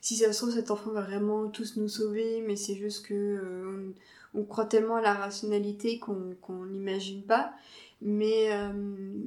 [0.00, 3.42] si ça se trouve, cet enfant va vraiment tous nous sauver, mais c'est juste que
[3.66, 3.92] on
[4.44, 7.52] croit tellement à la rationalité qu'on n'imagine pas.
[8.00, 8.72] Mais, euh,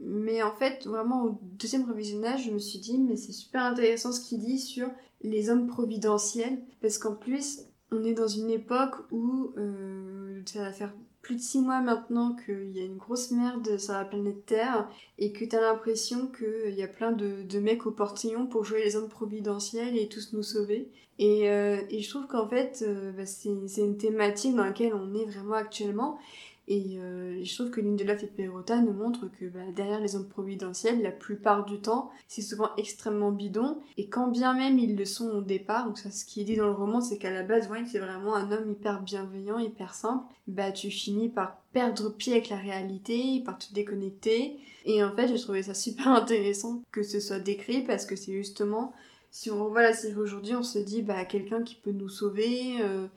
[0.05, 4.11] mais en fait, vraiment, au deuxième revisionnage, je me suis dit, mais c'est super intéressant
[4.11, 4.89] ce qu'il dit sur
[5.21, 6.61] les hommes providentiels.
[6.81, 10.93] Parce qu'en plus, on est dans une époque où euh, ça va faire
[11.31, 14.89] plus de six mois maintenant qu'il y a une grosse merde sur la planète Terre
[15.17, 18.97] et que t'as l'impression qu'il y a plein de, mecs au portillon pour jouer les
[18.97, 20.89] hommes providentiels et tous nous sauver.
[21.19, 25.23] Et, euh, je trouve qu'en fait, euh, bah, c'est une thématique dans laquelle on est
[25.23, 26.19] vraiment actuellement.
[26.67, 30.29] Et euh, je trouve que Lindelof et Perrotta nous montrent que bah, derrière les hommes
[30.29, 33.79] providentiels, la plupart du temps, c'est souvent extrêmement bidon.
[33.97, 36.55] Et quand bien même ils le sont au départ, donc ça, ce qui est dit
[36.55, 39.93] dans le roman, c'est qu'à la base, Wayne, c'est vraiment un homme hyper bienveillant, hyper
[39.93, 40.23] simple.
[40.47, 44.57] Bah, tu finis par perdre pied avec la réalité, par te déconnecter.
[44.85, 48.33] Et en fait, j'ai trouvé ça super intéressant que ce soit décrit parce que c'est
[48.33, 48.93] justement,
[49.31, 52.81] si on revoit la série aujourd'hui, on se dit, bah, quelqu'un qui peut nous sauver.
[52.81, 53.07] Euh,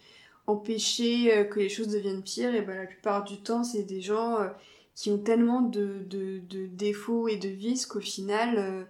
[0.47, 4.01] empêcher euh, que les choses deviennent pires, et ben, la plupart du temps, c'est des
[4.01, 4.49] gens euh,
[4.95, 8.85] qui ont tellement de, de, défauts et de vices qu'au final, euh,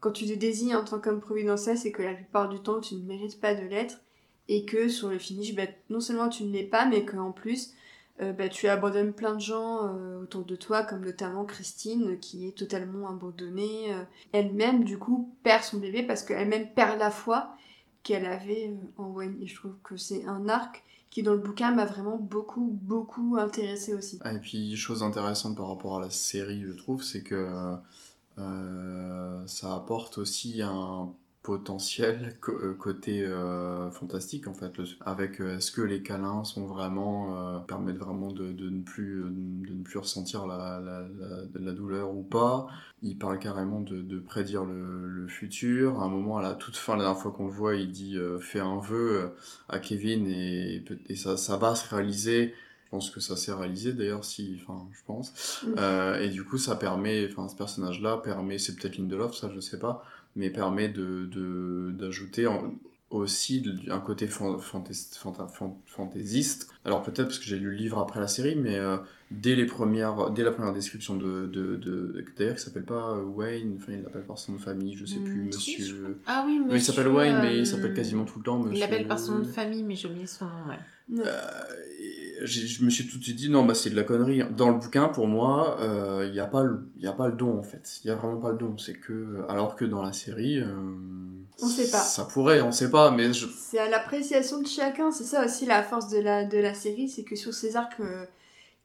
[0.00, 2.94] quand tu te désignes en tant qu'homme providentiel, c'est que la plupart du temps, tu
[2.94, 4.00] ne mérites pas de l'être,
[4.48, 7.74] et que sur le finish, ben, non seulement tu ne l'es pas, mais qu'en plus,
[8.18, 13.08] ben, tu abandonnes plein de gens autour de toi, comme notamment Christine, qui est totalement
[13.08, 13.94] abandonnée.
[14.32, 17.54] elle-même, du coup, perd son bébé parce qu'elle-même perd la foi
[18.02, 19.36] qu'elle avait en Wayne.
[19.40, 23.36] Et je trouve que c'est un arc qui dans le bouquin m'a vraiment beaucoup, beaucoup
[23.38, 24.18] intéressé aussi.
[24.22, 27.76] Ah, et puis, chose intéressante par rapport à la série, je trouve, c'est que
[28.38, 31.12] euh, ça apporte aussi un
[31.48, 32.36] potentiel
[32.78, 33.26] côté
[33.90, 34.70] fantastique en fait,
[35.00, 39.82] avec est-ce que les câlins sont vraiment permettent vraiment de, de, ne plus de ne
[39.82, 42.66] plus ressentir la, la, la, la douleur ou pas?
[43.02, 46.02] Il parle carrément de, de prédire le, le, futur.
[46.02, 48.18] À un moment, à la toute fin, la dernière fois qu'on le voit, il dit
[48.40, 49.32] fais un vœu
[49.70, 52.52] à Kevin et, et ça, ça va se réaliser
[52.88, 55.62] je pense que ça s'est réalisé d'ailleurs, si, enfin, je pense.
[55.76, 59.60] Euh, et du coup, ça permet, enfin, ce personnage-là permet, c'est peut-être Lindelof, ça, je
[59.60, 60.02] sais pas,
[60.36, 62.46] mais permet de d'ajouter
[63.10, 65.18] aussi un côté fantaisiste.
[66.84, 68.98] Alors peut-être parce que j'ai lu le livre après la série, mais euh,
[69.30, 73.22] dès les premières, dès la première description de, de, de d'ailleurs, il s'appelle pas euh,
[73.22, 76.18] Wayne, enfin il l'appelle par son de famille, je sais plus, Monsieur.
[76.26, 76.76] Ah oui, monsieur.
[76.76, 78.76] il s'appelle Wayne, mais il s'appelle quasiment tout le temps Monsieur.
[78.76, 80.78] Il l'appelle par son nom de famille, mais j'ai oublié son nom, ouais.
[81.16, 81.40] Euh,
[82.44, 84.42] je me suis tout de suite dit non bah c'est de la connerie.
[84.56, 87.34] Dans le bouquin pour moi il euh, n'y a pas le il a pas le
[87.34, 88.00] don en fait.
[88.04, 88.76] Il y a vraiment pas le don.
[88.78, 90.66] C'est que alors que dans la série euh,
[91.60, 91.98] on sait pas.
[91.98, 95.10] ça pourrait on sait pas mais c'est à l'appréciation de chacun.
[95.10, 98.00] C'est ça aussi la force de la de la série c'est que sur ces arcs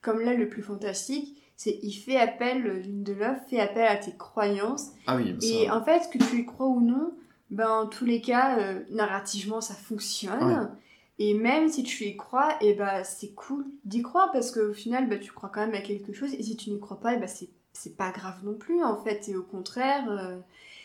[0.01, 3.97] comme là le plus fantastique c'est il fait appel l'une de l'œuvre fait appel à
[3.97, 4.91] tes croyances.
[5.05, 7.13] Ah oui et en fait que tu y crois ou non
[7.51, 8.57] ben en tous les cas
[8.89, 10.71] narrativement ça fonctionne
[11.19, 14.73] et même si tu y crois, et eh bah, c'est cool d'y croire parce qu'au
[14.73, 16.33] final, bah, tu crois quand même à quelque chose.
[16.33, 18.97] Et si tu n'y crois pas, et eh bah, c'est pas grave non plus en
[18.97, 19.29] fait.
[19.29, 20.37] Et au contraire, euh,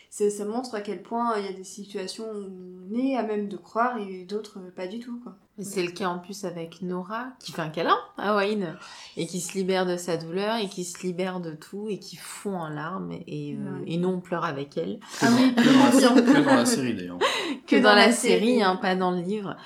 [0.09, 2.51] ça montre à quel point il y a des situations où
[2.91, 5.19] on est à même de croire et d'autres pas du tout.
[5.23, 5.35] Quoi.
[5.61, 8.77] C'est le cas en plus avec Nora qui fait un câlin à Wayne
[9.17, 12.15] et qui se libère de sa douleur et qui se libère de tout et qui
[12.15, 14.99] fond en larmes et, euh, et nous on pleure avec elle.
[14.99, 17.19] Que, ah oui, que, dans, la, série d'ailleurs.
[17.67, 19.57] Que, dans, la, série, hein, pas dans le livre.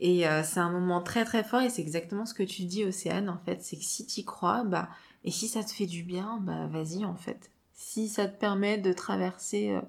[0.00, 2.84] Et euh, c'est un moment très très fort et c'est exactement ce que tu dis
[2.84, 4.88] Océane en fait, c'est que si tu crois, bah
[5.24, 7.50] et si ça te fait du bien, bah vas-y en fait.
[7.72, 9.80] Si ça te permet de traverser euh,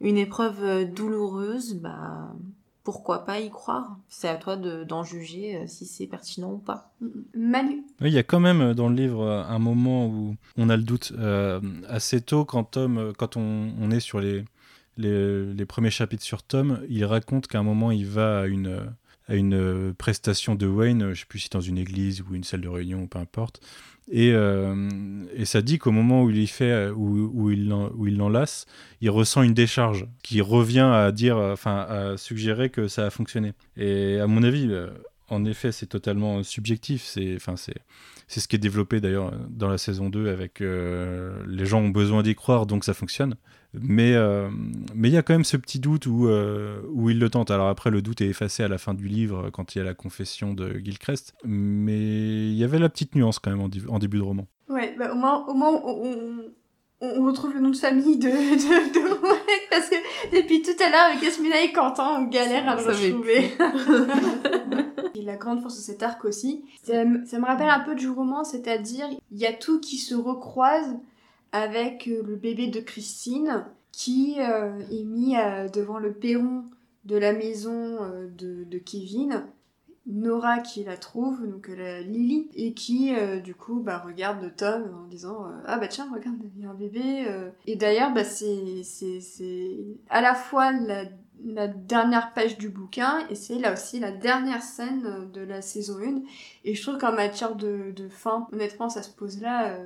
[0.00, 2.34] une épreuve euh, douloureuse, bah
[2.82, 3.96] pourquoi pas y croire?
[4.08, 6.92] C'est à toi d'en juger si c'est pertinent ou pas.
[7.34, 10.82] Manu Il y a quand même dans le livre un moment où on a le
[10.82, 11.14] doute
[11.88, 14.44] assez tôt quand Tom, quand on, on est sur les,
[14.98, 18.92] les, les, premiers chapitres sur Tom, il raconte qu'à un moment il va à une
[19.26, 22.34] à une euh, prestation de Wayne, je ne sais plus si dans une église ou
[22.34, 23.60] une salle de réunion, peu importe.
[24.10, 28.06] Et, euh, et ça dit qu'au moment où il fait, euh, où, où il où
[28.06, 28.66] il l'enlace,
[29.00, 33.54] il ressent une décharge qui revient à dire, enfin, à suggérer que ça a fonctionné.
[33.78, 34.70] Et à mon avis,
[35.28, 37.02] en effet, c'est totalement subjectif.
[37.02, 37.78] C'est, enfin, c'est,
[38.28, 42.22] c'est ce qui est développé d'ailleurs dans la saison 2 avec les gens ont besoin
[42.22, 43.36] d'y croire, donc ça fonctionne.
[43.80, 44.48] Mais euh,
[44.94, 47.50] mais il y a quand même ce petit doute où, euh, où il le tente.
[47.50, 49.84] Alors après, le doute est effacé à la fin du livre quand il y a
[49.84, 51.34] la confession de Gilchrist.
[51.44, 54.46] Mais il y avait la petite nuance quand même en, début de roman.
[54.68, 56.44] Ouais, bah, au moins, au moins on,
[57.00, 59.04] on, retrouve le nom de famille de, de, de
[59.70, 59.96] parce que
[60.36, 63.52] depuis tout à l'heure, avec Yasmina et Quentin, on galère à le retrouver.
[65.14, 68.08] et la grande force de cet arc aussi, ça, ça me rappelle un peu du
[68.08, 70.96] roman, c'est-à-dire il y a tout qui se recroise
[71.54, 76.64] avec euh, le bébé de Christine qui euh, est mis euh, devant le perron
[77.04, 77.98] de la maison
[78.36, 79.44] de, Kevin.
[80.06, 83.12] Nora qui la trouve, donc Lily, et qui
[83.42, 86.74] du coup bah, regarde Tom en disant Ah bah tiens, regarde, il y a un
[86.74, 87.26] bébé.
[87.66, 88.82] Et d'ailleurs, bah, c'est
[90.08, 95.30] à la fois la, dernière page du bouquin et c'est là aussi la dernière scène
[95.30, 96.22] de la saison 1.
[96.64, 99.76] Et je trouve qu'en matière de fin, honnêtement, ça se pose là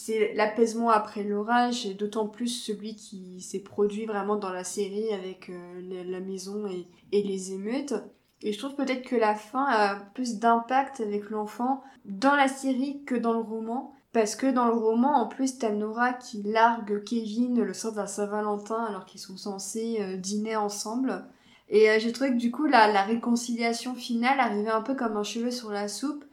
[0.00, 5.12] c'est l'apaisement après l'orage, et d'autant plus celui qui s'est produit vraiment dans la série
[5.12, 6.86] avec euh, la, maison et,
[7.22, 7.94] les émeutes.
[8.42, 13.02] Et je trouve peut-être que la fin a plus d'impact avec l'enfant dans la série
[13.06, 13.92] que dans le roman.
[14.12, 18.06] Parce que dans le roman, en plus, t'as Nora qui largue Kevin le soir la
[18.06, 21.24] Saint-Valentin alors qu'ils sont censés euh, dîner ensemble.
[21.68, 25.24] Et euh, j'ai trouvé que du coup, la réconciliation finale arrivait un peu comme un
[25.24, 26.24] cheveu sur la soupe.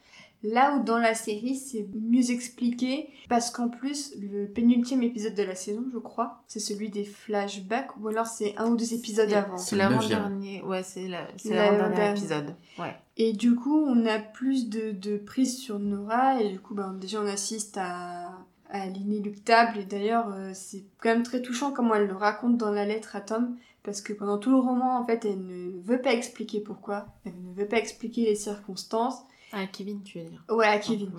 [0.52, 5.44] Là où dans la série, c'est mieux expliqué, parce qu'en plus, le pénultième épisode de
[5.44, 9.32] la saison, je crois, c'est celui des flashbacks, ou alors c'est un ou deux épisodes
[9.34, 9.58] avant.
[9.58, 12.56] C'est l'avant-dernier, ouais, c'est l'avant-dernier épisode.
[12.78, 12.96] Ouais.
[13.18, 16.94] Et du coup, on a plus de, de prise sur Nora, et du coup, ben,
[16.94, 18.32] déjà, on assiste à,
[18.70, 22.72] à l'inéluctable, et d'ailleurs, euh, c'est quand même très touchant comment elle le raconte dans
[22.72, 26.02] la lettre à Tom, parce que pendant tout le roman, en fait, elle ne veut
[26.02, 29.24] pas expliquer pourquoi, elle ne veut pas expliquer les circonstances,
[29.56, 31.12] à Kevin, tu veux dire Ouais, à Kevin.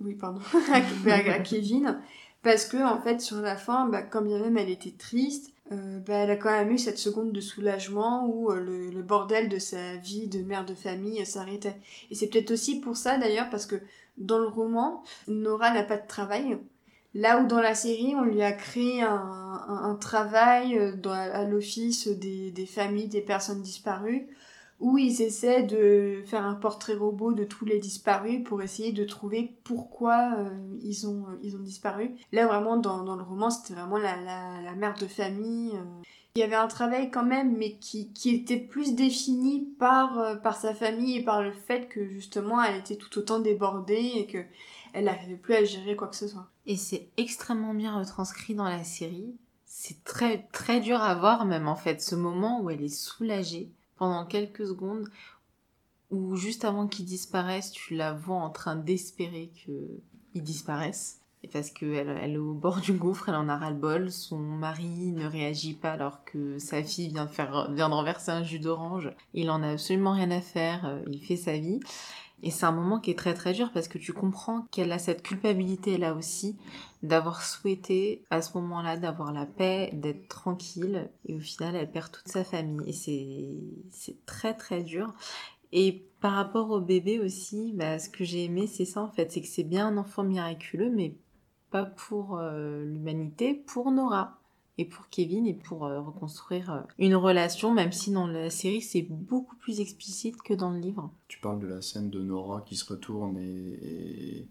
[0.00, 0.14] oui.
[0.14, 0.40] pardon.
[0.72, 2.00] à, Kevin.
[2.42, 5.98] Parce que, en fait, sur la fin, bah, quand bien même elle était triste, euh,
[6.00, 9.48] bah, elle a quand même eu cette seconde de soulagement où euh, le, le, bordel
[9.48, 11.76] de sa vie de mère de famille s'arrêtait.
[12.10, 13.76] Et c'est peut-être aussi pour ça, d'ailleurs, parce que
[14.18, 16.58] dans le roman, Nora n'a pas de travail.
[17.14, 19.08] Là où dans la série, on lui a créé un,
[19.68, 24.26] un, un travail euh, dans, à l'office des, des familles des personnes disparues,
[24.80, 29.04] où ils essaient de faire un portrait robot de tous les disparus pour essayer de
[29.04, 30.50] trouver pourquoi euh,
[30.82, 32.10] ils, ont, ils ont disparu.
[32.32, 35.72] Là, vraiment, dans, dans le roman, c'était vraiment la, la, la, mère de famille.
[35.74, 36.02] Euh.
[36.34, 40.34] Il y avait un travail quand même, mais qui, qui était plus défini par, euh,
[40.34, 44.26] par sa famille et par le fait que justement, elle était tout autant débordée et
[44.26, 44.38] que
[44.92, 46.46] elle n'arrivait plus à gérer quoi que ce soit.
[46.66, 49.34] Et c'est extrêmement bien retranscrit dans la série.
[49.64, 53.72] C'est très très dur à voir même en fait, ce moment où elle est soulagée
[54.04, 55.08] pendant quelques secondes,
[56.10, 61.22] où juste avant qu'il disparaisse, tu la vois en train d'espérer qu'il disparaisse.
[61.42, 65.12] Et parce qu'elle elle est au bord du gouffre, elle en a ras-le-bol, son mari
[65.12, 69.10] ne réagit pas alors que sa fille vient, faire, vient de renverser un jus d'orange.
[69.32, 71.80] Il en a absolument rien à faire, il fait sa vie.
[72.46, 74.98] Et c'est un moment qui est très très dur parce que tu comprends qu'elle a
[74.98, 76.58] cette culpabilité là aussi
[77.02, 81.10] d'avoir souhaité à ce moment-là d'avoir la paix, d'être tranquille.
[81.24, 82.86] Et au final elle perd toute sa famille.
[82.86, 82.92] Et
[83.90, 85.14] c'est très très dur.
[85.72, 89.32] Et par rapport au bébé aussi, bah, ce que j'ai aimé c'est ça en fait,
[89.32, 91.16] c'est que c'est bien un enfant miraculeux mais
[91.70, 94.38] pas pour euh, l'humanité, pour Nora
[94.78, 98.80] et pour Kevin et pour euh, reconstruire euh, une relation, même si dans la série
[98.80, 101.10] c'est beaucoup plus explicite que dans le livre.
[101.28, 104.48] Tu parles de la scène de Nora qui se retourne et,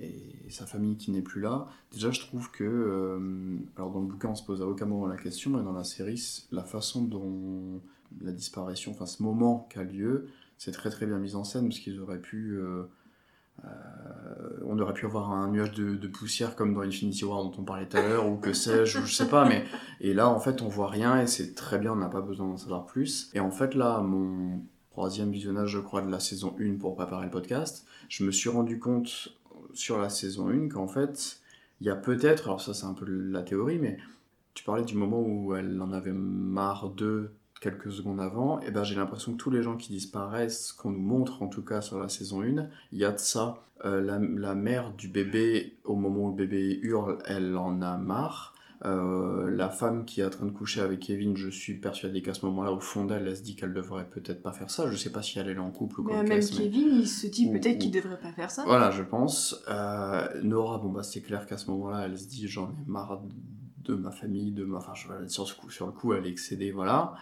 [0.00, 1.68] et, sa famille qui n'est plus là.
[1.92, 5.06] Déjà, je trouve que, euh, alors dans le bouquin on se pose à aucun moment
[5.06, 7.80] la question, mais dans la série, la façon dont
[8.22, 11.78] la disparition, enfin ce moment qu'a lieu, c'est très très bien mis en scène parce
[11.78, 12.58] qu'ils auraient pu
[14.68, 17.86] on aurait pu avoir un nuage de, poussière comme dans Infinity War dont on parlait
[17.86, 19.64] tout à l'heure, ou que sais-je, je sais pas, mais
[20.00, 22.46] et là en fait on voit rien et c'est très bien, on n'a pas besoin
[22.46, 23.30] d'en savoir plus.
[23.34, 24.60] Et en fait là, mon
[24.90, 28.50] troisième visionnage, je crois, de la saison 1 pour préparer le podcast, je me suis
[28.50, 29.28] rendu compte
[29.72, 31.40] sur la saison 1 qu'en fait,
[31.80, 33.98] il y a peut-être, alors ça c'est un peu la théorie, mais
[34.54, 38.84] tu parlais du moment où elle en avait marre d'eux quelques secondes avant, eh ben
[38.84, 41.98] j'ai l'impression que tous les gens qui disparaissent, qu'on nous montre en tout cas sur
[41.98, 43.62] la saison 1, il y a de ça.
[43.84, 47.96] Euh, la, la, mère du bébé, au moment où le bébé hurle, elle en a
[47.96, 48.54] marre.
[48.84, 52.34] Euh, la femme qui est en train de coucher avec Kevin, je suis persuadé qu'à
[52.34, 54.88] ce moment-là, au fond d'elle, elle se dit qu'elle devrait peut-être pas faire ça.
[54.90, 56.22] Je sais pas si elle est en couple ou quoi.
[56.22, 58.64] Même Kevin, il se dit peut-être qu'il devrait pas faire ça.
[58.64, 59.64] Voilà, je pense.
[59.68, 63.20] Euh, Nora, bon bah c'est clair qu'à ce moment-là, elle se dit j'en ai marre
[63.84, 64.78] de ma famille, de ma.
[64.78, 67.14] Enfin, je, sur, ce coup, sur le coup, elle est excédée, voilà.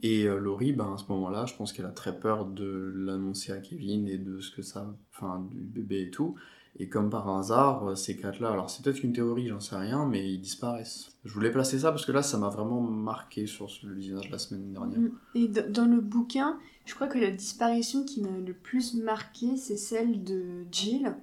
[0.00, 3.52] Et euh, Laurie, ben, à ce moment-là, je pense qu'elle a très peur de l'annoncer
[3.52, 6.34] à Kevin et de ce que ça, enfin, du bébé et tout.
[6.78, 10.04] Et comme par hasard, euh, ces quatre-là, alors c'est peut-être une théorie, j'en sais rien,
[10.04, 11.08] mais ils disparaissent.
[11.24, 14.38] Je voulais placer ça parce que là, ça m'a vraiment marqué sur le visionnage la
[14.38, 15.00] semaine dernière.
[15.34, 19.78] Et dans le bouquin, je crois que la disparition qui m'a le plus marqué, c'est
[19.78, 21.16] celle de Jill.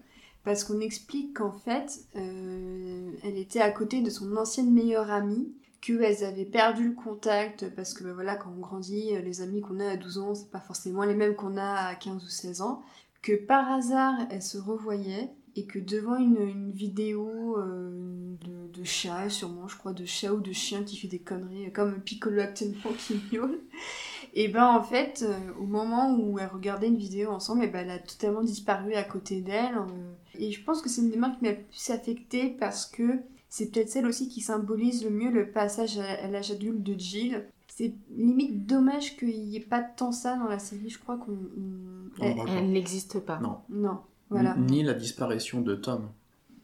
[0.43, 5.53] Parce qu'on explique qu'en fait, euh, elle était à côté de son ancienne meilleure amie
[5.85, 9.79] qu'elles avaient perdu le contact parce que ben voilà quand on grandit les amis qu'on
[9.79, 12.61] a à 12 ans c'est pas forcément les mêmes qu'on a à 15 ou 16
[12.61, 12.81] ans
[13.21, 19.67] que par hasard elles se revoyaient et que devant une, vidéo euh, de, chat sûrement
[19.67, 23.19] je crois de chat ou de chien qui fait des conneries comme Piccolo actuellement qui
[23.31, 23.59] miaule
[24.33, 27.81] et ben en fait euh, au moment où elles regardaient une vidéo ensemble et ben
[27.81, 31.17] elle a totalement disparu à côté d'elle euh, et je pense que c'est une des
[31.17, 33.19] marques qui m'a plus affectée parce que
[33.55, 37.43] c'est peut-être celle aussi qui symbolise le mieux le passage à l'âge adulte de Jill.
[37.67, 41.37] C'est limite dommage qu'il n'y ait pas tant ça dans la série, je crois qu'on...
[42.19, 43.39] Elle, elle n'existe pas.
[43.39, 43.57] Non.
[43.69, 43.99] Non,
[44.31, 44.55] voilà.
[44.57, 46.09] Ni la disparition de Tom.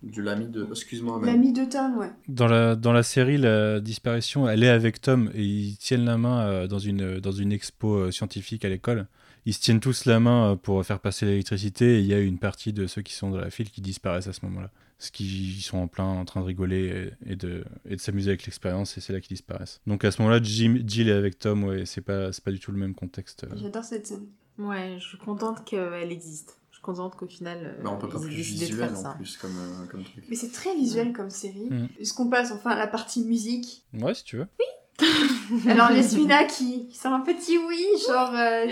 [0.01, 0.65] Du l'ami de...
[0.67, 1.21] Excuse-moi.
[1.23, 2.09] L'ami de Tom, ouais.
[2.27, 6.17] Dans la, dans la série, la disparition, elle est avec Tom et ils tiennent la
[6.17, 9.05] main dans une, dans une expo scientifique à l'école.
[9.45, 12.39] Ils se tiennent tous la main pour faire passer l'électricité et il y a une
[12.39, 15.61] partie de ceux qui sont dans la file qui disparaissent à ce moment-là ce qu'ils
[15.61, 19.01] sont en plein en train de rigoler et, de, et de s'amuser avec l'expérience, et
[19.01, 19.79] c'est là qu'ils disparaissent.
[19.87, 22.77] Donc à ce moment-là, Jill est avec Tom, ouais, c'est pas, pas du tout le
[22.77, 23.47] même contexte.
[23.55, 24.27] J'adore cette scène.
[24.57, 26.57] Ouais, je suis contente qu'elle existe.
[26.69, 27.77] Je suis contente qu'au final.
[27.81, 30.25] Bah, on peut pas plus visuel en plus comme, euh, comme truc.
[30.29, 31.69] Mais c'est très visuel comme série.
[31.69, 31.87] Mm.
[31.99, 33.85] Est-ce qu'on passe enfin à la partie musique?
[33.93, 34.47] Ouais, si tu veux.
[34.59, 34.65] Oui
[35.69, 38.33] Alors Lesmina qui, qui sort un petit oui, genre.
[38.35, 38.67] Euh...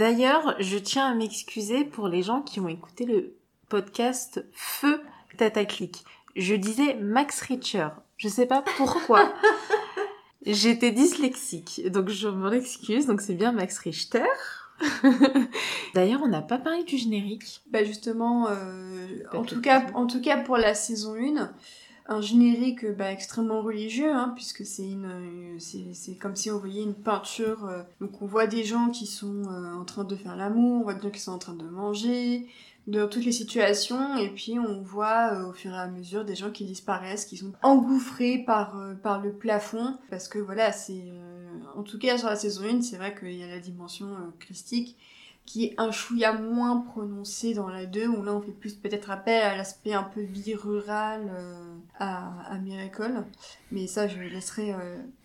[0.00, 3.36] D'ailleurs, je tiens à m'excuser pour les gens qui ont écouté le
[3.68, 5.00] podcast Feu
[5.38, 6.04] Tata Click.
[6.36, 7.88] Je disais Max Richter.
[8.18, 9.32] Je sais pas pourquoi.
[10.46, 13.06] J'étais dyslexique, donc je m'en excuse.
[13.06, 14.24] Donc c'est bien Max Richter.
[15.94, 17.62] D'ailleurs, on n'a pas parlé du générique.
[17.70, 21.50] Bah justement, euh, en, tout cas, en tout cas pour la saison 1,
[22.10, 26.94] un générique bah, extrêmement religieux, hein, puisque c'est une, c'est comme si on voyait une
[26.94, 27.66] peinture.
[27.66, 30.84] Euh, donc on voit des gens qui sont euh, en train de faire l'amour, on
[30.84, 32.46] voit des gens qui sont en train de manger,
[32.88, 36.34] de toutes les situations et puis on voit euh, au fur et à mesure des
[36.34, 39.98] gens qui disparaissent, qui sont engouffrés par, euh, par le plafond.
[40.08, 43.34] Parce que voilà, c'est euh, en tout cas sur la saison 1, c'est vrai qu'il
[43.34, 44.08] y a la dimension
[44.40, 44.96] christique
[45.48, 49.10] qui est un chouïa moins prononcé dans la 2, où là on fait plus peut-être
[49.10, 51.30] appel à l'aspect un peu vie rurale
[51.98, 53.24] à, à Miracle.
[53.72, 54.74] Mais ça, je laisserai,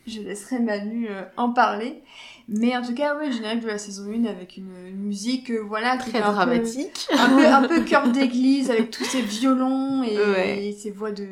[0.08, 2.04] je laisserai Manu en parler.
[2.50, 5.95] Mais en tout cas, oui, générique de la saison 1 avec une, musique, euh, voilà,
[5.98, 7.08] très dramatique.
[7.12, 11.26] un peu, un peu cœur d'église avec tous ces violons et, ces voix de.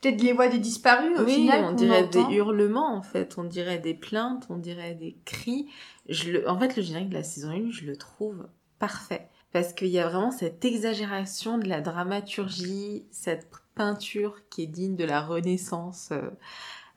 [0.00, 1.64] Peut-être les voix des disparus au oui, final.
[1.64, 5.66] on dirait des hurlements en fait, on dirait des plaintes, on dirait des cris.
[6.08, 6.48] Je le...
[6.48, 8.46] En fait, le générique de la saison 1, je le trouve
[8.78, 9.28] parfait.
[9.52, 14.96] Parce qu'il y a vraiment cette exagération de la dramaturgie, cette peinture qui est digne
[14.96, 16.10] de la Renaissance.
[16.12, 16.30] Euh,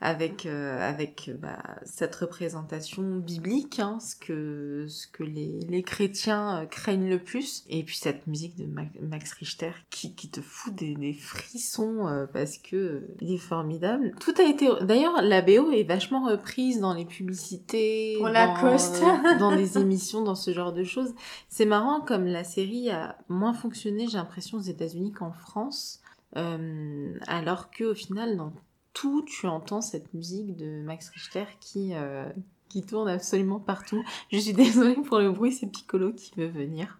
[0.03, 6.57] avec, euh, avec bah, cette représentation biblique, hein, ce que, ce que les, les chrétiens
[6.57, 7.63] euh, craignent le plus.
[7.69, 8.65] Et puis cette musique de
[9.01, 14.13] Max Richter qui, qui te fout des, des frissons euh, parce que il est formidable.
[14.19, 14.67] Tout a été...
[14.81, 20.35] D'ailleurs, la BO est vachement reprise dans les publicités, Pour dans, dans les émissions, dans
[20.35, 21.13] ce genre de choses.
[21.47, 26.01] C'est marrant comme la série a moins fonctionné, j'ai l'impression, aux États-Unis qu'en France.
[26.35, 28.51] Euh, alors que au final, dans
[28.93, 32.29] tout, tu entends cette musique de Max Richter qui, euh,
[32.69, 34.03] qui tourne absolument partout.
[34.31, 36.99] Je suis désolée pour le bruit, c'est Piccolo qui veut venir.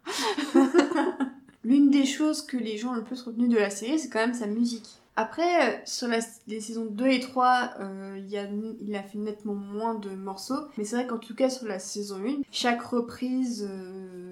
[1.64, 4.20] L'une des choses que les gens ont le plus retenu de la série, c'est quand
[4.20, 5.00] même sa musique.
[5.16, 6.08] Après, euh, sur
[6.48, 8.48] les saisons 2 et 3, euh, il, a,
[8.82, 10.68] il a fait nettement moins de morceaux.
[10.78, 13.70] Mais c'est vrai qu'en tout cas, sur la saison 1, chaque reprise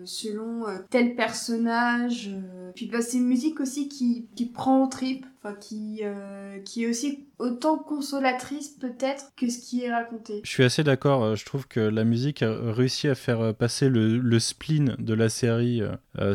[0.05, 2.29] selon tel personnage.
[2.75, 6.83] puis bah, c'est une musique aussi qui, qui prend au trip enfin qui, euh, qui
[6.83, 10.41] est aussi autant consolatrice peut-être que ce qui est raconté.
[10.43, 13.53] Je suis assez d'accord, euh, je trouve que la musique a réussi à faire euh,
[13.53, 15.81] passer le, le spleen de la série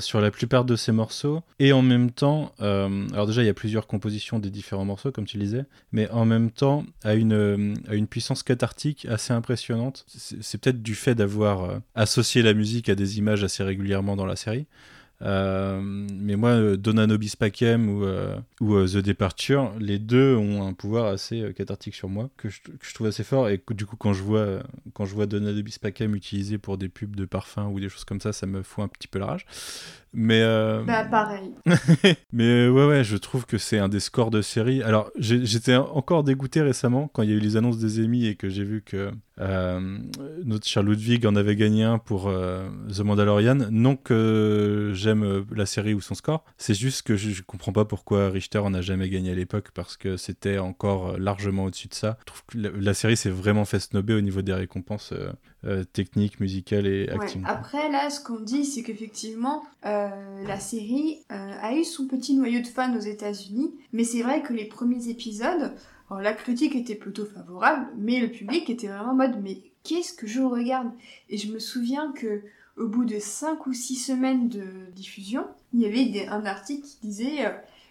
[0.01, 3.55] sur la plupart de ses morceaux, et en même temps, alors déjà il y a
[3.55, 7.95] plusieurs compositions des différents morceaux comme tu disais, mais en même temps à une, à
[7.95, 10.05] une puissance cathartique assez impressionnante.
[10.09, 14.37] C'est peut-être du fait d'avoir associé la musique à des images assez régulièrement dans la
[14.37, 14.67] série.
[15.23, 20.67] Euh, mais moi, euh, Donna Nobis Pacem ou, euh, ou The Departure, les deux ont
[20.67, 22.61] un pouvoir assez cathartique sur moi que je,
[22.95, 23.49] trouve assez fort.
[23.49, 24.63] Et du coup, quand je vois,
[24.93, 28.05] quand je vois Donna Nobis Pacem utilisé pour des pubs de parfum ou des choses
[28.05, 29.47] comme ça, ça me fout un petit peu la rage.
[30.19, 30.43] Mais
[30.87, 31.53] bah pareil.
[32.33, 34.83] mais ouais ouais, je trouve que c'est un des scores de série.
[34.83, 38.35] Alors j'étais encore dégoûté récemment quand il y a eu les annonces des Emmy et
[38.35, 39.99] que j'ai vu que euh,
[40.45, 43.69] notre cher Ludwig en avait gagné un pour euh, The Mandalorian.
[43.71, 47.85] Non que j'aime euh, la série ou son score, c'est juste que je, comprends pas
[47.85, 51.95] pourquoi Richter en a jamais gagné à l'époque parce que c'était encore largement au-dessus de
[51.95, 52.17] ça.
[52.21, 55.13] Je trouve que la, série s'est vraiment fait snobber au niveau des récompenses
[55.93, 57.43] techniques, musicales et acting.
[57.47, 62.67] Après là, ce qu'on dit, c'est qu'effectivement la série a eu son petit noyau de
[62.67, 65.73] fans aux États-Unis, mais c'est vrai que les premiers épisodes
[66.11, 70.13] alors, la critique était plutôt favorable, mais le public était vraiment en mode mais qu'est-ce
[70.13, 70.91] que je regarde?
[71.29, 72.43] Et je me souviens que
[72.77, 74.65] au bout de 5 ou 6 semaines de
[74.95, 77.51] diffusion, il y avait un article qui disait euh,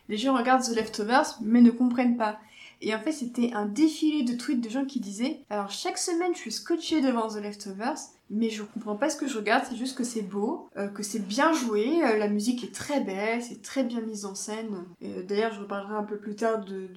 [0.09, 2.39] les gens regardent The Leftovers mais ne comprennent pas.
[2.81, 6.33] Et en fait, c'était un défilé de tweets de gens qui disaient Alors, chaque semaine,
[6.33, 7.97] je suis scotché devant The Leftovers,
[8.29, 11.03] mais je comprends pas ce que je regarde, c'est juste que c'est beau, euh, que
[11.03, 14.85] c'est bien joué, euh, la musique est très belle, c'est très bien mise en scène.
[15.03, 16.89] Euh, d'ailleurs, je reparlerai un peu plus tard de,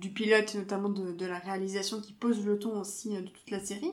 [0.00, 3.60] du pilote, notamment de, de, la réalisation qui pose le ton aussi de toute la
[3.60, 3.92] série.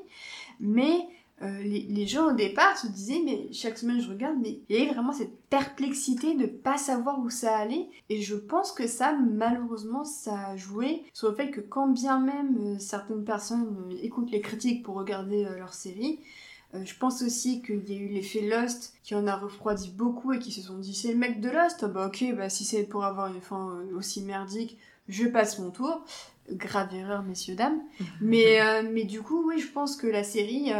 [0.59, 1.07] Mais
[1.43, 4.81] euh, les, gens au départ se disaient mais chaque semaine je regarde mais il y
[4.81, 7.89] avait vraiment cette perplexité de pas savoir où ça allait.
[8.09, 12.19] Et je pense que ça malheureusement ça a joué sur le fait que quand bien
[12.19, 16.19] même euh, certaines personnes euh, écoutent les critiques pour regarder leur série
[16.83, 20.39] je pense aussi qu'il y a eu l'effet Lost qui en a refroidi beaucoup et
[20.39, 21.85] qui se sont dit c'est le mec de Lost.
[21.85, 24.77] Bah ok bah si c'est pour avoir une fin aussi merdique
[25.07, 26.03] je passe mon tour
[26.51, 27.81] grave erreur messieurs dames.
[28.21, 30.71] Mais mais du coup oui je pense que la série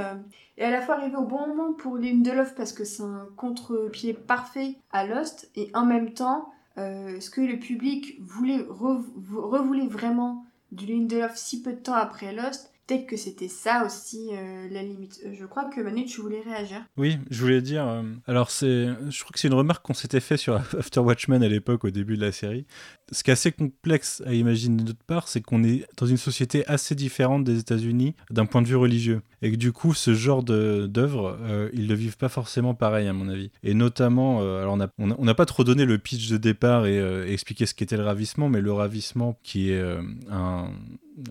[0.58, 4.14] et à la fois arrivé au bon moment pour Lindelof parce que c'est un contre-pied
[4.14, 10.46] parfait à Lost et en même temps euh, ce que le public voulait revoulait vraiment
[10.72, 14.82] du Lindelof si peu de temps après Lost peut-être que c'était ça aussi euh, la
[14.82, 15.20] limite.
[15.26, 16.84] Euh, je crois que Manu, tu voulais réagir.
[16.98, 18.04] Oui, je voulais dire.
[18.28, 21.48] alors, c'est, je crois que c'est une remarque qu'on s'était fait sur After Watchmen à
[21.50, 22.66] l'époque, au début de la série
[23.12, 26.18] ce qui est assez complexe à imaginer de notre part, c'est qu'on est dans une
[26.18, 29.22] société assez différente des États-Unis d'un point de vue religieux.
[29.42, 33.08] Et que du coup, ce genre d'œuvres, euh, ils ne le vivent pas forcément pareil,
[33.08, 33.52] à mon avis.
[33.64, 37.26] Et notamment, euh, alors on n'a pas trop donné le pitch de départ et, euh,
[37.28, 39.82] expliqué ce qu'était le ravissement, mais le ravissement qui est
[40.30, 40.72] un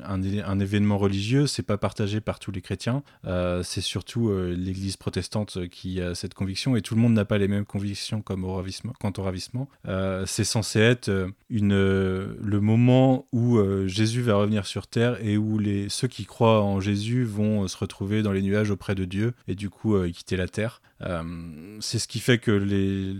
[0.05, 3.03] un, événement religieux, c'est pas partagé par tous les chrétiens.
[3.27, 7.25] Euh, c'est surtout euh, l'Église protestante qui a cette conviction et tout le monde n'a
[7.25, 9.69] pas les mêmes convictions comme au ravissement, quant au ravissement.
[9.87, 11.11] Euh, c'est censé être
[11.51, 16.63] une, le moment où Jésus va revenir sur terre et où les, ceux qui croient
[16.63, 20.37] en Jésus vont se retrouver dans les nuages auprès de Dieu et du coup quitter
[20.37, 20.81] la terre.
[21.03, 23.15] Euh, c'est ce qui fait que les,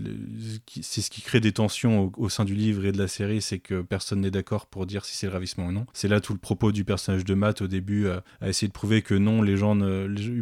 [0.81, 3.59] c'est ce qui crée des tensions au, sein du livre et de la série, c'est
[3.59, 5.85] que personne n'est d'accord pour dire si c'est le ravissement ou non.
[5.93, 8.73] C'est là tout le propos du personnage de Matt au début, euh, à essayer de
[8.73, 9.77] prouver que non, les gens,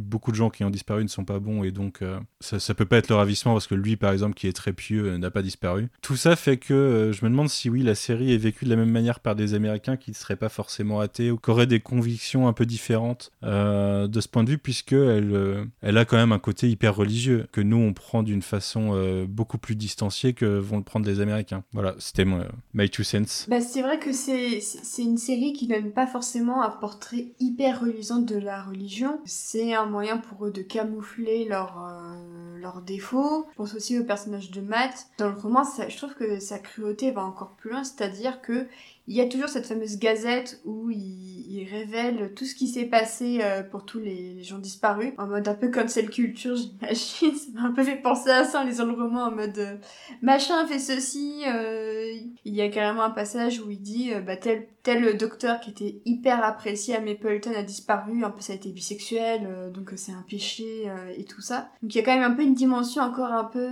[0.02, 2.74] beaucoup de gens qui ont disparu ne sont pas bons et donc euh, ça, ça
[2.74, 5.32] peut pas être le ravissement parce que lui, par exemple, qui est très pieux, n'a
[5.32, 5.90] pas disparu.
[6.02, 8.76] Tout ça fait que je me demande si oui, la série est vécue de la
[8.76, 11.80] même manière par des Américains qui ne seraient pas forcément athées ou qui auraient des
[11.80, 16.32] convictions un peu différentes de ce point de vue, puisque elle, elle a quand même
[16.32, 20.46] un côté hyper religieux que nous on prend d'une façon euh, beaucoup plus distanciée que
[20.46, 21.64] vont le prendre les Américains.
[21.74, 23.48] Voilà, c'était mon my two cents.
[23.48, 24.60] Bah, c'est vrai que c'est
[24.98, 29.20] une série qui donne pas forcément un portrait hyper reluisant de la religion.
[29.26, 33.48] C'est un moyen pour eux de camoufler leurs euh, leurs défauts.
[33.52, 35.08] Je pense aussi au personnage de Matt.
[35.18, 38.68] Dans le roman, je trouve que sa cruauté va encore plus loin, c'est-à-dire que
[39.08, 41.24] il y a toujours cette fameuse gazette où il,
[41.72, 45.56] révèle tout ce qui s'est passé euh, pour tous les, gens disparus, en mode un
[45.56, 47.34] peu comme celle culture, j'imagine.
[47.34, 49.76] Ça m'a un peu fait penser à ça en lisant le roman, en mode euh,
[50.22, 51.42] machin fait ceci.
[51.48, 52.12] Euh,
[52.44, 56.02] il y a carrément un passage où il dit bah, tel, tel docteur qui était
[56.06, 60.26] hyper apprécié à Mapleton a disparu, un peu ça a été bisexuel, donc c'est un
[60.30, 61.70] péché et tout ça.
[61.82, 63.70] Donc il y a quand même un peu une dimension encore un peu,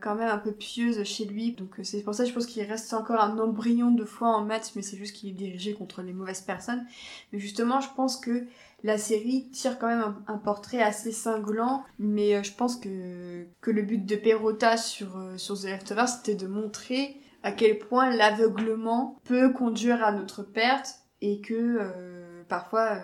[0.00, 1.52] quand même un peu pieuse chez lui.
[1.52, 4.71] Donc c'est pour ça je pense qu'il reste encore un embryon de foi en maths
[4.76, 6.84] mais c'est juste qu'il est dirigé contre les mauvaises personnes.
[7.32, 8.46] Mais justement, je pense que
[8.84, 13.70] la série tire quand même un, portrait assez cinglant, mais euh, je pense que, que
[13.70, 18.10] le but de Perrotta sur, euh, sur The Leftovers, c'était de montrer à quel point
[18.10, 22.98] l'aveuglement peut conduire à notre perte et que euh, parfois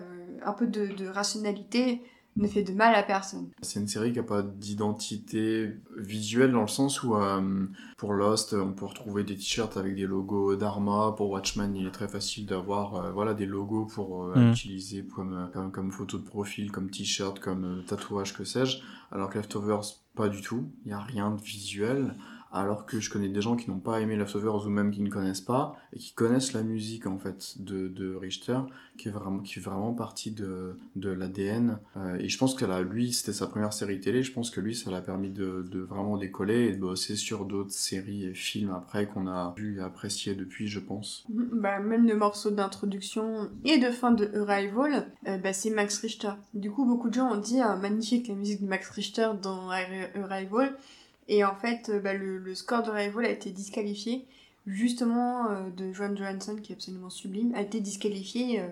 [0.44, 2.02] un peu de, de rationalité
[2.38, 3.48] ne fait de mal à personne.
[3.62, 7.66] C'est une série qui n'a pas d'identité visuelle dans le sens où euh,
[7.96, 11.14] pour Lost, on peut retrouver des t-shirts avec des logos d'Arma.
[11.16, 14.50] Pour Watchmen, il est très facile d'avoir euh, voilà, des logos pour euh, mm.
[14.50, 18.78] utiliser comme, comme, comme, photo de profil, comme t-shirt, comme tatouage, que sais-je.
[19.10, 19.82] Alors que Leftovers,
[20.14, 20.70] pas du tout.
[20.84, 22.14] Il n'y a rien de visuel
[22.52, 25.10] alors que je connais des gens qui n'ont pas aimé Leftovers ou même qui ne
[25.10, 28.58] connaissent pas et qui connaissent la musique en fait de, de Richter
[28.96, 32.82] qui est vraiment qui vraiment partie de, de l'ADN euh, et je pense que là
[32.82, 34.22] lui c'était sa première série télé.
[34.22, 37.44] Je pense que lui ça l'a permis de, de, vraiment décoller et de bosser sur
[37.44, 41.24] d'autres séries et films après qu'on a vu et apprécié depuis je pense.
[41.28, 45.98] Mm, bah, même le morceau d'introduction et de fin de Arrival euh, bah, c'est Max
[45.98, 46.32] Richter.
[46.54, 49.70] Du coup beaucoup de gens ont dit ah, magnifique la musique de Max Richter dans
[49.70, 50.76] Arrival
[51.28, 54.26] et en fait, euh, bah, le, score de Rival a été disqualifié,
[54.66, 58.68] justement euh, de Joan Johansson, qui est absolument sublime, a été disqualifié, euh,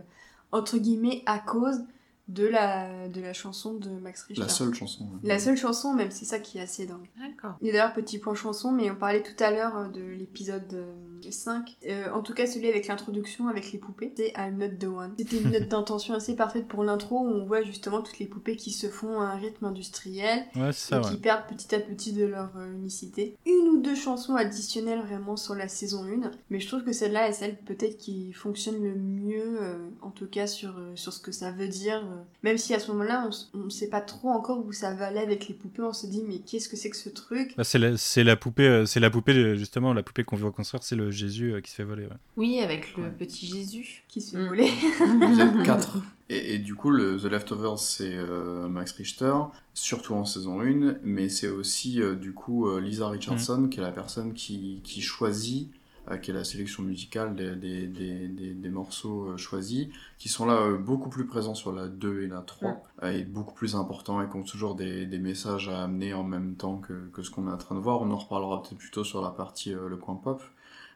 [0.53, 1.83] entre guillemets, à cause
[2.29, 4.43] de la, de la chanson de Max Richter.
[4.43, 5.07] La seule chanson.
[5.23, 7.09] La seule chanson, même, c'est ça qui est assez dingue.
[7.19, 7.57] D'accord.
[7.61, 10.87] Et d'ailleurs, petit point chanson, mais on parlait tout à l'heure de l'épisode
[11.31, 11.77] 5.
[11.87, 14.85] Euh, euh, en tout cas, celui avec l'introduction, avec les poupées, c'est I'm Not The
[14.85, 15.15] One.
[15.19, 18.57] C'était une note d'intention assez parfaite pour l'intro, où on voit justement toutes les poupées
[18.57, 22.13] qui se font à un rythme industriel, ouais, ça, et qui perdent petit à petit
[22.13, 23.37] de leur unicité.
[23.47, 27.29] Une ou deux chansons additionnelles vraiment sur la saison 1, mais je trouve que celle-là
[27.29, 29.59] est celle peut-être qui fonctionne le mieux,
[30.03, 32.05] en tout cas sur, sur ce que ça veut dire
[32.43, 35.19] même si à ce moment-là, on ne sait pas trop encore où ça va aller
[35.19, 37.55] avec les poupées, on se dit mais qu'est-ce que c'est que ce truc?
[37.57, 37.79] Bah, C'est
[38.23, 41.53] la, poupée, euh, c'est la poupée justement, la poupée qu'on veut reconstruire, c'est le Jésus
[41.53, 42.09] euh, qui se fait voler.
[42.37, 44.49] Oui, avec le petit Jésus qui se fait mm.
[44.49, 44.71] voler.
[44.99, 45.99] Vous êtes quatre.
[46.29, 49.35] Et, du coup, le, The Leftovers, c'est euh, Max Richter,
[49.75, 53.71] surtout en saison 1, mais c'est aussi du coup Lisa Richardson, mm.
[53.71, 55.71] qui est la personne qui, qui choisit
[56.11, 59.89] euh, qui est la sélection musicale des, des, des, des morceaux euh, choisis,
[60.19, 62.81] qui sont là euh, beaucoup plus présents sur la 2 et la 3,
[63.13, 66.77] et beaucoup plus importants et qui ont toujours des, messages à amener en même temps
[66.77, 68.03] que, que ce qu'on est en train de voir.
[68.03, 70.41] On en reparlera peut-être plutôt sur la partie le coin pop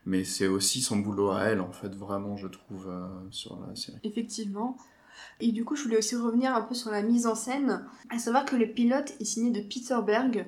[0.06, 2.90] mais c'est aussi son boulot à elle en fait vraiment je trouve
[3.30, 3.98] sur la série.
[4.04, 4.76] Effectivement.
[5.40, 8.18] Et du coup je voulais aussi revenir un peu sur la mise en scène, à
[8.18, 10.46] savoir que le pilote est signé de Peter Berg,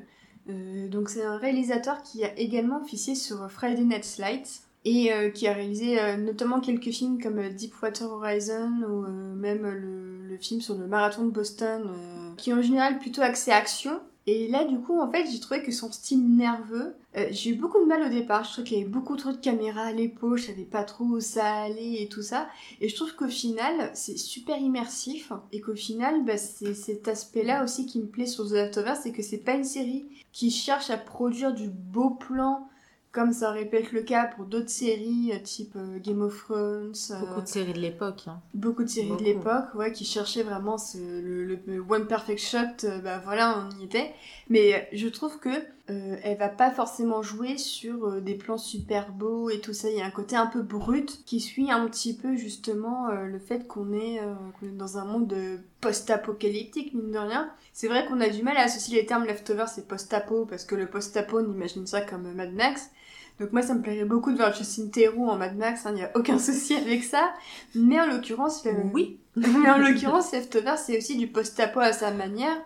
[0.49, 5.31] euh, donc c'est un réalisateur qui a également officié sur Friday Night Lights et euh,
[5.31, 9.07] qui a réalisé euh, notamment quelques films comme Deepwater Horizon ou
[9.37, 11.89] même le, le, film sur le marathon de Boston
[12.37, 15.63] qui est en général plutôt axé action et là, du coup, en fait, j'ai trouvé
[15.63, 18.45] que son style nerveux, euh, j'ai eu beaucoup de mal au départ.
[18.45, 21.05] Je trouvais qu'il y avait beaucoup trop de caméras à l'épaule, je savais pas trop
[21.05, 22.49] où ça allait et tout ça.
[22.81, 25.33] Et je trouve qu'au final, c'est super immersif.
[25.51, 29.13] Et qu'au final, bah, c'est cet aspect-là aussi qui me plaît sur The Leftovers, c'est
[29.13, 32.69] que c'est pas une série qui cherche à produire du beau plan
[33.13, 36.37] comme ça aurait pu être le cas pour d'autres séries, euh, type euh, Game of
[36.45, 36.93] Thrones.
[37.11, 38.25] euh, Beaucoup de séries de l'époque.
[38.27, 38.41] hein.
[38.55, 39.21] beaucoup de séries Beaucoup.
[39.21, 43.81] de l'époque, ouais, qui cherchaient vraiment ce- le, le One Perfect Shot, bah voilà, on
[43.81, 44.13] y était.
[44.49, 45.51] Mais je trouve que
[45.91, 49.91] euh, elle va pas forcément jouer sur euh, des plans super beaux et tout ça.
[49.91, 53.27] Il y a un côté un peu brut qui suit un petit peu justement euh,
[53.27, 54.21] le fait qu'on est,
[54.63, 57.51] est dans un monde de post-apocalyptique, mine de rien.
[57.73, 60.75] C'est vrai qu'on a du mal à associer les termes leftovers et post-apo, parce que
[60.75, 62.91] le post-apo, on imagine ça comme Mad Max.
[63.41, 66.03] Donc moi, ça me plairait beaucoup de voir Justin Theroux en Mad Max, il n'y
[66.03, 67.33] a aucun souci avec ça.
[67.75, 69.19] Mais en l'occurrence, le- Oui.
[69.37, 72.57] mais en l'occurrence, Leftovers, c'est aussi du post-apo à sa manière.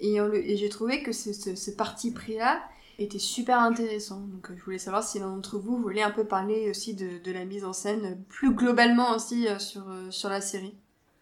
[0.00, 0.18] Et,
[0.56, 2.60] j'ai trouvé que ce, ce- ce parti pris-là
[2.98, 4.20] était super intéressant.
[4.20, 7.18] Donc euh, je voulais savoir si l'un d'entre vous voulait un peu parler aussi de,
[7.24, 10.74] de la mise en scène, euh, plus globalement aussi euh, sur, euh, sur la série.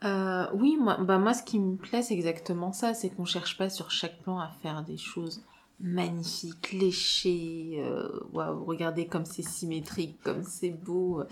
[0.04, 2.92] Euh, oui, moi, bah moi, ce qui me plaît, c'est exactement ça.
[2.92, 5.42] C'est qu'on cherche pas sur chaque plan à faire des choses
[5.82, 7.74] magnifiques, léchées.
[7.78, 11.22] euh, Waouh, regardez comme c'est symétrique, comme c'est beau.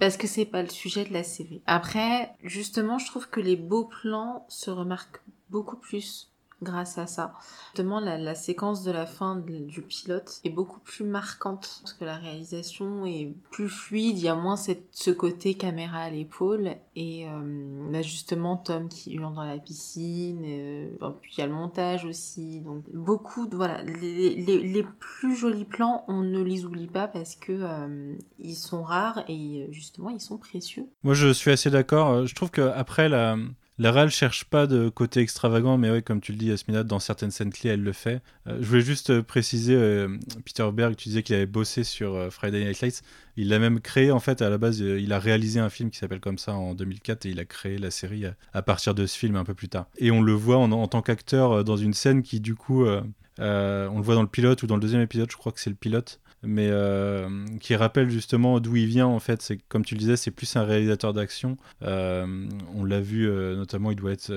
[0.00, 1.62] Parce que c'est pas le sujet de la série.
[1.66, 6.33] Après, justement, je trouve que les beaux plans se remarquent beaucoup plus
[6.64, 7.34] grâce à ça.
[7.66, 12.16] Justement, la, séquence de la fin du pilote est beaucoup plus marquante parce que la
[12.16, 17.28] réalisation est plus fluide, il y a moins cette, ce côté caméra à l'épaule et
[17.28, 20.88] euh, là justement Tom qui hurle dans la piscine, euh,
[21.20, 25.36] puis il y a le montage aussi, donc beaucoup de voilà les, les, les plus
[25.36, 30.10] jolis plans on ne les oublie pas parce que euh, ils sont rares et justement
[30.10, 30.86] ils sont précieux.
[31.02, 32.10] Moi, je suis assez d'accord.
[32.10, 33.36] Euh, Je trouve qu'après, la,
[33.76, 37.00] la réal cherche pas de côté extravagant, mais ouais, comme tu le dis, Yasmina, dans
[37.00, 38.22] certaines scènes clés, elle le fait.
[38.46, 42.32] Euh, je voulais juste euh, préciser, euh, Peter Berg, tu disais qu'il avait bossé sur
[42.32, 43.02] Friday Night Lights.
[43.36, 45.98] Il l'a même créé, en fait, à la base, il a réalisé un film qui
[45.98, 49.18] s'appelle comme ça en 2004 et il a créé la série à, partir de ce
[49.18, 49.86] film un peu plus tard.
[49.98, 53.96] Et on le voit en, en tant qu'acteur dans une scène qui, du coup, on
[53.96, 55.76] le voit dans le pilote ou dans le deuxième épisode, je crois que c'est le
[55.76, 57.28] pilote mais euh,
[57.60, 59.42] qui rappelle justement d'où il vient en fait.
[59.42, 61.56] C'est comme tu le disais, c'est plus un réalisateur d'action.
[61.82, 64.32] Euh, on l'a vu euh, notamment, il doit être,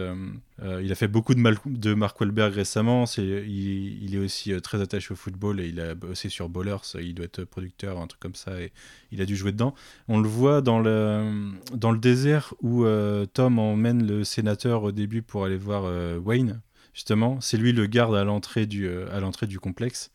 [0.82, 3.06] il a fait beaucoup de, Mal- de Mark Wahlberg récemment.
[3.18, 6.78] Il, est aussi très attaché au football et il a bossé sur Ballers.
[7.00, 8.72] Il doit être producteur, un truc comme ça, et
[9.12, 9.76] il a dû jouer dedans.
[10.08, 12.86] On le voit dans le dans le désert où
[13.34, 15.92] Tom emmène le sénateur au début pour aller voir
[16.24, 16.62] Wayne.
[16.94, 20.12] Justement, c'est lui le garde à l'entrée du à l'entrée du complexe.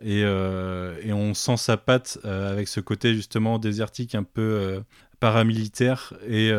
[0.00, 4.42] Et, euh, et on sent sa patte euh, avec ce côté justement désertique un peu
[4.42, 4.80] euh,
[5.18, 6.52] paramilitaire et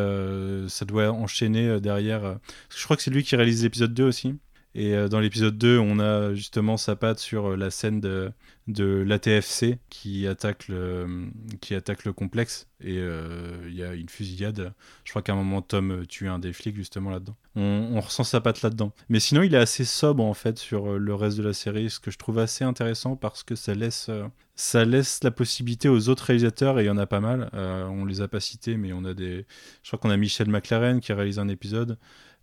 [0.68, 2.36] ça doit enchaîner derrière.
[2.68, 4.34] je crois que c'est lui qui réalise l'épisode 2 aussi.
[4.74, 8.32] Et euh, dans l'épisode 2, on a justement sa patte sur euh, la scène de,
[8.68, 11.28] de l'ATFC qui attaque le,
[11.60, 12.68] qui attaque le complexe.
[12.82, 14.72] Et euh, il y a une fusillade.
[15.04, 17.36] Je crois qu'à un moment, Tom euh, tue un des flics justement là-dedans.
[17.56, 18.92] On, on ressent sa patte là-dedans.
[19.08, 21.90] Mais sinon, il est assez sobre en fait sur euh, le reste de la série,
[21.90, 25.88] ce que je trouve assez intéressant parce que ça laisse, euh, ça laisse la possibilité
[25.88, 27.50] aux autres réalisateurs, et il y en a pas mal.
[27.54, 29.46] Euh, on les a pas cités, mais on a des.
[29.82, 31.98] Je crois qu'on a Michel McLaren qui réalise un épisode.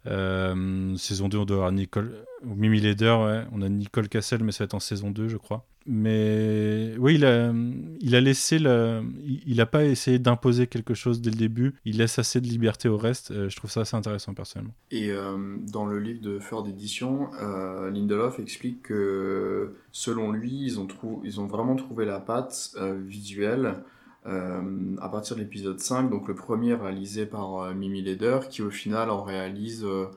[0.08, 2.14] Euh, saison 2, on doit avoir Nicole,
[2.46, 3.44] Mimi Leder, ouais.
[3.52, 5.66] on a Nicole Cassel, mais ça va être en saison 2, je crois.
[5.90, 11.38] Mais oui, il a, laissé il il a pas essayé d'imposer quelque chose dès le
[11.38, 11.76] début.
[11.86, 13.32] Il laisse assez de liberté au reste.
[13.32, 14.74] Euh, je trouve ça assez intéressant personnellement.
[14.92, 20.78] Et euh, dans le livre de Feur d'édition, euh, Lindelof explique que selon lui, ils
[20.80, 22.76] ont, trou- ils ont vraiment trouvé la patte
[23.08, 23.76] visuelle
[24.28, 28.70] à partir de l'épisode 5, donc le premier réalisé par euh, Mimi Leder, qui au
[28.70, 30.08] final en réalise, euh,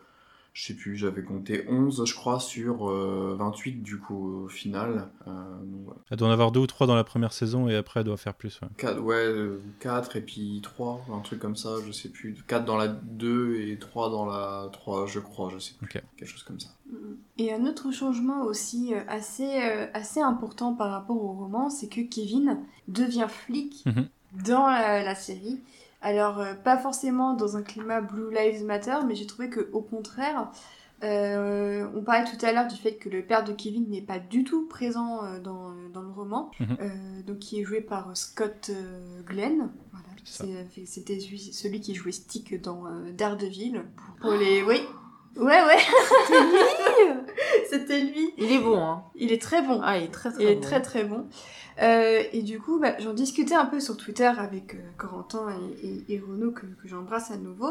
[0.53, 5.09] je sais plus, j'avais compté 11, je crois, sur euh, 28 du coup au final.
[5.27, 5.31] Euh,
[5.63, 6.01] donc, voilà.
[6.11, 8.17] Elle doit en avoir deux ou trois dans la première saison et après elle doit
[8.17, 8.61] faire plus.
[8.63, 8.69] ouais.
[8.77, 12.37] 4, ouais, 4 et puis 3, un truc comme ça, je sais plus.
[12.49, 15.87] 4 dans la 2 et 3 dans la 3, je crois, je sais plus.
[15.87, 16.03] Ok.
[16.17, 16.71] Quelque chose comme ça.
[17.39, 21.87] Et un autre changement aussi euh, assez, euh, assez important par rapport au roman, c'est
[21.89, 22.59] que Kevin
[22.89, 24.09] devient flic Mhm.
[24.45, 25.61] dans la, la série.
[26.03, 29.83] Alors, euh, pas forcément dans un climat Blue Lives Matter, mais j'ai trouvé que au
[29.83, 30.51] contraire,
[31.05, 34.19] euh, on parlait tout à l'heure du fait que le père de Kevin n'est pas
[34.19, 36.77] du tout présent euh, dans, dans le roman, Mhm.
[36.81, 39.71] euh, donc qui est joué par Scott euh, Glenn.
[39.93, 40.07] Voilà.
[40.25, 43.83] C'était celui, celui qui jouait Stick dans euh, Daredevil.
[43.97, 44.63] Pour, pour les...
[44.63, 44.81] Oui
[45.37, 45.79] Ouais, ouais
[47.71, 49.05] C'était lui Il est bon, hein.
[49.15, 50.61] Il est très bon Ah, il est très très il est bon.
[50.61, 51.27] très très bon.
[51.81, 55.47] Euh, et du coup, bah, j'en discutais un peu sur Twitter avec euh, Corentin
[55.83, 57.71] et, Renaud, que, j'embrasse à nouveau.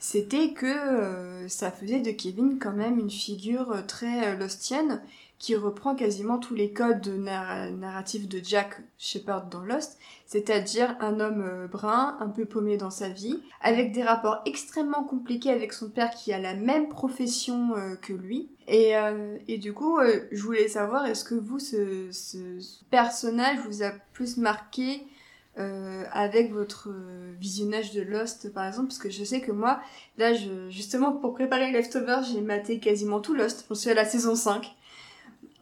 [0.00, 5.02] C'était que euh, ça faisait de Kevin quand même une figure euh, très lostienne,
[5.44, 11.20] qui reprend quasiment tous les codes de narratifs de Jack Shepard dans Lost, c'est-à-dire un
[11.20, 15.74] homme euh, brun, un peu paumé dans sa vie, avec des rapports extrêmement compliqués avec
[15.74, 18.48] son père qui a la même profession euh, que lui.
[18.68, 19.98] Et, euh, et du coup,
[20.32, 22.08] je voulais savoir, est-ce que vous, ce,
[22.88, 25.06] personnage vous a plus marqué
[25.56, 26.88] avec votre
[27.38, 29.80] visionnage de Lost, par exemple, parce que je sais que moi,
[30.16, 30.32] là,
[30.68, 33.66] justement, pour préparer Leftover, j'ai maté quasiment tout Lost.
[33.68, 34.74] Je suis à la saison 5.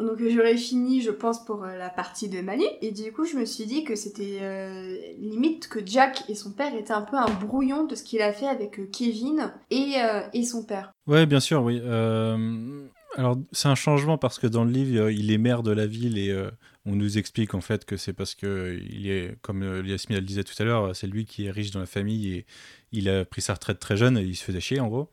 [0.03, 2.65] Donc j'aurais fini, je pense, pour euh, la partie de Manu.
[2.81, 6.53] Et du coup, je me suis dit que c'était euh, limite que Jack et son
[6.53, 9.95] père étaient un peu un brouillon de ce qu'il a fait avec euh, Kevin et,
[10.33, 10.93] et son père.
[11.07, 11.81] Ouais, bien sûr, oui.
[13.15, 16.17] Alors c'est un changement parce que dans le livre, il est maire de la ville
[16.17, 16.35] et
[16.87, 20.45] on nous explique en fait que c'est parce que il est, comme Yasmine le disait
[20.45, 22.47] tout à l'heure, c'est lui qui est riche dans la famille et
[22.91, 25.11] il a pris sa retraite très jeune et il se faisait chier en gros.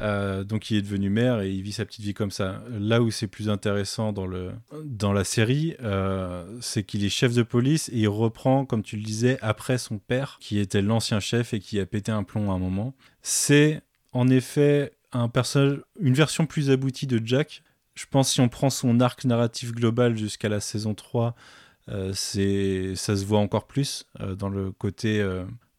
[0.00, 2.62] Euh, donc il est devenu maire et il vit sa petite vie comme ça.
[2.70, 4.52] Là où c'est plus intéressant dans, le,
[4.84, 8.96] dans la série, euh, c'est qu'il est chef de police et il reprend, comme tu
[8.96, 12.50] le disais, après son père, qui était l'ancien chef et qui a pété un plomb
[12.50, 12.94] à un moment.
[13.22, 13.82] C'est
[14.12, 17.62] en effet un personnage, une version plus aboutie de Jack.
[17.94, 21.34] Je pense si on prend son arc narratif global jusqu'à la saison 3,
[21.88, 24.06] euh, c'est ça se voit encore plus
[24.38, 25.22] dans le côté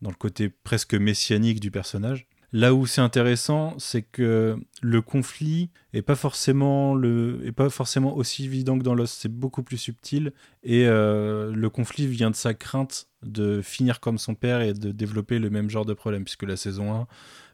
[0.01, 2.27] dans le côté presque messianique du personnage.
[2.53, 8.13] Là où c'est intéressant, c'est que le conflit est pas forcément le est pas forcément
[8.17, 9.19] aussi évident que dans Lost.
[9.21, 10.33] C'est beaucoup plus subtil
[10.63, 14.91] et euh, le conflit vient de sa crainte de finir comme son père et de
[14.91, 16.25] développer le même genre de problème.
[16.25, 17.07] Puisque la saison 1,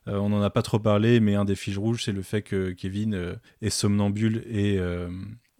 [0.08, 2.42] euh, on n'en a pas trop parlé, mais un des fils rouges, c'est le fait
[2.42, 4.80] que Kevin euh, est somnambule et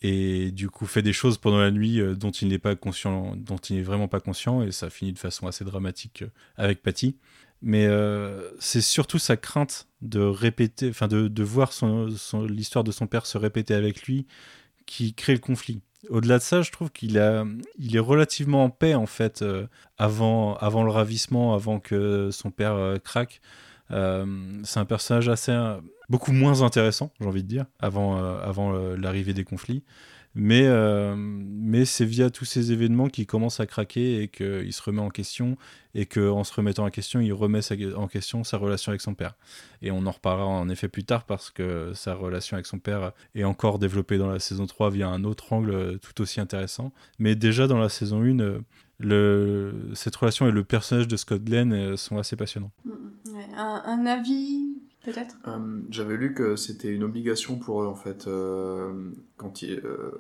[0.04, 3.58] et du coup fait des choses pendant la nuit dont il n'est pas conscient, dont
[3.58, 6.24] il n'est vraiment pas conscient, et ça finit de façon assez dramatique
[6.56, 7.18] avec Patty.
[7.62, 11.72] Mais euh, c'est surtout sa crainte de répéter, enfin de, de voir
[12.48, 14.28] l'histoire de son père se répéter avec lui
[14.86, 15.82] qui crée le conflit.
[16.10, 17.44] Au-delà de ça, je trouve qu'il a,
[17.78, 19.66] il est relativement en paix en fait euh,
[19.98, 23.42] avant, avant le ravissement, avant que son père euh, craque.
[23.90, 25.58] c'est un personnage assez
[26.10, 29.84] beaucoup moins intéressant, j'ai envie de dire, avant, avant l'arrivée des conflits.
[30.40, 34.84] Mais, euh, mais c'est via tous ces événements qu'il commence à craquer et qu'il se
[34.84, 35.58] remet en question
[35.96, 37.62] et qu'en se remettant en question, il remet
[37.96, 39.34] en question sa relation avec son père.
[39.82, 43.14] Et on en reparlera en effet plus tard parce que sa relation avec son père
[43.34, 46.94] est encore développée dans la saison 3 via un autre angle tout aussi intéressant.
[47.18, 48.62] Mais déjà dans la saison 1,
[49.00, 52.72] le, cette relation et le personnage de Scott Glenn euh, sont assez passionnants.
[52.86, 54.87] Mm, mm, un avis
[55.48, 58.28] euh, j'avais lu que c'était une obligation pour eux en fait.
[58.28, 59.12] Euh,
[59.44, 60.12] euh,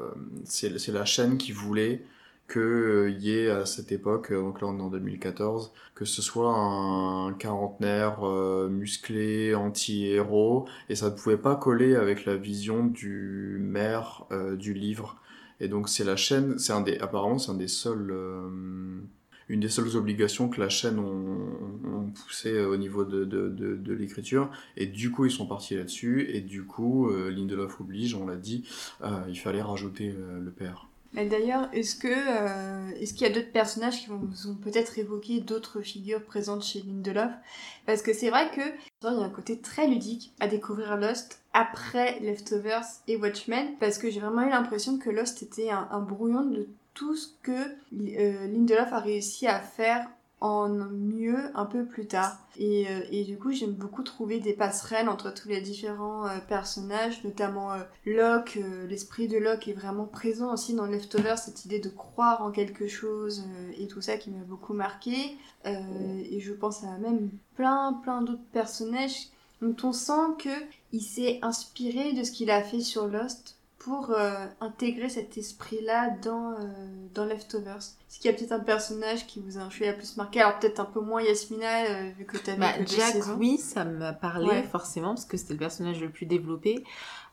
[0.45, 2.03] c'est la chaîne qui voulait
[2.51, 6.53] qu'il y ait à cette époque, donc là on est en 2014, que ce soit
[6.55, 8.23] un quarantenaire
[8.69, 14.27] musclé, anti-héros, et ça ne pouvait pas coller avec la vision du maire
[14.57, 15.17] du livre.
[15.59, 18.13] Et donc c'est la chaîne, c'est un des, apparemment c'est un des seuls
[19.49, 24.49] une des seules obligations que la chaîne ont, poussé au niveau de, l'écriture.
[24.75, 26.29] Et du coup, ils sont partis là-dessus.
[26.33, 28.65] Et du coup, euh, Lindelof oblige, on l'a dit,
[29.03, 30.87] euh, il fallait rajouter euh, le père.
[31.25, 35.39] D'ailleurs, est-ce que euh, est-ce qu'il y a d'autres personnages qui vont, ont peut-être évoqué
[35.39, 37.31] d'autres figures présentes chez Lindelof
[37.87, 41.41] Parce que c'est vrai que il y a un côté très ludique à découvrir Lost
[41.53, 46.01] après Leftovers et Watchmen, parce que j'ai vraiment eu l'impression que Lost était un, un
[46.01, 50.07] brouillon de tout ce que euh, Lindelof a réussi à faire
[50.39, 52.37] en mieux un peu plus tard.
[52.57, 56.37] Et, euh, et du coup, j'aime beaucoup trouver des passerelles entre tous les différents euh,
[56.47, 57.71] personnages, notamment
[58.05, 58.59] Locke.
[58.87, 62.87] L'esprit de Locke est vraiment présent aussi dans Leftovers, cette idée de croire en quelque
[62.87, 63.43] chose
[63.79, 65.37] et tout ça qui m'a beaucoup marqué.
[65.65, 69.27] et je pense à même plein, plein d'autres personnages
[69.61, 70.49] dont on sent que
[70.93, 73.56] il s'est inspiré de ce qu'il a fait sur Lost
[73.87, 76.55] pour euh, intégrer cet esprit-là dans, euh,
[77.13, 80.17] dans Leftovers Est-ce qu'il y a peut-être un personnage qui vous a un la plus
[80.17, 80.41] marqué?
[80.41, 83.85] Alors peut-être un peu moins Yasmina, euh, vu que tu as bah, Jack, oui, ça
[83.85, 86.83] m'a parlé forcément, parce que c'était le personnage le plus développé.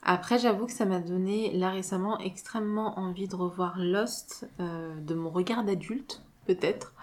[0.05, 5.31] Après, j'avoue que ça m'a donné, là récemment, extrêmement envie de revoir Lost, de mon
[5.31, 6.95] regard d'adulte, peut-être.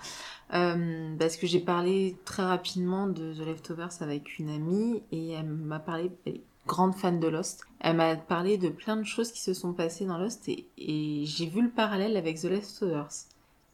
[0.49, 5.79] parce que j'ai parlé très rapidement de The Leftovers avec une amie et elle m'a
[5.79, 6.09] parlé,
[6.67, 7.65] grande fan de Lost.
[7.79, 10.65] Elle m'a parlé de plein de choses qui se sont passées dans Lost et,
[11.25, 13.25] j'ai vu le parallèle avec The Leftovers.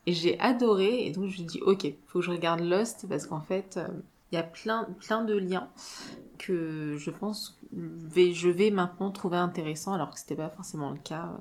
[0.05, 3.05] Et j'ai adoré et donc je me suis dit ok, faut que je regarde Lost
[3.09, 3.87] parce qu'en fait euh,
[4.31, 5.67] il y a plein, plein de liens
[6.37, 10.97] que je pense vais, je vais maintenant trouver intéressant alors que c'était pas forcément le
[10.97, 11.37] cas euh,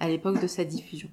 [0.00, 1.08] à l'époque de sa diffusion.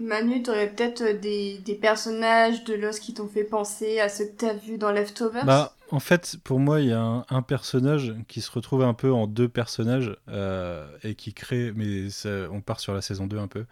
[0.00, 4.24] Manu, tu aurais peut-être des, des, personnages de Lost qui t'ont fait penser à ce
[4.24, 5.44] que tu as vu dans Leftovers?
[5.46, 9.12] Bah, en fait, pour moi, il y a un, personnage qui se retrouve un peu
[9.12, 10.16] en deux personnages
[11.02, 12.08] et qui crée, mais
[12.50, 13.64] on part sur la saison 2 un peu.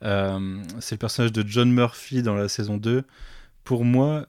[0.00, 3.04] c'est le personnage de John Murphy dans la saison 2.
[3.64, 4.26] Pour moi,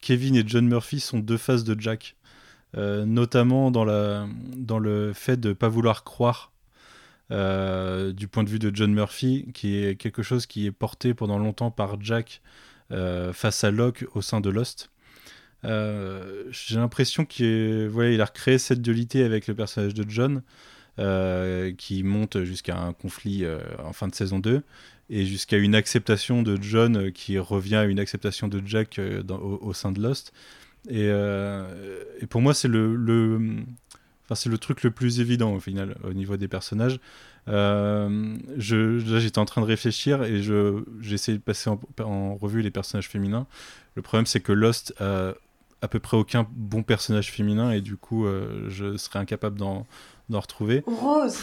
[0.00, 2.16] Kevin et John Murphy sont deux faces de Jack.
[2.76, 6.52] Euh, notamment dans, le fait de ne pas vouloir croire
[7.30, 11.14] euh, du point de vue de John Murphy, qui est quelque chose qui est porté
[11.14, 12.42] pendant longtemps par Jack
[12.90, 14.90] euh, face à Locke au sein de Lost.
[15.64, 20.42] J'ai l'impression qu'il voilà, il a recréé cette dualité avec le personnage de John,
[21.76, 23.44] qui monte jusqu'à un conflit
[23.82, 24.62] en fin de saison 2
[25.10, 29.92] et jusqu'à une acceptation de John qui revient à une acceptation de Jack au, sein
[29.92, 30.32] de Lost.
[30.90, 33.56] Euh, et, pour moi, c'est le, le,
[34.24, 37.00] enfin, c'est le truc le plus évident au final, au niveau des personnages.
[37.48, 42.70] Euh, je, j'étais en train de réfléchir et j'ai essayé de passer en, revue les
[42.70, 43.46] personnages féminins.
[43.96, 45.34] Le problème, c'est que Lost a
[45.84, 49.86] à peu près aucun bon personnage féminin et du coup, euh, je serais incapable d'en,
[50.30, 50.82] d'en retrouver.
[50.86, 51.36] Rose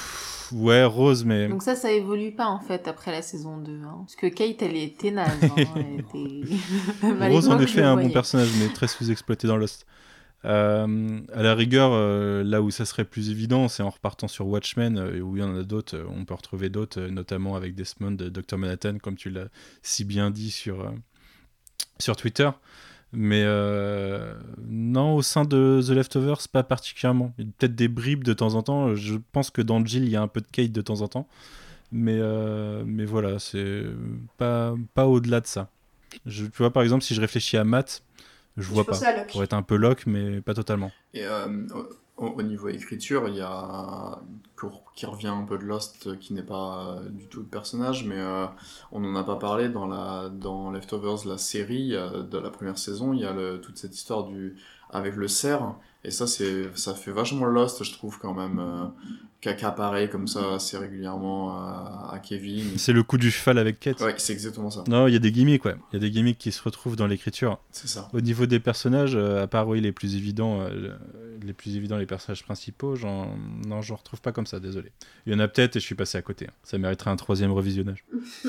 [0.52, 1.48] Ouais, Rose, mais.
[1.48, 3.72] Donc ça, ça évolue pas en fait après la saison 2.
[3.72, 4.00] Hein.
[4.00, 5.32] Parce que Kate, elle était naze.
[5.44, 7.30] Hein.
[7.30, 9.86] Rose, en effet, est un bon personnage, mais très sous-exploité dans Lost.
[10.44, 14.48] Euh, à la rigueur, euh, là où ça serait plus évident, c'est en repartant sur
[14.48, 18.12] Watchmen, euh, où il y en a d'autres, on peut retrouver d'autres, notamment avec Desmond,
[18.12, 18.58] Dr.
[18.58, 19.50] Manhattan, comme tu l'as
[19.84, 20.92] si bien dit sur,
[22.00, 22.50] sur Twitter.
[23.14, 24.34] Mais euh,
[24.68, 27.34] non, au sein de The Leftovers, pas particulièrement.
[27.58, 28.96] Peut-être des bribes de temps en temps.
[28.96, 31.08] Je pense que dans Jill, il y a un peu de Kate de temps en
[31.08, 31.28] temps.
[31.92, 33.84] Mais, euh, mais voilà, c'est
[34.38, 35.70] pas, pas au-delà de ça.
[36.26, 38.04] Je, tu vois, par exemple, si je réfléchis à Matt,
[38.56, 38.98] je, vois pas.
[39.30, 40.92] Pour être un peu Locke, mais pas totalement.
[41.14, 41.48] Et euh,
[42.22, 44.20] au, niveau écriture, il y a
[44.96, 48.06] qui revient un peu de Lost, euh, qui n'est pas euh, du tout le personnage,
[48.06, 48.46] mais euh,
[48.92, 53.14] on n'en a pas parlé dans la dans Leftovers, la série de la première saison.
[53.14, 54.56] Il y a toute cette histoire du
[54.92, 58.92] avec le cerf, et ça c'est ça fait vachement Lost, je trouve quand même
[59.42, 62.78] qui apparaît comme ça assez régulièrement à, Kevin.
[62.78, 64.00] C'est le coup du cheval avec Kate.
[64.02, 64.84] Ouais, c'est exactement ça.
[64.88, 65.76] Non, il y a des gimmicks, ouais.
[65.92, 67.60] Il y a des gimmicks qui se retrouvent dans l'écriture.
[67.72, 68.08] C'est ça.
[68.14, 70.96] Au niveau des personnages, euh, à part oui, les plus évidents, euh,
[71.42, 73.36] les plus évidents, les personnages principaux, j'en...
[73.66, 74.92] non, j'en retrouve pas comme ça, désolé.
[75.26, 76.46] Il y en a peut-être et je suis passé à côté.
[76.48, 76.54] Hein.
[76.64, 78.06] Ça mériterait un troisième revisionnage.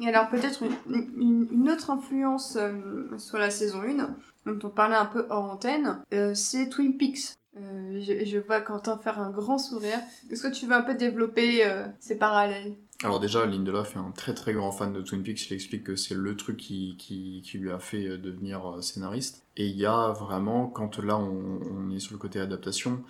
[0.00, 5.06] et alors peut-être une, autre influence euh, sur la saison 1, dont on parlait un
[5.06, 6.02] peu hors antenne,
[6.34, 7.36] c'est Twin Peaks.
[7.56, 9.98] Euh, je, vois Quentin faire un grand sourire.
[10.30, 12.76] Est-ce que tu veux un peu développer euh, ces parallèles?
[13.02, 15.50] Alors déjà, Lindelof est un très très grand fan de Twin Peaks.
[15.50, 19.44] Il explique que c'est le truc qui, lui a fait euh, devenir scénariste.
[19.56, 23.02] Et il y a vraiment, quand là on est sur le côté adaptation,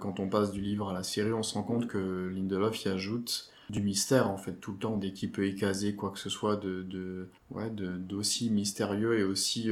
[0.00, 2.88] quand on passe du livre à la série, on se rend compte que Lindelof y
[2.88, 6.30] ajoute du mystère en fait tout le temps dès qu'il peut écaser quoi que ce
[6.30, 9.70] soit de, de ouais d'aussi mystérieux et aussi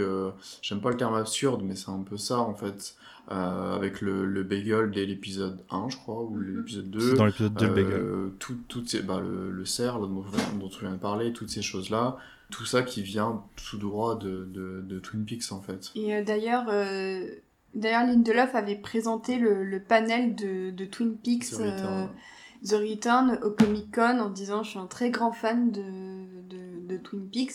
[0.63, 2.97] j'aime pas le terme absurde mais c'est un peu ça en fait
[3.33, 6.57] euh, avec le, le bagel dès l'épisode 1, je crois, ou mhm.
[6.57, 7.15] l'épisode 2.
[7.15, 7.93] Dans l'épisode 2, le bagel.
[7.93, 10.25] Euh, tout, tout ces, bah, le, le cerf dont,
[10.59, 12.17] dont tu viens de parler, toutes ces choses-là,
[12.51, 15.93] tout ça qui vient tout droit de, de, de Twin Peaks, en fait.
[15.95, 16.67] Et euh, d'ailleurs,
[17.75, 21.53] d'ailleurs, Lindelof avait présenté le, le panel de, de Twin Peaks.
[22.67, 25.81] The Return au Comic Con en disant je suis un très grand fan de,
[26.87, 27.53] de, Twin Peaks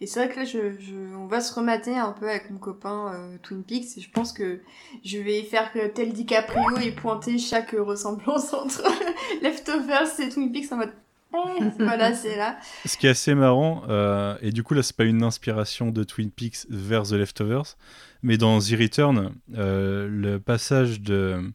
[0.00, 3.36] et c'est vrai que là on va se remater un peu avec mon copain euh,
[3.42, 4.60] Twin Peaks et je pense que
[5.04, 8.82] je vais faire tel DiCaprio et pointer chaque ressemblance entre
[9.42, 10.92] Leftovers et Twin Peaks en mode
[11.34, 12.58] eh, voilà, c'est là.
[12.86, 16.02] Ce qui est assez marrant, euh, et du coup là c'est pas une inspiration de
[16.02, 17.76] Twin Peaks vers The Leftovers,
[18.22, 21.52] mais dans The Return, euh, le passage de,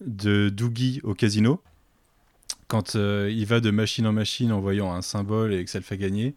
[0.00, 1.62] de Doogie au casino,
[2.72, 5.78] quand euh, il va de machine en machine en voyant un symbole et que ça
[5.78, 6.34] le fait gagner,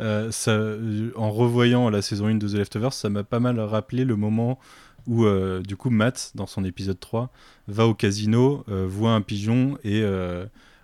[0.00, 3.60] euh, ça, euh, en revoyant la saison 1 de The Leftovers, ça m'a pas mal
[3.60, 4.58] rappelé le moment
[5.06, 5.24] où
[5.60, 7.30] du coup Matt, dans son épisode 3,
[7.68, 10.04] va au casino, voit un pigeon et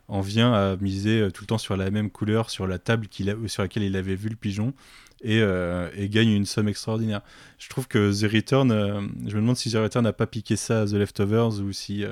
[0.06, 3.48] en vient à miser tout le temps sur la même couleur sur la table a,
[3.48, 4.74] sur laquelle il avait vu le pigeon
[5.24, 5.40] et,
[6.08, 7.22] gagne une somme extraordinaire.
[7.58, 8.70] Je trouve que The Return,
[9.26, 12.04] je me demande si The Return n'a pas piqué ça à The Leftovers ou si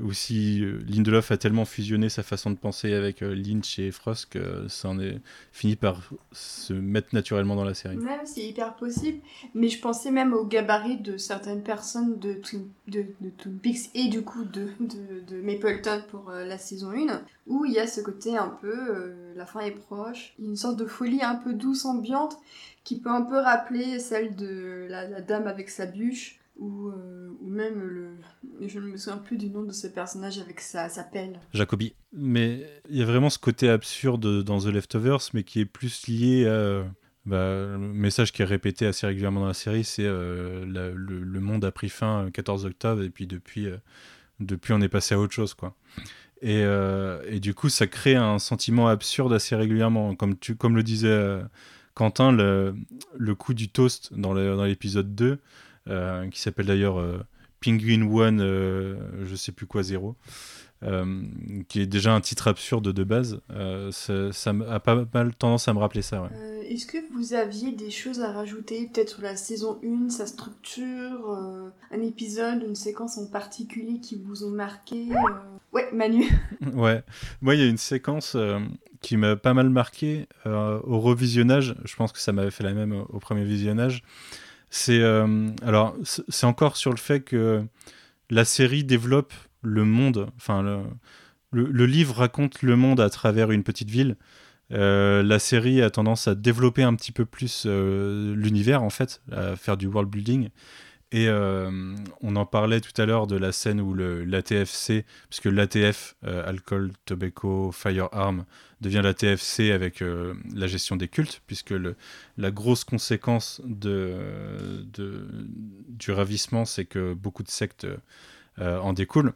[0.00, 3.90] ou si euh, Lindelof a tellement fusionné sa façon de penser avec euh, Lynch et
[3.90, 5.20] Frost que ça en est
[5.50, 7.98] fini par se mettre naturellement dans la série.
[8.24, 9.18] C'est hyper possible.
[9.54, 13.06] Mais je pensais même au gabarit de certaines personnes de Twin, de,
[13.36, 17.64] Twin Peaks et du coup de, de, de Mapleton pour euh, la saison 1, où
[17.64, 21.22] il y a ce côté un peu, la fin est proche, une sorte de folie
[21.22, 22.36] un peu douce, ambiante,
[22.84, 27.48] qui peut un peu rappeler celle de la dame avec sa bûche ou, euh, ou
[27.48, 28.16] même le.
[28.66, 31.40] Je ne me souviens plus du nom de ce personnage avec sa, sa pelle.
[31.54, 31.94] Jacobi.
[32.12, 36.06] Mais il y a vraiment ce côté absurde dans The Leftovers, mais qui est plus
[36.08, 36.84] lié à
[37.26, 41.64] bah, le message qui est répété assez régulièrement dans la série, c'est le, le, monde
[41.64, 43.68] a pris fin le 14 octobre et puis depuis,
[44.40, 45.52] depuis on est passé à autre chose.
[45.52, 45.76] quoi.
[46.40, 46.64] Et,
[47.40, 50.14] du coup, ça crée un sentiment absurde assez régulièrement.
[50.14, 51.40] Comme, tu, comme le disait
[51.92, 52.74] Quentin, le,
[53.18, 55.38] le coup du toast dans l'épisode 2,
[56.30, 57.24] qui s'appelle d'ailleurs
[57.64, 60.16] Penguin One, euh, je sais plus quoi, zéro.
[60.84, 61.22] Euh,
[61.68, 65.74] qui est déjà un titre absurde de base, euh, ça, a pas mal tendance à
[65.74, 66.30] me rappeler ça.
[66.68, 71.36] Est-ce que vous aviez des choses à rajouter, peut-être sur la saison 1, sa structure,
[71.90, 75.08] un épisode, une séquence en particulier qui vous ont marqué
[75.72, 76.26] Ouais, Manu
[76.74, 77.02] Ouais,
[77.40, 78.36] moi il y a une séquence
[79.00, 82.92] qui m'a pas mal marqué au revisionnage, je pense que ça m'avait fait la même
[82.92, 84.04] au premier visionnage.
[84.70, 87.64] C'est euh, alors c'est encore sur le fait que
[88.30, 89.32] la série développe
[89.62, 90.28] le monde.
[90.36, 90.84] Enfin,
[91.52, 94.16] le, livre raconte le monde à travers une petite ville.
[94.70, 99.22] Euh, la série a tendance à développer un petit peu plus euh, l'univers en fait,
[99.32, 100.50] à faire du world building.
[101.10, 101.70] Et euh,
[102.20, 106.90] on en parlait tout à l'heure de la scène où l'ATFC, puisque l'ATF, euh, Alcohol,
[107.06, 108.44] Tobacco, Firearm,
[108.82, 111.74] devient l'ATFC avec euh, la gestion des cultes, puisque
[112.36, 114.02] la grosse conséquence du
[116.08, 117.86] ravissement, c'est que beaucoup de sectes
[118.58, 119.32] en découlent.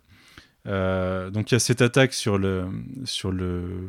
[0.67, 2.69] donc il y a cette attaque sur le,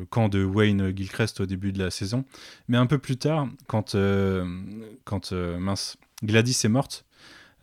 [0.08, 2.24] camp de Wayne Gilchrist au début de la saison,
[2.68, 3.94] mais un peu plus tard, quand,
[5.04, 7.13] quand mince, Gladys est morte, euh,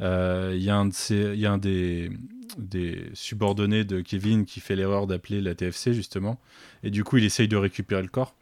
[0.02, 2.12] il y a un, des,
[3.14, 6.40] subordonnés de Kevin qui fait l'erreur d'appeler la TFC, justement.
[6.84, 8.36] Et du coup, il essaye de récupérer le corps.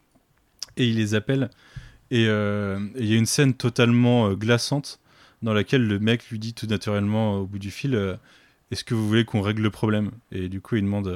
[0.77, 1.49] Et il les appelle.
[2.11, 4.99] Et euh, il y a une scène totalement euh, glaçante
[5.41, 8.18] dans laquelle le mec lui dit tout naturellement au bout du fil
[8.72, 10.11] Est-ce que vous voulez qu'on règle le problème?
[10.31, 11.14] Et du coup, il demande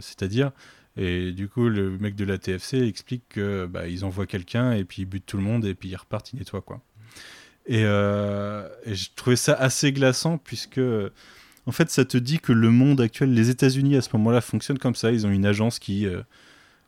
[0.00, 0.52] C'est-à-dire
[0.96, 5.02] et du coup, le mec de la TFC explique que bah, envoient quelqu'un et puis
[5.02, 6.80] ils butent tout le monde et puis ils repartent, ils nettoient quoi.
[7.70, 10.80] Euh, et, je trouvais ça assez glaçant puisque,
[11.66, 14.78] en fait, ça te dit que le monde actuel, les États-Unis à ce moment-là fonctionnent
[14.78, 15.12] comme ça.
[15.12, 16.22] Ils ont une agence qui euh,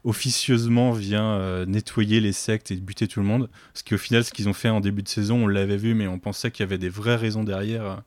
[0.05, 3.49] officieusement vient euh, nettoyer les sectes et buter tout le monde.
[3.75, 5.95] Ce qui, au final, ce qu'ils ont fait en début de saison, on l'avait vu,
[5.95, 8.03] mais on pensait qu'il y avait des vraies raisons derrière,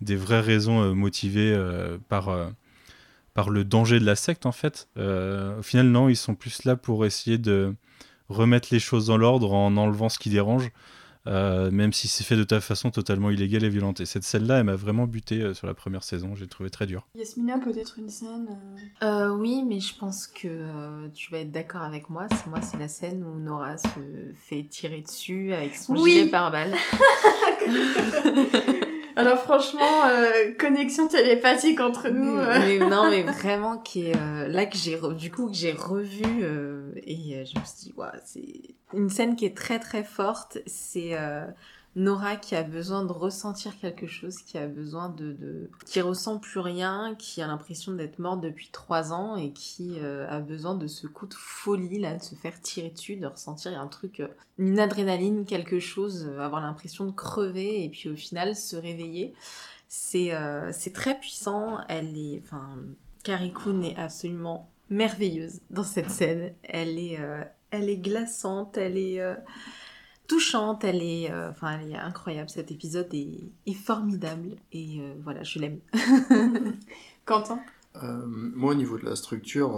[0.00, 1.58] des vraies raisons motivées
[2.08, 2.30] par
[3.34, 4.88] par le danger de la secte en fait.
[4.96, 7.74] au final non, ils sont plus là pour essayer de
[8.28, 10.70] remettre les choses dans l'ordre en enlevant ce qui dérange.
[11.26, 14.00] Euh, même si c'est fait de ta façon totalement illégale et violente.
[14.00, 16.86] Et cette scène-là, elle m'a vraiment buté euh, sur la première saison, j'ai trouvé très
[16.86, 17.06] dur.
[17.14, 18.48] Yasmina, peut-être une scène
[19.02, 19.28] euh...
[19.30, 22.26] Oui, mais je pense que euh, tu vas être d'accord avec moi.
[22.30, 23.88] C'est moi, c'est la scène où Nora se
[24.34, 26.74] fait tirer dessus avec son gilet pare-balles.
[29.16, 30.02] Alors franchement,
[30.58, 32.36] connexion télépathique entre nous.
[32.88, 36.22] non, mais vraiment qui est là que j'ai du coup que j'ai revu
[37.06, 41.10] et je me suis dit, ouais, c'est une scène qui est très très forte, c'est
[41.12, 41.44] euh,
[41.96, 46.60] Nora qui a besoin de ressentir quelque chose, qui a besoin de, qui ressent plus
[46.60, 50.86] rien, qui a l'impression d'être morte depuis trois ans et qui euh, a besoin de
[50.86, 54.28] ce coup de folie là, de se faire tirer dessus, de ressentir un truc, euh,
[54.58, 59.32] une adrénaline, quelque chose, avoir l'impression de crever et puis au final se réveiller.
[59.88, 61.78] C'est très puissant.
[61.88, 62.76] Elle est, enfin,
[63.24, 63.54] Carrie
[63.84, 66.52] est absolument merveilleuse dans cette scène.
[66.62, 67.18] Elle est,
[67.70, 69.34] elle est glaçante, elle est euh,
[70.26, 72.50] touchante, elle est, euh, enfin, elle est incroyable.
[72.50, 75.80] Cet épisode est, formidable et euh, voilà, je l'aime.
[77.24, 77.60] Quentin?
[78.02, 79.70] Moi, au niveau de la structure,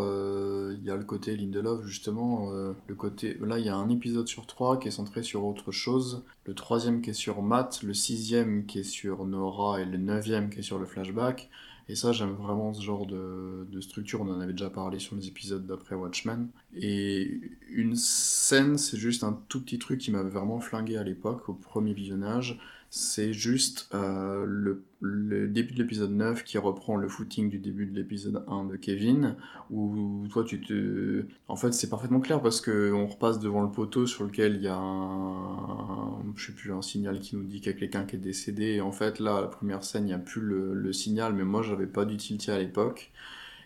[0.73, 2.51] il y a le côté Lindelof, justement.
[2.51, 5.70] le côté, là, il y a un épisode sur trois qui est centré sur autre
[5.70, 6.25] chose.
[6.45, 10.51] Le troisième qui est sur Matt, le sixième qui est sur Nora et le neuvième
[10.51, 11.49] qui est sur le flashback.
[11.89, 14.20] Et ça, j'aime vraiment ce genre de, structure.
[14.20, 16.48] On en avait déjà parlé sur les épisodes d'après Watchmen.
[16.74, 17.40] Et
[17.70, 21.55] une scène, c'est juste un tout petit truc qui m'avait vraiment flingué à l'époque, au
[21.55, 22.60] premier visionnage
[22.90, 27.94] c'est juste euh, le, début de l'épisode 9 qui reprend le footing du début de
[27.94, 29.36] l'épisode 1 de Kevin,
[29.70, 31.24] où toi tu te...
[31.48, 34.69] En fait c'est parfaitement clair parce qu'on repasse devant le poteau sur lequel il y
[34.69, 36.19] a un...
[36.35, 38.74] Je sais plus, un signal qui nous dit qu'il y a quelqu'un qui est décédé,
[38.74, 41.62] et en fait là, la première scène, il n'y a plus le, signal, mais moi
[41.62, 43.12] j'avais pas d'utilité à l'époque.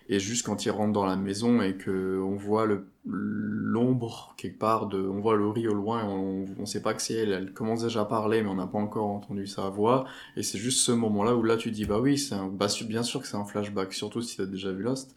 [0.09, 2.67] Et juste quand il rentre dans la maison et que on voit
[3.05, 7.15] l'ombre quelque part, de, on voit Laurie au loin, on, on sait pas que c'est
[7.15, 10.05] elle, elle commence déjà à parler, mais on n'a pas encore entendu sa voix.
[10.37, 13.21] Et c'est juste ce moment-là où là tu dis bah oui, c'est bah, bien sûr
[13.21, 15.15] que c'est un flashback, surtout si tu as déjà vu Lost.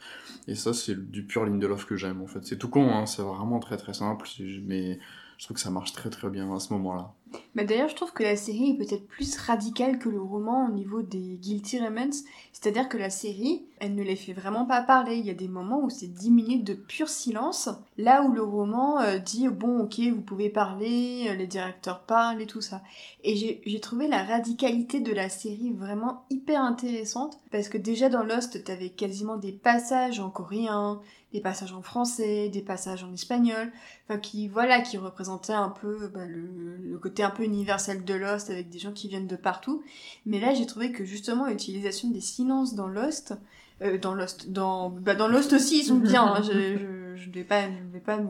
[0.47, 2.45] Et ça c'est du pur Lindelof que j'aime en fait.
[2.45, 4.27] C'est tout con, hein, c'est vraiment très très simple,
[4.65, 4.99] mais
[5.37, 7.13] je trouve que ça marche très très bien à ce moment-là.
[7.53, 10.71] Mais d'ailleurs, je trouve que la série est peut-être plus radicale que le roman au
[10.71, 12.23] niveau des Guilty Remnants.
[12.53, 15.17] C'est-à-dire que la série, elle ne les fait vraiment pas parler.
[15.17, 17.69] Il y a des moments où c'est 10 minutes de pur silence.
[17.97, 22.41] là où le roman euh, dit bon ok vous pouvez parler, euh, les directeurs parlent
[22.41, 22.81] et tout ça.
[23.23, 23.35] Et
[23.65, 28.63] j'ai trouvé la radicalité de la série vraiment hyper intéressante parce que déjà dans Lost
[28.63, 31.01] t'avais quasiment des passages en coréen,
[31.35, 33.71] des passages en français, des passages en espagnol,
[34.07, 38.49] enfin qui voilà qui représentaient un peu bah, le, côté un peu universel de Lost
[38.49, 39.83] avec des gens qui viennent de partout.
[40.25, 43.33] Mais là j'ai trouvé que justement l'utilisation des silences dans Lost
[43.81, 46.23] euh, dans Lost, dans, bah, dans Lost aussi, ils sont bien.
[46.23, 48.29] hein, je, je, vais pas, je vais pas me,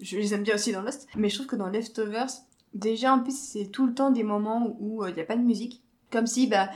[0.00, 1.06] je les aime bien aussi dans Lost.
[1.14, 2.30] Mais je trouve que dans Leftovers,
[2.72, 5.42] déjà en plus c'est tout le temps des moments où il n'y a pas de
[5.42, 6.70] musique, comme si bah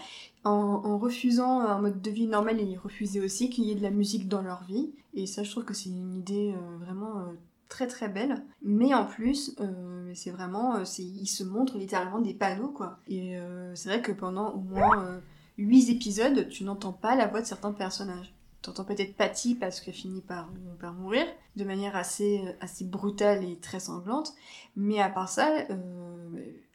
[0.45, 3.91] en, refusant un mode de vie normal, ils refusaient aussi qu'il y ait de la
[3.91, 4.93] musique dans leur vie.
[5.15, 7.33] Et ça, je trouve que c'est une idée euh, vraiment euh,
[7.69, 8.43] très très belle.
[8.63, 12.99] Mais en plus, euh, c'est vraiment, ils se montrent littéralement des panneaux quoi.
[13.09, 13.37] Et
[13.75, 15.21] c'est vrai que pendant au moins euh,
[15.59, 18.35] 8 épisodes, tu n'entends pas la voix de certains personnages.
[18.63, 20.49] T'entends peut-être Patty parce qu'elle finit par,
[20.81, 21.25] par mourir
[21.57, 24.35] de manière assez, assez brutale et très sanglante.
[24.77, 25.67] Mais à part ça,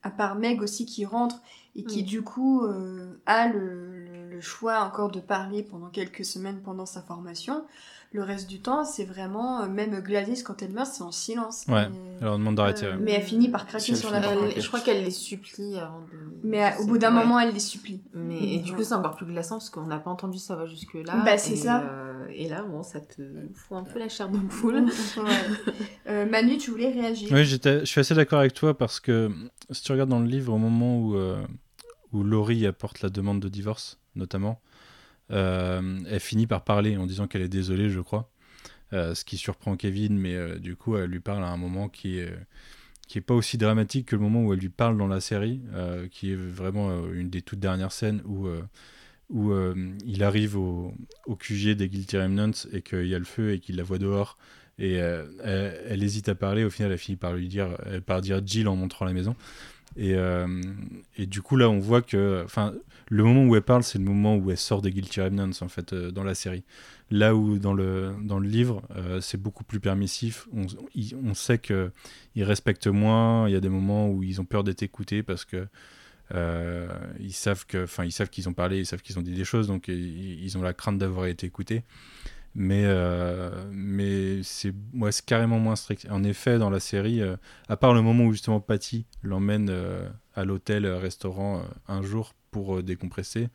[0.04, 1.38] à part Meg aussi qui rentre
[1.76, 6.24] et qui du coup euh, a le, le- le choix encore de parler pendant quelques
[6.26, 7.64] semaines pendant sa formation,
[8.14, 11.66] le reste du temps, c'est vraiment, euh, même Gladys quand elle meurt, c'est en silence.
[11.68, 11.84] Ouais.
[12.20, 12.86] Et- Alors on demande d'arrêter.
[12.86, 12.98] euh, ouais.
[13.02, 14.20] mais elle finit par craquer Si elle sur la.
[14.20, 16.06] Elle- je crois qu'elle les supplie avant de.
[16.44, 17.22] Mais euh, au bout d'un Ouais.
[17.24, 18.02] moment, elle les supplie.
[18.14, 20.66] Mais et du coup, c'est encore plus glaçant parce qu'on n'a pas entendu sa voix
[20.66, 21.22] jusque-là.
[21.26, 21.82] Bah, c'est ça.
[21.82, 23.22] euh, et là, bon, ça te
[23.54, 24.86] fout un peu la chair de poule.
[24.86, 25.24] Ouais.
[26.08, 29.30] Euh, Manu, tu voulais réagir Oui, j'étais, je suis assez d'accord avec toi parce que
[29.72, 31.44] si tu regardes dans le livre, au moment où, euh,
[32.14, 34.67] où Laurie apporte la demande de divorce, notamment, euh,
[35.30, 38.30] elle finit par parler en disant qu'elle est désolée, je crois.
[38.94, 41.90] Euh, ce qui surprend Kevin, mais euh, du coup, elle lui parle à un moment
[41.90, 42.34] qui est,
[43.08, 45.62] qui est pas aussi dramatique que le moment où elle lui parle dans la série,
[45.74, 48.62] euh, qui est vraiment euh, une des toutes dernières scènes où, euh,
[49.30, 49.76] où euh,
[50.06, 50.94] il arrive au,
[51.26, 53.98] au QG des Guilty Remnants et qu'il y a le feu et qu'il la voit
[53.98, 54.38] dehors.
[54.80, 58.00] Et euh, elle, elle hésite à parler, au final, elle finit par lui dire, euh,
[58.00, 59.36] par dire Jill en montrant la maison.
[59.98, 60.48] Et, euh,
[61.18, 62.46] et du coup, là, on voit que.
[63.10, 65.70] Le moment où elle parle, c'est le moment où elle sort des Guilty Remnants, en
[65.70, 66.64] fait, euh, dans la série.
[67.10, 70.48] Là où, dans le, dans le livre, euh, c'est beaucoup plus permissif.
[70.54, 70.66] On,
[71.24, 73.48] on sait qu'ils respectent moins.
[73.48, 75.68] Il y a des moments où ils ont peur d'être écoutés parce que.
[77.20, 77.66] ils savent
[78.04, 80.62] ils savent qu'ils ont parlé, ils savent qu'ils ont dit des choses, donc ils ont
[80.62, 81.84] la crainte d'avoir été écoutés.
[82.60, 86.08] Mais, euh, mais c'est ouais, carrément moins strict.
[86.10, 87.38] En effet, dans la série, euh,
[87.70, 92.34] à part le moment où justement Patty l'emmène euh, à l'hôtel euh, restaurant un jour
[92.50, 93.50] pour décompresser,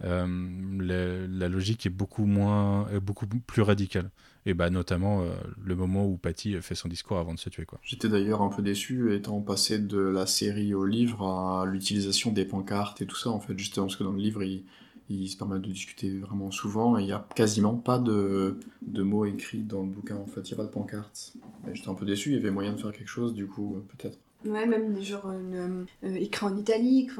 [0.00, 4.10] la, logique est beaucoup moins, beaucoup plus radicale.
[4.46, 5.24] Et bah notamment
[5.62, 7.66] le moment où Patty fait son discours avant de se tuer.
[7.84, 12.44] J'étais d'ailleurs un peu déçu étant passé de la série au livre à l'utilisation des
[12.44, 14.64] pancartes et tout ça en fait justement parce que dans le livre il,
[15.14, 19.02] il se permet de discuter vraiment souvent et il y a quasiment pas de, de
[19.02, 21.32] mots écrits dans le bouquin en fait il y a pas de pancartes.
[21.70, 23.76] Et J'étais un peu déçu il y avait moyen de faire quelque chose du coup
[23.96, 24.18] peut-être.
[24.44, 27.10] Ouais, même des genre une, euh, écran en italique,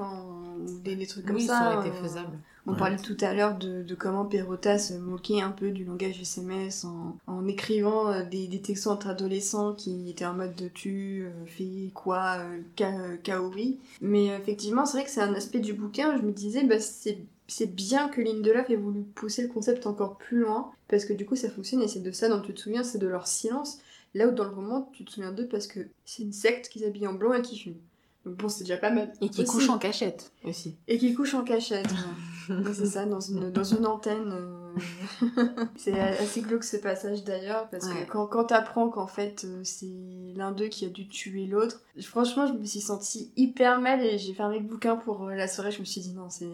[0.85, 1.59] des, des trucs comme oui, ça.
[1.59, 2.39] ça aurait été euh, faisable.
[2.67, 2.79] On Ouais.
[2.79, 6.85] parlait tout à l'heure de, de comment Perrotta se moquait un peu du langage SMS
[6.85, 11.25] en, en écrivant euh, des, des textos entre adolescents qui étaient en mode de tu,
[11.25, 13.79] euh, fais quoi, euh, ka- euh, kaori.
[14.01, 17.19] Mais effectivement, c'est vrai que c'est un aspect du bouquin, je me disais, bah, c'est
[17.53, 21.25] c'est bien que Lindelof ait voulu pousser le concept encore plus loin, parce que du
[21.27, 23.79] coup ça fonctionne et c'est de ça dont tu te souviens, c'est de leur silence.
[24.15, 26.81] Là où dans le roman, tu te souviens d'eux parce que c'est une secte qui
[26.81, 27.77] s'habille en blanc et qui fume.
[28.27, 29.13] Donc bon, c'est déjà pas mal.
[29.21, 29.51] Et qui Aussi.
[29.51, 30.77] couche en cachette aussi.
[30.87, 31.87] Et qui couche en cachette.
[32.75, 34.33] c'est ça, dans une, dans une antenne.
[34.33, 34.75] euh.
[35.77, 38.05] c'est assez glauque ce passage d'ailleurs, parce Ouais.
[38.07, 39.91] que quand, quand t'apprends qu'en fait euh, c'est
[40.37, 44.19] l'un d'eux qui a dû tuer l'autre, franchement je me suis sentie hyper mal et
[44.19, 45.71] j'ai fermé le bouquin pour euh, la soirée.
[45.73, 46.47] Je me suis dit non, c'est.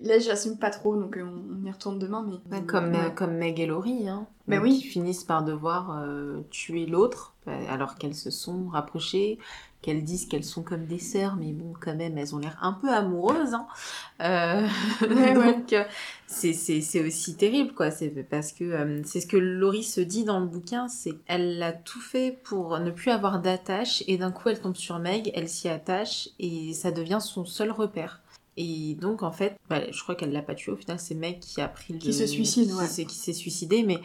[0.00, 2.26] Là j'assume pas trop, donc euh, on, y retourne demain.
[2.50, 2.62] Mais...
[2.62, 3.14] Comme, euh, Ouais.
[3.14, 4.78] comme Meg et Laurie, hein, Bah Donc, oui.
[4.78, 7.34] qui finissent par devoir euh, tuer l'autre,
[7.68, 9.38] alors qu'elles se sont rapprochées,
[9.80, 12.72] qu'elles disent qu'elles sont comme des sœurs, mais bon, quand même, elles ont l'air un
[12.74, 13.54] peu amoureuses.
[13.54, 13.66] Hein.
[14.20, 14.66] Euh,
[15.02, 15.74] Ouais, donc,
[16.26, 17.90] c'est c'est- aussi terrible, quoi.
[17.90, 21.62] C'est parce que euh, c'est ce que Laurie se dit dans le bouquin, c'est qu'elle
[21.62, 25.30] a tout fait pour ne plus avoir d'attache, et d'un coup, elle tombe sur Meg,
[25.34, 28.20] elle s'y attache, et ça devient son seul repère.
[28.60, 30.72] Et donc, en fait, bah, je crois qu'elle l'a pas tué.
[30.72, 32.00] Au final, c'est Meg qui a pris le...
[32.00, 32.86] Qui se suicide, ouais.
[32.86, 33.98] s'est- Qui s'est suicidé, mais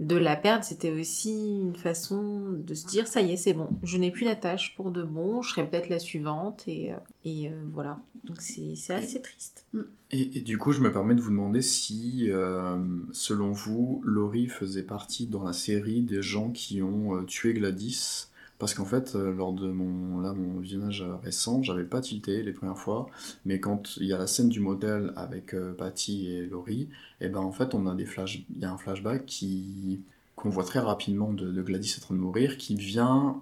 [0.00, 1.30] de la perdre, c'était aussi
[1.62, 3.68] une façon de se dire, ça y est, c'est bon.
[3.82, 5.40] Je n'ai plus d'attache pour de bon.
[5.40, 6.64] Je serai peut-être la suivante.
[6.66, 7.98] Et, euh, et euh, voilà.
[8.24, 9.64] Donc, c'est c'est assez triste.
[10.10, 12.76] Et, et du coup, je me permets de vous demander si, euh,
[13.12, 18.26] selon vous, Laurie faisait partie dans la série des gens qui ont euh, tué Gladys.
[18.58, 22.52] Parce qu'en fait, euh, lors de mon, là, mon visionnage récent, j'avais pas tilté les
[22.52, 23.08] premières fois,
[23.44, 26.88] mais quand il y a la scène du motel avec euh, Patty et Laurie,
[27.20, 30.00] et ben en fait, on a des flash, il y a un flashback qui
[30.36, 33.40] qu'on voit très rapidement de, de Gladys en train de mourir, qui vient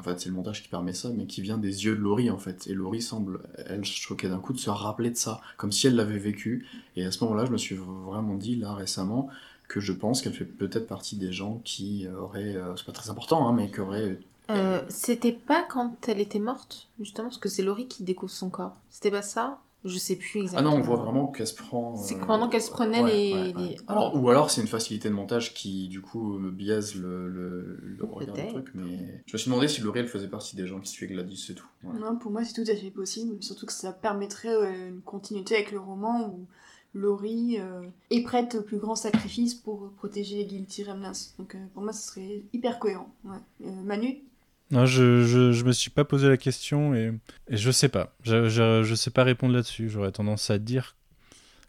[0.00, 2.30] en fait c'est le montage qui permet ça, mais qui vient des yeux de Laurie
[2.30, 2.66] en fait.
[2.66, 5.96] Et Laurie semble, elle, choquée d'un coup, de se rappeler de ça, comme si elle
[5.96, 6.66] l'avait vécu.
[6.96, 9.28] Et à ce moment-là, je me suis vraiment dit, là récemment,
[9.68, 13.10] que je pense qu'elle fait peut-être partie des gens qui auraient, euh, c'est pas très
[13.10, 14.18] important, hein, mais qui auraient...
[14.50, 18.50] Euh, c'était pas quand elle était morte, justement, parce que c'est Laurie qui découvre son
[18.50, 18.76] corps.
[18.90, 19.60] C'était pas ça?
[19.86, 20.70] Je sais plus exactement.
[20.70, 21.94] Ah non, on voit vraiment qu'elle se prend.
[21.96, 23.76] C'est pendant qu'elle se prenait les, les...
[23.86, 28.04] Alors, ou alors c'est une facilité de montage qui du coup biaise le, le, le
[28.06, 28.70] regard du truc.
[28.72, 31.54] Mais je me suis demandé si L'Oréal faisait partie des gens qui suivaient Gladys et
[31.54, 31.66] tout.
[31.82, 33.42] Non, pour moi c'est tout à fait possible.
[33.42, 36.46] Surtout que ça permettrait euh, une continuité avec le roman où
[36.94, 41.12] Laurie euh, est prête au plus grand sacrifice pour protéger les Guilty Remnants.
[41.38, 43.12] Donc euh, pour moi ce serait hyper cohérent.
[43.60, 44.22] Manu?
[44.70, 47.12] Non, je, je, je, me suis pas posé la question et,
[47.48, 48.14] et je sais pas.
[48.22, 49.88] Je, je, je sais pas répondre là-dessus.
[49.88, 50.96] J'aurais tendance à dire,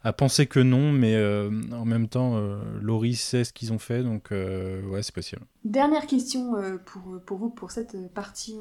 [0.05, 3.79] à penser que non, mais euh, en même temps, euh, Laurie sait ce qu'ils ont
[3.79, 5.41] fait, donc euh, ouais, c'est possible.
[5.63, 8.55] Dernière question euh, pour, pour vous pour cette partie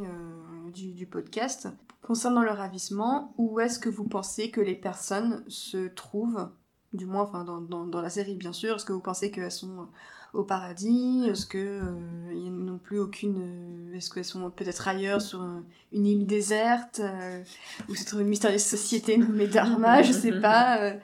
[0.73, 1.69] du, du, podcast.
[2.03, 6.49] Concernant le ravissement, où est-ce que vous pensez que les personnes se trouvent
[6.93, 8.77] Du moins, enfin, dans, dans, dans la série, bien sûr.
[8.77, 9.89] Est-ce que vous pensez qu'elles sont
[10.35, 15.47] au paradis Est-ce que euh, n'ont plus aucune euh, Est-ce qu'elles sont peut-être ailleurs sur
[15.93, 17.43] une île déserte euh,
[17.89, 20.81] ou c'est une mystérieuse société nommée Dharma Je sais pas.
[20.83, 20.95] Euh,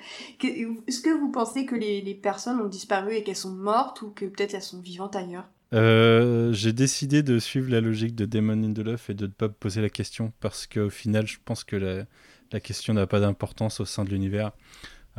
[0.43, 4.11] est-ce que vous pensez que les, les personnes ont disparu et qu'elles sont mortes ou
[4.11, 5.48] que peut-être elles sont vivantes ailleurs?
[5.73, 9.32] Euh, j'ai décidé de suivre la logique de Demon in the Love et de ne
[9.32, 12.05] pas poser la question parce qu'au final, je pense que la,
[12.51, 14.51] la question n'a pas d'importance au sein de l'univers.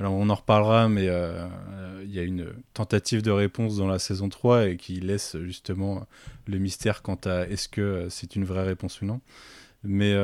[0.02, 3.86] Alors on en reparlera, mais euh, euh, il y a une tentative de réponse dans
[3.86, 6.08] la saison 3 et qui laisse justement
[6.48, 9.22] le mystère quant à est-ce que euh, c'est une vraie réponse ou non.
[9.84, 10.16] Mais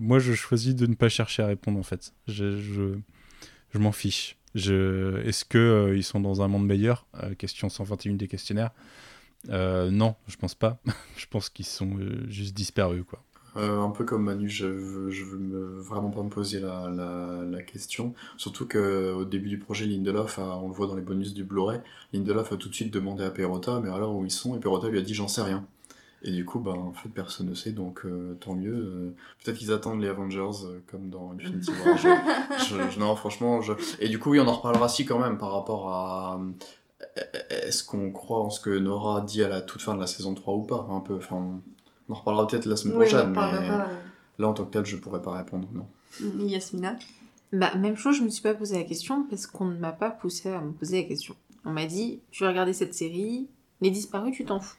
[0.00, 2.12] moi, je choisis de ne pas chercher à répondre en fait.
[2.26, 2.98] Je,
[3.74, 4.38] m'en fiche.
[4.56, 7.06] Est-ce qu'ils ils sont dans un monde meilleur?
[7.38, 8.72] Question 121 des questionnaires.
[9.48, 10.80] non, je pense pas.
[11.16, 11.96] je pense qu'ils sont
[12.26, 13.22] juste disparus quoi.
[13.56, 18.14] Euh, un peu comme Manu, je veux, veux me, vraiment pas me poser la, question.
[18.36, 21.80] Surtout qu'au début du projet, Lindelof, on le voit dans les bonus du Blu-ray,
[22.12, 24.88] Lindelof a tout de suite demandé à Perota, mais alors où ils sont, et Perota
[24.88, 25.66] lui a dit j'en sais rien.
[26.22, 28.74] Et du coup, bah, en fait, personne ne sait, donc euh, tant mieux.
[28.74, 30.50] Euh, Peut-être qu'ils attendent les Avengers
[30.90, 31.96] comme dans Infinity War.
[31.96, 33.60] je, non, franchement.
[34.00, 36.40] Et du coup, oui, on en reparlera si quand même par rapport à...
[37.48, 40.34] Est-ce qu'on croit en ce que Nora dit à la toute fin de la saison
[40.34, 41.18] 3 ou pas Un peu.
[42.10, 43.68] On en reparlera peut-être la semaine oui, prochaine, mais
[44.38, 45.86] là en tant que tel, je pourrais pas répondre, non.
[46.44, 46.96] Yasmina
[47.52, 50.10] bah, Même chose, je me suis pas posé la question parce qu'on ne m'a pas
[50.10, 51.36] poussé à me poser la question.
[51.64, 53.48] On m'a dit, tu vas regarder cette série,
[53.80, 54.76] les disparus, tu t'en fous.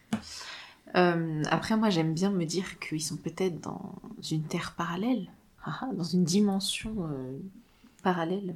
[0.95, 3.93] Euh, après, moi, j'aime bien me dire qu'ils sont peut-être dans
[4.29, 5.27] une terre parallèle,
[5.63, 7.37] ah, ah, dans une dimension euh,
[8.03, 8.55] parallèle.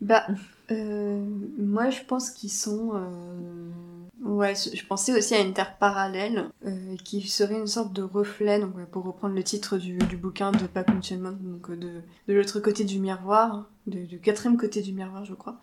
[0.00, 0.24] Bah,
[0.70, 1.26] euh,
[1.58, 2.92] moi, je pense qu'ils sont.
[4.24, 4.28] Euh...
[4.28, 8.58] Ouais, je pensais aussi à une terre parallèle euh, qui serait une sorte de reflet,
[8.58, 12.98] donc pour reprendre le titre du, bouquin de Paco donc de, de l'autre côté du
[13.00, 15.60] miroir, du quatrième côté du miroir, je crois.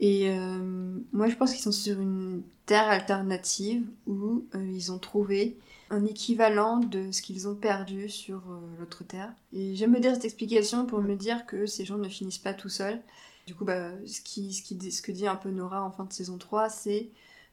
[0.00, 4.98] Et euh, moi, je pense qu'ils sont sur une terre alternative où euh, ils ont
[4.98, 5.58] trouvé
[5.90, 9.32] un équivalent de ce qu'ils ont perdu sur euh, l'autre terre.
[9.52, 12.54] Et j'aime me dire cette explication pour me dire que ces gens ne finissent pas
[12.54, 13.00] tout seuls.
[13.46, 16.68] Du coup, bah, ce, ce que dit un peu Nora en fin de saison 3,
[16.68, 17.08] c'est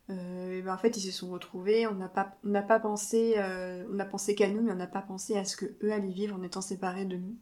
[0.10, 1.88] euh, ben en fait, ils se sont retrouvés.
[1.88, 4.76] On n'a pas, on n'a pas pensé, euh, on a pensé qu'à nous, mais on
[4.76, 7.36] n'a pas pensé à ce que eux allaient vivre en étant séparés de nous.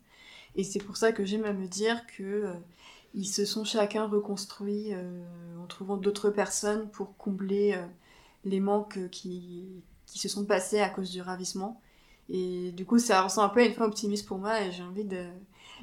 [0.55, 2.53] Et c'est pour ça que j'aime à me dire que euh,
[3.15, 4.91] ils se sont chacun reconstruits
[5.61, 7.79] en trouvant d'autres personnes pour combler
[8.43, 11.79] les manques qui, qui se sont passés à cause du ravissement.
[12.29, 14.81] Et du coup, ça ressemble un peu à une fin optimiste pour moi et j'ai
[14.81, 15.27] envie de,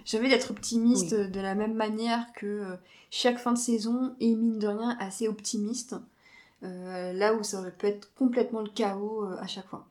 [0.05, 1.31] j'ai envie d'être optimiste oui.
[1.31, 2.77] de la même manière que
[3.13, 5.95] chaque fin de saison est mine de rien assez optimiste.
[6.63, 9.89] Euh, là où ça aurait pu être complètement le chaos euh, à chaque fois.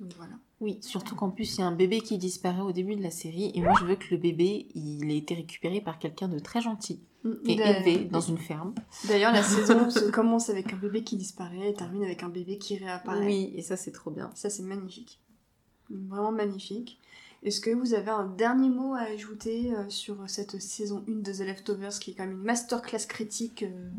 [0.00, 0.34] Donc, voilà.
[0.60, 3.12] Oui, surtout qu'en plus il y a un bébé qui disparaît au début de la
[3.12, 6.40] série et moi je veux que le bébé il ait été récupéré par quelqu'un de
[6.40, 8.74] très gentil mm, et élevé dans une ferme.
[9.06, 12.58] D'ailleurs la saison se commence avec un bébé qui disparaît et termine avec un bébé
[12.58, 13.24] qui réapparaît.
[13.24, 14.32] Oui, et ça c'est trop bien.
[14.34, 15.20] Ça c'est magnifique.
[15.90, 17.00] Vraiment magnifique.
[17.44, 21.32] Est-ce que vous avez un dernier mot à ajouter euh, sur cette saison 1 de
[21.32, 23.90] The Leftovers qui est quand même une masterclass critique euh,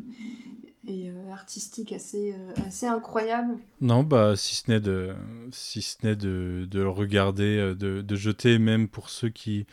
[0.88, 2.36] et euh, artistique assez,
[2.68, 3.57] assez incroyable?
[3.80, 5.14] Non, bah si ce n'est de,
[5.52, 9.66] si de, de le regarder, de, de jeter même pour ceux qui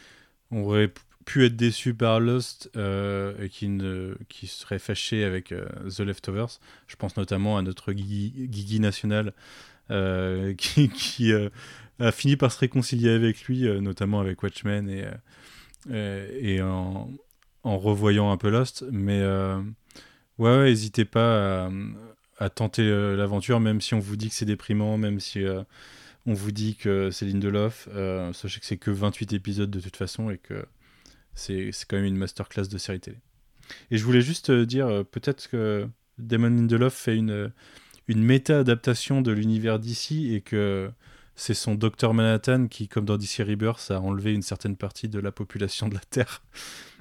[0.52, 0.92] auraient
[1.24, 5.52] pu être déçus par Lost et qui, ne, qui seraient fâchés avec
[5.88, 6.60] The Leftovers.
[6.86, 9.32] Je pense notamment à notre Guigui national
[10.56, 11.32] qui, qui
[11.98, 15.04] a fini par se réconcilier avec lui, euh, notamment avec Watchmen et,
[15.90, 17.08] euh, et en,
[17.64, 18.84] revoyant un peu Lost.
[18.90, 19.60] Mais euh,
[20.38, 21.70] ouais, n'hésitez ouais, pas
[22.38, 25.62] à, tenter euh, l'aventure, même si on vous dit que c'est déprimant, même si euh,
[26.26, 27.88] on vous dit que c'est Lindelof.
[27.94, 30.66] Euh, sachez que c'est que 28 épisodes de toute façon et que
[31.34, 33.18] c'est quand même une masterclass de série télé.
[33.90, 37.52] Et je voulais juste euh, dire, euh, peut-être que Damon Lindelof fait une,
[38.08, 40.90] une méta-adaptation de l'univers d'ici et que
[41.36, 45.18] c'est son Docteur Manhattan qui, comme dans DC Rebirth, a enlevé une certaine partie de
[45.20, 46.42] la population de la Terre.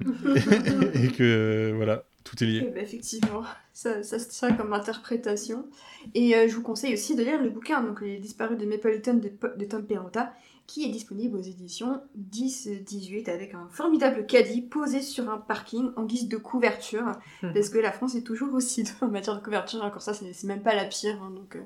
[0.94, 2.70] et que, voilà, tout est Eh lié.
[2.74, 3.42] ben, effectivement,
[3.72, 5.66] ça, ça se tient comme interprétation.
[6.14, 9.14] Et euh, je vous conseille aussi de lire le bouquin, donc Les disparus de Mapleton
[9.14, 10.32] de, de Tom Perrotta,
[10.66, 12.02] qui est disponible aux éditions
[12.32, 17.04] 10-18 avec un formidable caddie posé sur un parking en guise de couverture,
[17.42, 17.52] Mhm.
[17.54, 20.46] parce que la France est toujours aussi en matière de couverture, encore ça c'est c'est
[20.48, 21.60] même pas la pire, hein, donc, euh,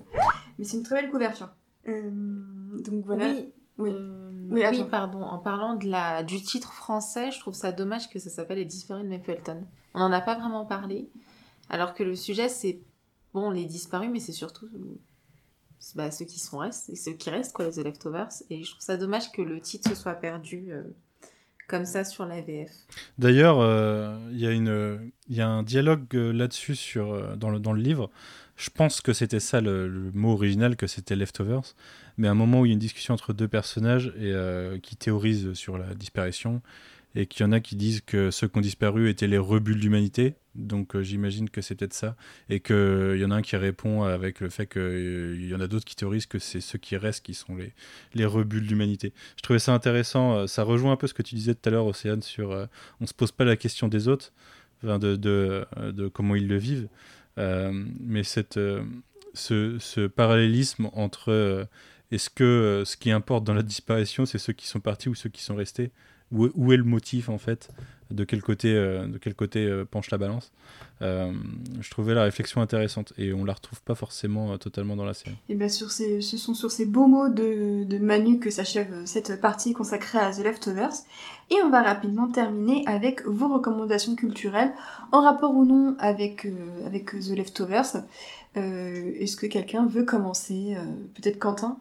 [0.59, 1.49] mais c'est une très belle couverture.
[1.89, 2.11] Euh,
[2.85, 3.27] donc voilà.
[3.29, 3.53] Oui.
[3.79, 3.91] Oui.
[3.95, 4.85] euh, Oui, oui, attends.
[4.87, 5.23] pardon.
[5.23, 8.65] En parlant de la, du titre français, je trouve ça dommage que ça s'appelle Les
[8.65, 9.65] disparus de Mapleton.
[9.95, 11.09] On n'en a pas vraiment parlé,
[11.69, 12.81] alors que le sujet c'est
[13.33, 14.69] bon les disparus, mais c'est surtout
[15.95, 18.29] bah, ceux qui sont restés, ceux qui restent quoi, les The Leftovers.
[18.51, 20.83] Et je trouve ça dommage que le titre se soit perdu euh,
[21.69, 22.71] comme ça sur la VF.
[23.19, 27.37] D'ailleurs, euh, il y, a une- il y a un dialogue euh, là-dessus sur, euh,
[27.37, 28.11] dans, le, dans le livre.
[28.57, 31.75] Je pense que c'était ça le, le mot original, que c'était Leftovers.
[32.21, 34.79] Mais à un moment où il y a une discussion entre deux personnages et, euh,
[34.79, 36.61] qui théorisent sur la disparition,
[37.15, 39.75] et qu'il y en a qui disent que ceux qui ont disparu étaient les rebuts
[39.75, 40.35] de l'humanité.
[40.55, 42.15] Donc euh, j'imagine que c'est peut-être ça.
[42.51, 45.67] Et qu'il y en a un qui répond avec le fait qu'il y en a
[45.67, 47.73] d'autres qui théorisent que c'est ceux qui restent qui sont les,
[48.15, 49.13] les rebuts de l'humanité.
[49.37, 50.37] Je trouvais ça intéressant.
[50.37, 52.67] euh, Ça rejoint un peu ce que tu disais tout à l'heure, Océane, sur euh,
[53.01, 54.33] on se pose pas la question des autres,
[54.83, 56.89] de, de, euh, de comment ils le vivent.
[57.39, 58.85] Euh, mais cette, euh,
[59.35, 61.65] ce, parallélisme entre euh,
[62.11, 65.15] est-ce que euh, ce qui importe dans la disparition, c'est ceux qui sont partis ou
[65.15, 65.91] ceux qui sont restés?
[66.33, 67.71] Où, où est le motif en fait?
[68.11, 70.53] De quel côté, euh, de quel côté euh, penche la balance?
[71.01, 75.37] Je trouvais la réflexion intéressante et on la retrouve pas forcément totalement dans la série.
[75.49, 79.07] Et bien sur ces, ce sont sur ces beaux mots de, de Manu que s'achève
[79.07, 80.93] cette partie consacrée à The Leftovers.
[81.51, 84.73] Et on va rapidement terminer avec vos recommandations culturelles,
[85.11, 86.47] en rapport ou non avec,
[86.85, 88.05] avec The Leftovers.
[88.57, 90.77] Est-ce que quelqu'un veut commencer
[91.15, 91.79] Peut-être Quentin?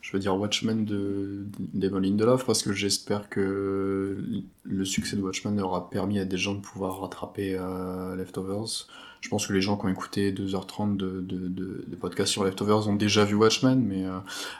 [0.00, 1.44] Je veux dire Watchmen de
[1.74, 4.16] Damon Lindelof parce que j'espère que
[4.64, 8.86] le succès de Watchmen aura permis à des gens de pouvoir rattraper euh, Leftovers.
[9.20, 12.94] Je pense que les gens qui ont écouté 2h30 de, de, podcast sur Leftovers ont
[12.94, 14.18] déjà vu Watchmen, mais euh,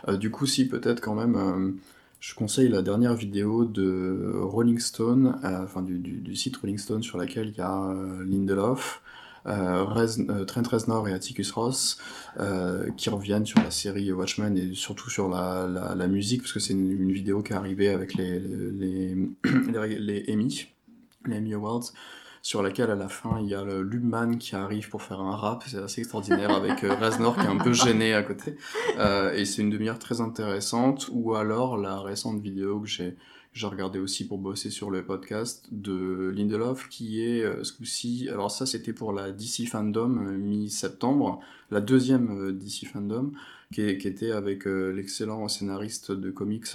[0.09, 1.79] euh, du coup, si, peut-être quand même,
[2.21, 7.03] je conseille la dernière vidéo de Rolling Stone, enfin du, du, du site Rolling Stone
[7.03, 7.95] sur laquelle il y a
[8.27, 9.01] Lindelof,
[9.45, 11.99] Rez- euh, Trent Reznor et Atticus Ross,
[12.39, 16.61] euh, qui reviennent sur la série Watchmen et surtout sur la, la, musique, parce que
[16.61, 19.15] c'est une, vidéo qui est arrivée avec les, les,
[19.99, 20.67] les, Emmy,
[21.27, 21.93] les Emmy Awards,
[22.43, 25.37] sur laquelle à la fin il y a le Lubman qui arrive pour faire un
[25.37, 28.57] rap, c'est assez extraordinaire avec euh, Reznor qui est un peu gêné à côté,
[28.99, 33.17] euh, et c'est une demi-heure très intéressante, ou alors la récente vidéo que j'ai
[33.53, 38.29] j'ai regardé aussi pour bosser sur le podcast de Lindelof qui est euh, ce coup-ci,
[38.31, 41.41] alors ça c'était pour la DC Fandom euh, mi-septembre,
[41.73, 43.33] la deuxième euh, DC Fandom,
[43.73, 46.67] qui, était avec l'excellent scénariste de comics,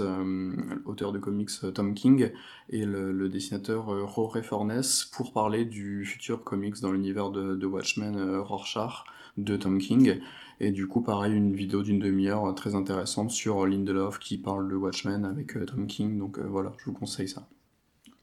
[0.85, 2.31] auteur de comics Tom King,
[2.69, 4.81] et le, le dessinateur Jorge Fornes,
[5.11, 9.03] pour parler du futur comics dans l'univers de, de Watchmen Rorschach
[9.35, 10.22] de Tom King.
[10.60, 14.69] Et du coup, pareil, une vidéo d'une demi-heure euh, très intéressante sur Lindelof qui parle
[14.69, 16.18] de Watchmen avec euh, Tom King.
[16.18, 17.48] Donc euh, voilà, je vous conseille ça.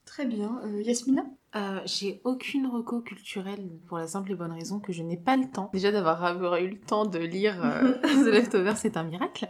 [0.05, 0.59] Très bien.
[0.65, 1.23] Euh, Yasmina?
[1.55, 5.37] Euh, j'ai aucune reco culturelle pour la simple et bonne raison que je n'ai pas
[5.37, 5.69] le temps.
[5.71, 9.47] Déjà d'avoir avoir eu le temps de lire euh, The Leftovers, c'est un miracle.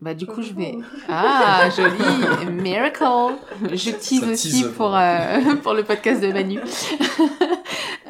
[0.00, 0.76] Bah du coup je vais...
[1.08, 3.02] Ah, joli Miracle
[3.72, 6.60] Je tease aussi pour, euh, pour le podcast de Manu.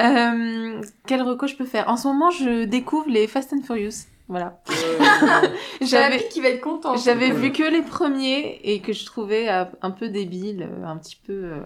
[0.00, 1.88] Euh, quel reco je peux faire?
[1.88, 4.06] En ce moment, je découvre les Fast and Furious.
[4.28, 4.60] Voilà.
[5.80, 6.28] J'avais J'avais...
[6.28, 6.96] qui va être content.
[6.96, 10.96] J'avais vu que les premiers et que je trouvais euh, un peu débile, euh, un
[10.96, 11.60] petit peu euh,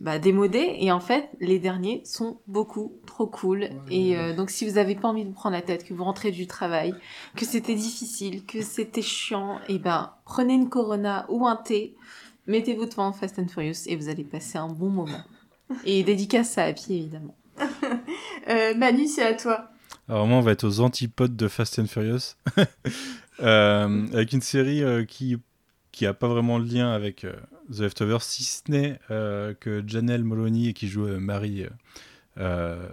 [0.00, 0.76] bah, démodé.
[0.80, 3.70] Et en fait, les derniers sont beaucoup trop cool.
[3.90, 6.04] Et euh, donc, si vous avez pas envie de vous prendre la tête, que vous
[6.04, 6.94] rentrez du travail,
[7.36, 11.96] que c'était difficile, que c'était chiant, et ben prenez une Corona ou un thé,
[12.46, 15.22] mettez-vous devant Fast and Furious et vous allez passer un bon moment.
[15.84, 17.36] Et dédicace à Happy évidemment.
[18.50, 19.70] Euh, Manu, c'est à toi.
[20.06, 22.34] Alors moi, on va être aux antipodes de Fast and Furious,
[23.40, 25.38] Euh, avec une série euh, qui
[25.90, 27.34] qui a pas vraiment de lien avec euh,
[27.72, 31.66] The Leftovers, si ce n'est euh, que Janelle Moloney, qui joue euh, Marie,
[32.38, 32.88] euh,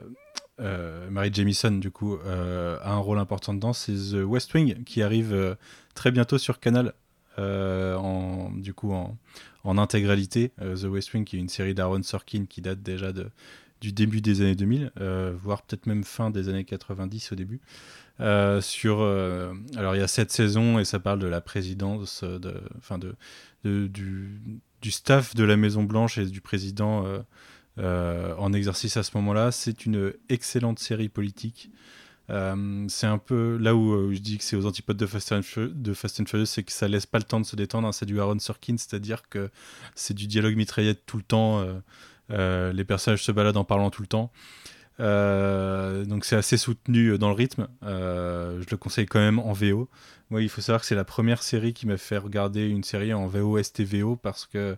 [0.60, 3.74] euh, Marie Jamison, du coup, euh, a un rôle important dedans.
[3.74, 5.56] C'est The West Wing, qui arrive euh,
[5.96, 6.94] très bientôt sur Canal,
[7.40, 9.18] euh, en, du coup, en,
[9.64, 10.52] en intégralité.
[10.62, 13.30] Euh, The West Wing, qui est une série d'Aaron Sorkin qui date déjà de
[13.82, 14.92] du début des années 2000,
[15.42, 17.62] voire peut-être même fin des années 90 au début.
[18.20, 23.00] sur, alors il y a sept saisons et ça parle de la présidence, de, enfin
[23.00, 23.16] de,
[23.64, 24.40] du,
[24.92, 27.08] staff de la Maison Blanche et du président
[27.78, 29.52] en exercice à ce moment-là.
[29.52, 31.72] C'est une excellente série politique
[32.32, 35.32] euh, c'est un peu là où euh, je dis que c'est aux antipodes de Fast
[35.34, 37.88] and, Furious, c'est que ça laisse pas le temps de se détendre.
[37.88, 37.92] Hein.
[37.92, 39.50] C'est du Aaron Sorkin, c'est-à-dire que
[39.96, 41.66] c'est du dialogue mitraillette tout le temps.
[42.32, 44.32] Euh, les personnages se baladent en parlant tout le temps.
[45.00, 47.68] donc c'est assez soutenu dans le rythme.
[47.82, 49.90] je le conseille quand même en VO.
[50.30, 53.14] Moi, il faut savoir que c'est la première série qui m'a fait regarder une série
[53.14, 54.78] en VO STVO parce que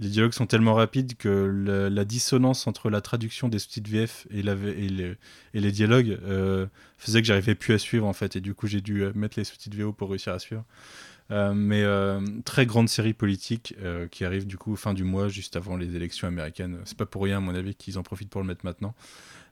[0.00, 4.42] les dialogues sont tellement rapides que la, dissonance entre la traduction des sous-titres VF et,
[4.42, 5.16] la, et,
[5.60, 6.66] les, dialogues euh,
[6.98, 9.38] faisait que j'arrivais plus à suivre en fait et du coup j'ai dû euh, mettre
[9.38, 10.64] les sous-titres VO pour réussir à suivre.
[11.30, 11.84] Euh, mais
[12.44, 13.74] très grande série politique
[14.10, 16.80] qui arrive du coup fin du mois juste avant les élections américaines.
[16.84, 18.94] C'est pas pour rien à mon avis qu'ils en profitent pour le mettre maintenant.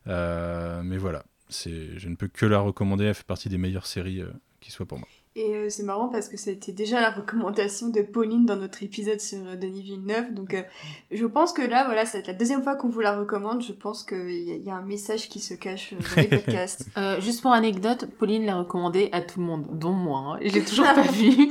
[0.06, 3.04] mais voilà, je ne peux que la recommander.
[3.04, 4.22] Elle fait partie des meilleures séries
[4.60, 5.08] qui soient pour moi.
[5.34, 9.18] Et euh, c'est marrant parce que c'était déjà la recommandation de Pauline dans notre épisode
[9.18, 10.34] sur euh, Denis Villeneuve.
[10.34, 10.62] Donc euh,
[11.10, 13.62] je pense que là, voilà, c'est la deuxième fois qu'on vous la recommande.
[13.62, 16.86] Je pense qu'il y, y, a un message qui se cache dans les podcasts.
[17.20, 20.34] juste pour anecdote, Pauline l'a recommandé à tout le monde, dont moi.
[20.34, 20.38] Hein.
[20.42, 21.50] Je l'ai toujours pas vue.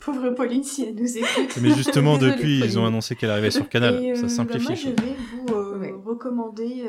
[0.00, 1.58] Pauvre Pauline, si elle nous écoute.
[1.60, 4.16] Mais justement, depuis, ils ont annoncé qu'elle arrivait sur Canal.
[4.16, 4.94] Ça simplifie.
[4.94, 5.02] Bah,
[5.46, 6.86] moi, je vais vous recommander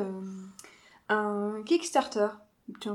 [1.09, 2.27] un Kickstarter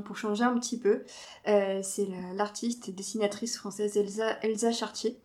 [0.05, 1.03] pour changer un petit peu,
[1.49, 5.17] euh, c'est l'artiste et dessinatrice française Elsa, Elsa Chartier,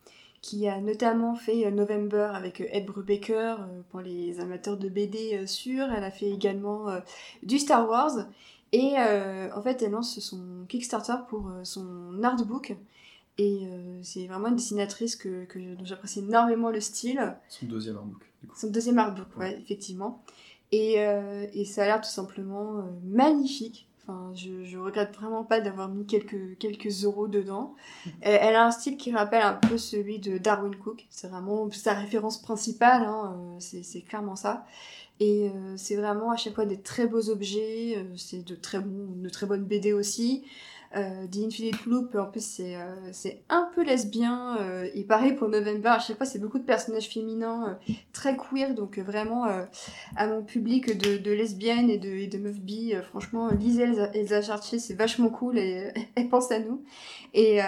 [0.41, 3.57] qui a notamment fait euh, November avec euh, Ed Brubaker
[3.89, 5.88] pour les amateurs de BD sûrs.
[5.95, 6.88] Elle a fait également
[7.43, 8.27] du Star Wars.
[8.73, 12.73] Et en fait, elle lance son Kickstarter pour son artbook.
[13.38, 13.68] Et
[14.01, 17.35] c'est vraiment une dessinatrice que, dont j'apprécie énormément le style.
[17.49, 18.22] Son deuxième artbook.
[18.55, 20.23] Son deuxième artbook, ouais, effectivement.
[20.72, 20.93] Et,
[21.53, 23.89] et, ça a l'air tout simplement magnifique.
[24.03, 27.76] Enfin, je, je regrette vraiment pas d'avoir mis quelques, quelques euros dedans.
[28.06, 28.11] Mhm.
[28.22, 31.06] Elle, a un style qui rappelle un peu celui de Darwin Cook.
[31.10, 34.65] C'est vraiment sa référence principale, hein, euh, c'est clairement ça.
[35.19, 38.80] Et euh, c'est vraiment à chaque fois des très beaux objets, euh, c'est de très,
[38.80, 40.45] bon, de très bonnes BD aussi.
[40.95, 44.57] Euh, The Infinite Loop, en plus, c'est euh, c'est un peu lesbien.
[44.59, 48.35] Euh, et pareil pour November, à chaque fois, c'est beaucoup de personnages féminins euh, très
[48.35, 48.76] queer.
[48.76, 49.45] Donc, vraiment,
[50.15, 54.11] à mon public de, de lesbiennes et de, et de meufs bi, franchement, lisez Elsa,
[54.13, 56.84] Elsa Chartier, c'est vachement cool et elle pense à nous.
[57.34, 57.59] Et,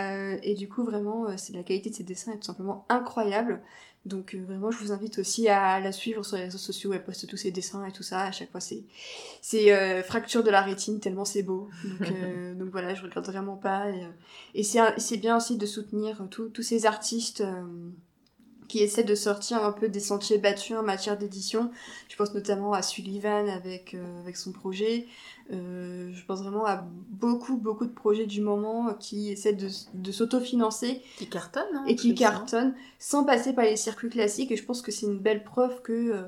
[0.44, 3.62] et du coup, vraiment, c'est la qualité de ses dessins est tout simplement incroyable.
[4.06, 6.92] Donc euh, vraiment, je vous invite aussi à la suivre sur les réseaux sociaux.
[6.94, 8.22] Elle poste tous ses dessins et tout ça.
[8.22, 8.84] À chaque fois, c'est
[9.42, 11.70] c'est euh, fracture de la rétine tellement c'est beau.
[11.86, 13.86] Donc, euh, donc voilà, je regrette vraiment pas.
[14.54, 17.44] Et, c'est bien aussi de soutenir tous ces artistes
[18.68, 21.72] qui essaient de sortir un peu des sentiers battus en matière d'édition.
[22.10, 25.07] Je pense notamment à Sullivan avec avec son projet.
[25.52, 30.11] Euh, je pense vraiment à beaucoup, beaucoup de projets du moment qui essaient de, de
[30.11, 31.02] s'autofinancer.
[31.18, 31.64] Qui cartonnent.
[31.76, 34.52] Hein, et qui cartonnent sans passer par les circuits classiques.
[34.52, 36.23] Et je pense que c'est une belle preuve que euh,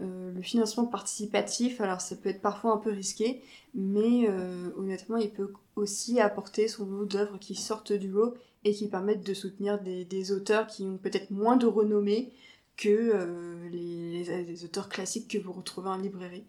[0.00, 3.42] euh, le financement participatif, alors ça peut être parfois un peu risqué,
[3.74, 4.28] mais
[4.76, 8.34] honnêtement, il peut aussi apporter son lot d'œuvres qui sortent du lot
[8.64, 12.32] et qui permettent de soutenir des, des auteurs qui ont peut-être moins de renommée
[12.76, 16.44] que les, les, auteurs classiques que vous retrouvez en librairie.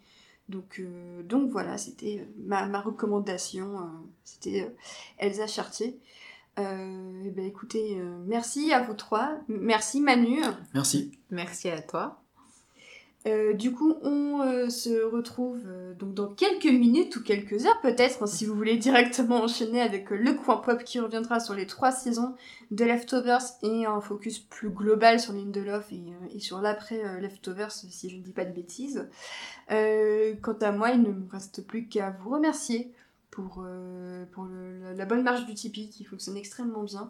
[0.50, 3.78] Donc, euh, donc voilà, c'était euh, ma, ma, recommandation.
[3.78, 3.82] Euh,
[4.24, 4.72] c'était
[5.18, 6.00] Elsa Chartier.
[6.58, 9.40] Eh ben, écoutez, merci à vous trois.
[9.50, 10.40] Merci Manu.
[10.74, 11.12] Merci.
[11.30, 12.25] Merci à toi.
[13.28, 17.82] Euh, du coup, on euh, se retrouve euh, donc dans quelques minutes ou quelques heures
[17.82, 21.66] peut-être, hein, si vous voulez directement enchaîner avec le coin pop qui reviendra sur les
[21.66, 22.36] trois saisons
[22.70, 26.02] de Leftovers et un focus plus global sur Lindelof et,
[26.36, 29.08] et sur l'après Leftovers, si je ne dis pas de bêtises.
[29.70, 32.92] quant à moi, il ne me reste plus qu'à vous remercier
[33.36, 33.66] pour,
[34.32, 34.48] pour
[34.96, 37.10] la bonne marche du Tipeee qui fonctionne extrêmement bien.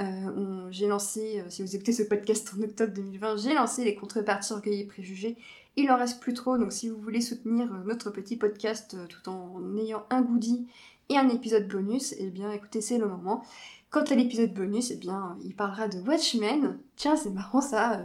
[0.00, 4.54] Euh, j'ai lancé, si vous écoutez ce podcast en octobre 2020, j'ai lancé les contreparties
[4.66, 5.36] et préjugés
[5.76, 9.06] il en reste plus trop, donc si vous voulez soutenir euh, notre petit podcast euh,
[9.06, 10.66] tout en ayant un goodie
[11.08, 13.42] et un épisode bonus, eh bien écoutez, c'est le moment.
[13.90, 16.78] Quant à l'épisode bonus, eh bien, il parlera de Watchmen.
[16.96, 18.00] Tiens, c'est marrant ça.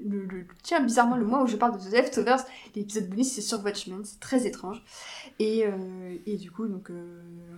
[0.00, 2.44] Euh, tiens, bizarrement, le mois où je parle de The Leftovers,
[2.74, 4.82] l'épisode bonus c'est sur Watchmen, c'est très étrange.
[5.38, 5.64] Et,
[6.26, 6.90] et du coup, donc,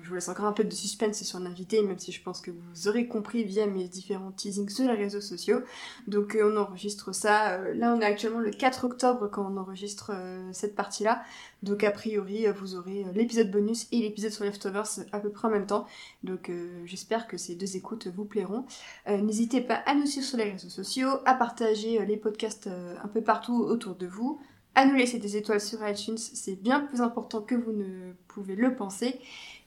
[0.02, 2.50] je vous laisse encore un peu de suspense sur l'invité, même si je pense que
[2.50, 5.60] vous aurez compris via mes différents teasings sur les réseaux sociaux.
[6.06, 9.56] Donc euh, on enregistre ça, euh, là on est actuellement le 4 octobre quand on
[9.56, 11.22] enregistre euh, cette partie-là.
[11.62, 15.50] Donc a priori vous aurez l'épisode bonus et l'épisode sur Leftovers à peu près en
[15.50, 15.86] même temps.
[16.24, 16.50] Donc
[16.86, 18.64] j'espère que ces deux écoutes vous plairont.
[19.06, 22.68] N'hésitez pas à nous suivre sur les réseaux sociaux, à partager les podcasts
[23.04, 24.40] un peu partout autour de vous
[24.74, 26.18] à nous laisser des étoiles sur iTunes.
[26.18, 29.20] C'est bien plus important que vous ne pouvez le penser.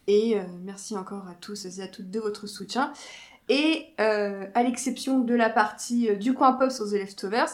[0.07, 2.91] Et euh, merci encore à tous et à toutes de votre soutien.
[3.49, 7.49] Et euh, à l'exception de la partie euh, du coin pop sur The Leftovers,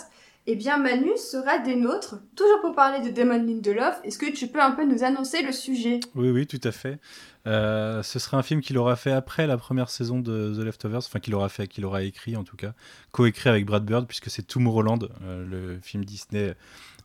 [0.48, 4.00] eh bien Manu sera des nôtres, toujours pour parler de Damon Lindelof.
[4.04, 6.00] Est-ce que tu peux un peu nous annoncer le sujet?
[6.16, 7.00] Oui, oui, tout à fait.
[7.46, 11.20] Ce sera un film qu'il aura fait après la première saison de The Leftovers, enfin
[11.20, 12.74] qu'il aura fait, qu'il aura écrit en tout cas,
[13.12, 16.56] coécrit avec Brad Bird, puisque c'est Tomorrowland, euh, le film Disney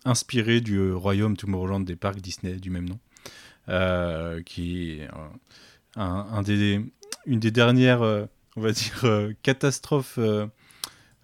[0.04, 2.98] inspiré du royaume Tomorrowland des parcs Disney du même nom,
[3.68, 5.08] euh, qui est
[6.56, 6.80] des,
[7.26, 9.04] une des dernières, on va dire,
[9.42, 10.18] catastrophes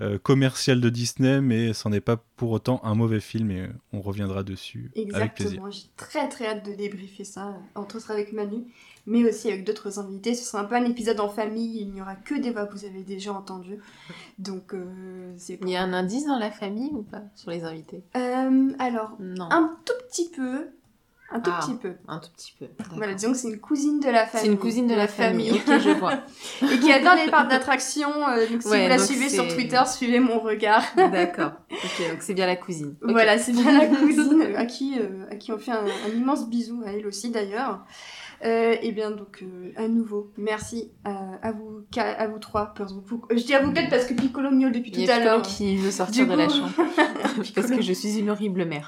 [0.01, 4.01] euh, commercial de Disney, mais ce n'est pas pour autant un mauvais film et on
[4.01, 5.62] reviendra dessus avec plaisir.
[5.70, 8.64] J'ai très très hâte de débriefer ça, entre autres avec Manu,
[9.06, 10.35] mais aussi avec d'autres invités.
[10.35, 12.72] Ce sera un peu un épisode en famille, il n'y aura que des voix que
[12.72, 13.78] vous avez déjà entendues.
[14.39, 15.59] Donc euh, c'est.
[15.62, 18.02] Il y a un indice dans la famille ou pas sur les invités?
[18.16, 19.48] Euh, Alors, non.
[19.51, 20.68] un tout petit peu.
[21.32, 21.93] Un tout ah, petit peu.
[22.09, 22.66] Un tout petit peu.
[22.97, 24.47] Voilà, disons que c'est une cousine de la famille.
[24.47, 26.15] C'est une cousine de, la, famille, ok, je vois.
[26.73, 28.11] Et qui adore les parcs d'attraction.
[28.28, 30.82] Euh, donc si vous la suivez sur Twitter, suivez mon regard.
[30.97, 31.52] D'accord.
[31.70, 32.97] Ok, donc c'est bien la cousine.
[33.02, 35.85] Voilà, c'est bien la cousine à qui, euh, à qui on fait un,
[36.15, 37.85] immense bisou, à elle aussi d'ailleurs.
[38.43, 42.73] Euh, et bien donc euh, à nouveau merci à, vous à vous trois
[43.31, 45.90] je dis à vous quatre parce que Piccolo miaule depuis tout à l'heure qui veut
[45.90, 46.70] sortir de la chambre
[47.55, 48.86] parce que je suis une horrible mère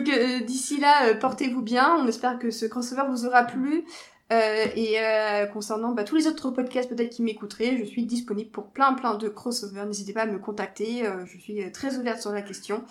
[0.00, 1.94] Donc euh, d'ici là, euh, portez-vous bien.
[1.98, 3.84] On espère que ce crossover vous aura plu.
[4.32, 4.96] Euh, et
[5.52, 9.14] concernant bah, tous les autres podcasts peut-être qui m'écouteraient, je suis disponible pour plein plein
[9.14, 9.84] de crossovers.
[9.86, 11.04] N'hésitez pas à me contacter.
[11.26, 12.82] je suis très ouverte sur la question.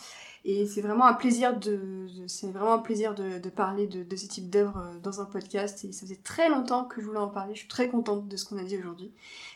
[0.45, 5.83] Et c'est vraiment un plaisir de, parler de, de, ce type d'œuvre dans un podcast.
[5.85, 7.53] Et ça faisait très longtemps que je voulais en parler.
[7.55, 9.11] Je suis très contente de ce qu'on a dit aujourd'hui.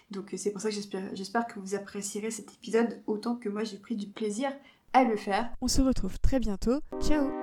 [0.10, 0.76] Donc c'est pour ça que
[1.14, 4.52] j'espère que vous apprécierez cet épisode autant que moi j'ai pris du plaisir
[4.94, 5.52] à le faire.
[5.62, 6.80] On se retrouve très bientôt.
[7.02, 7.43] Ciao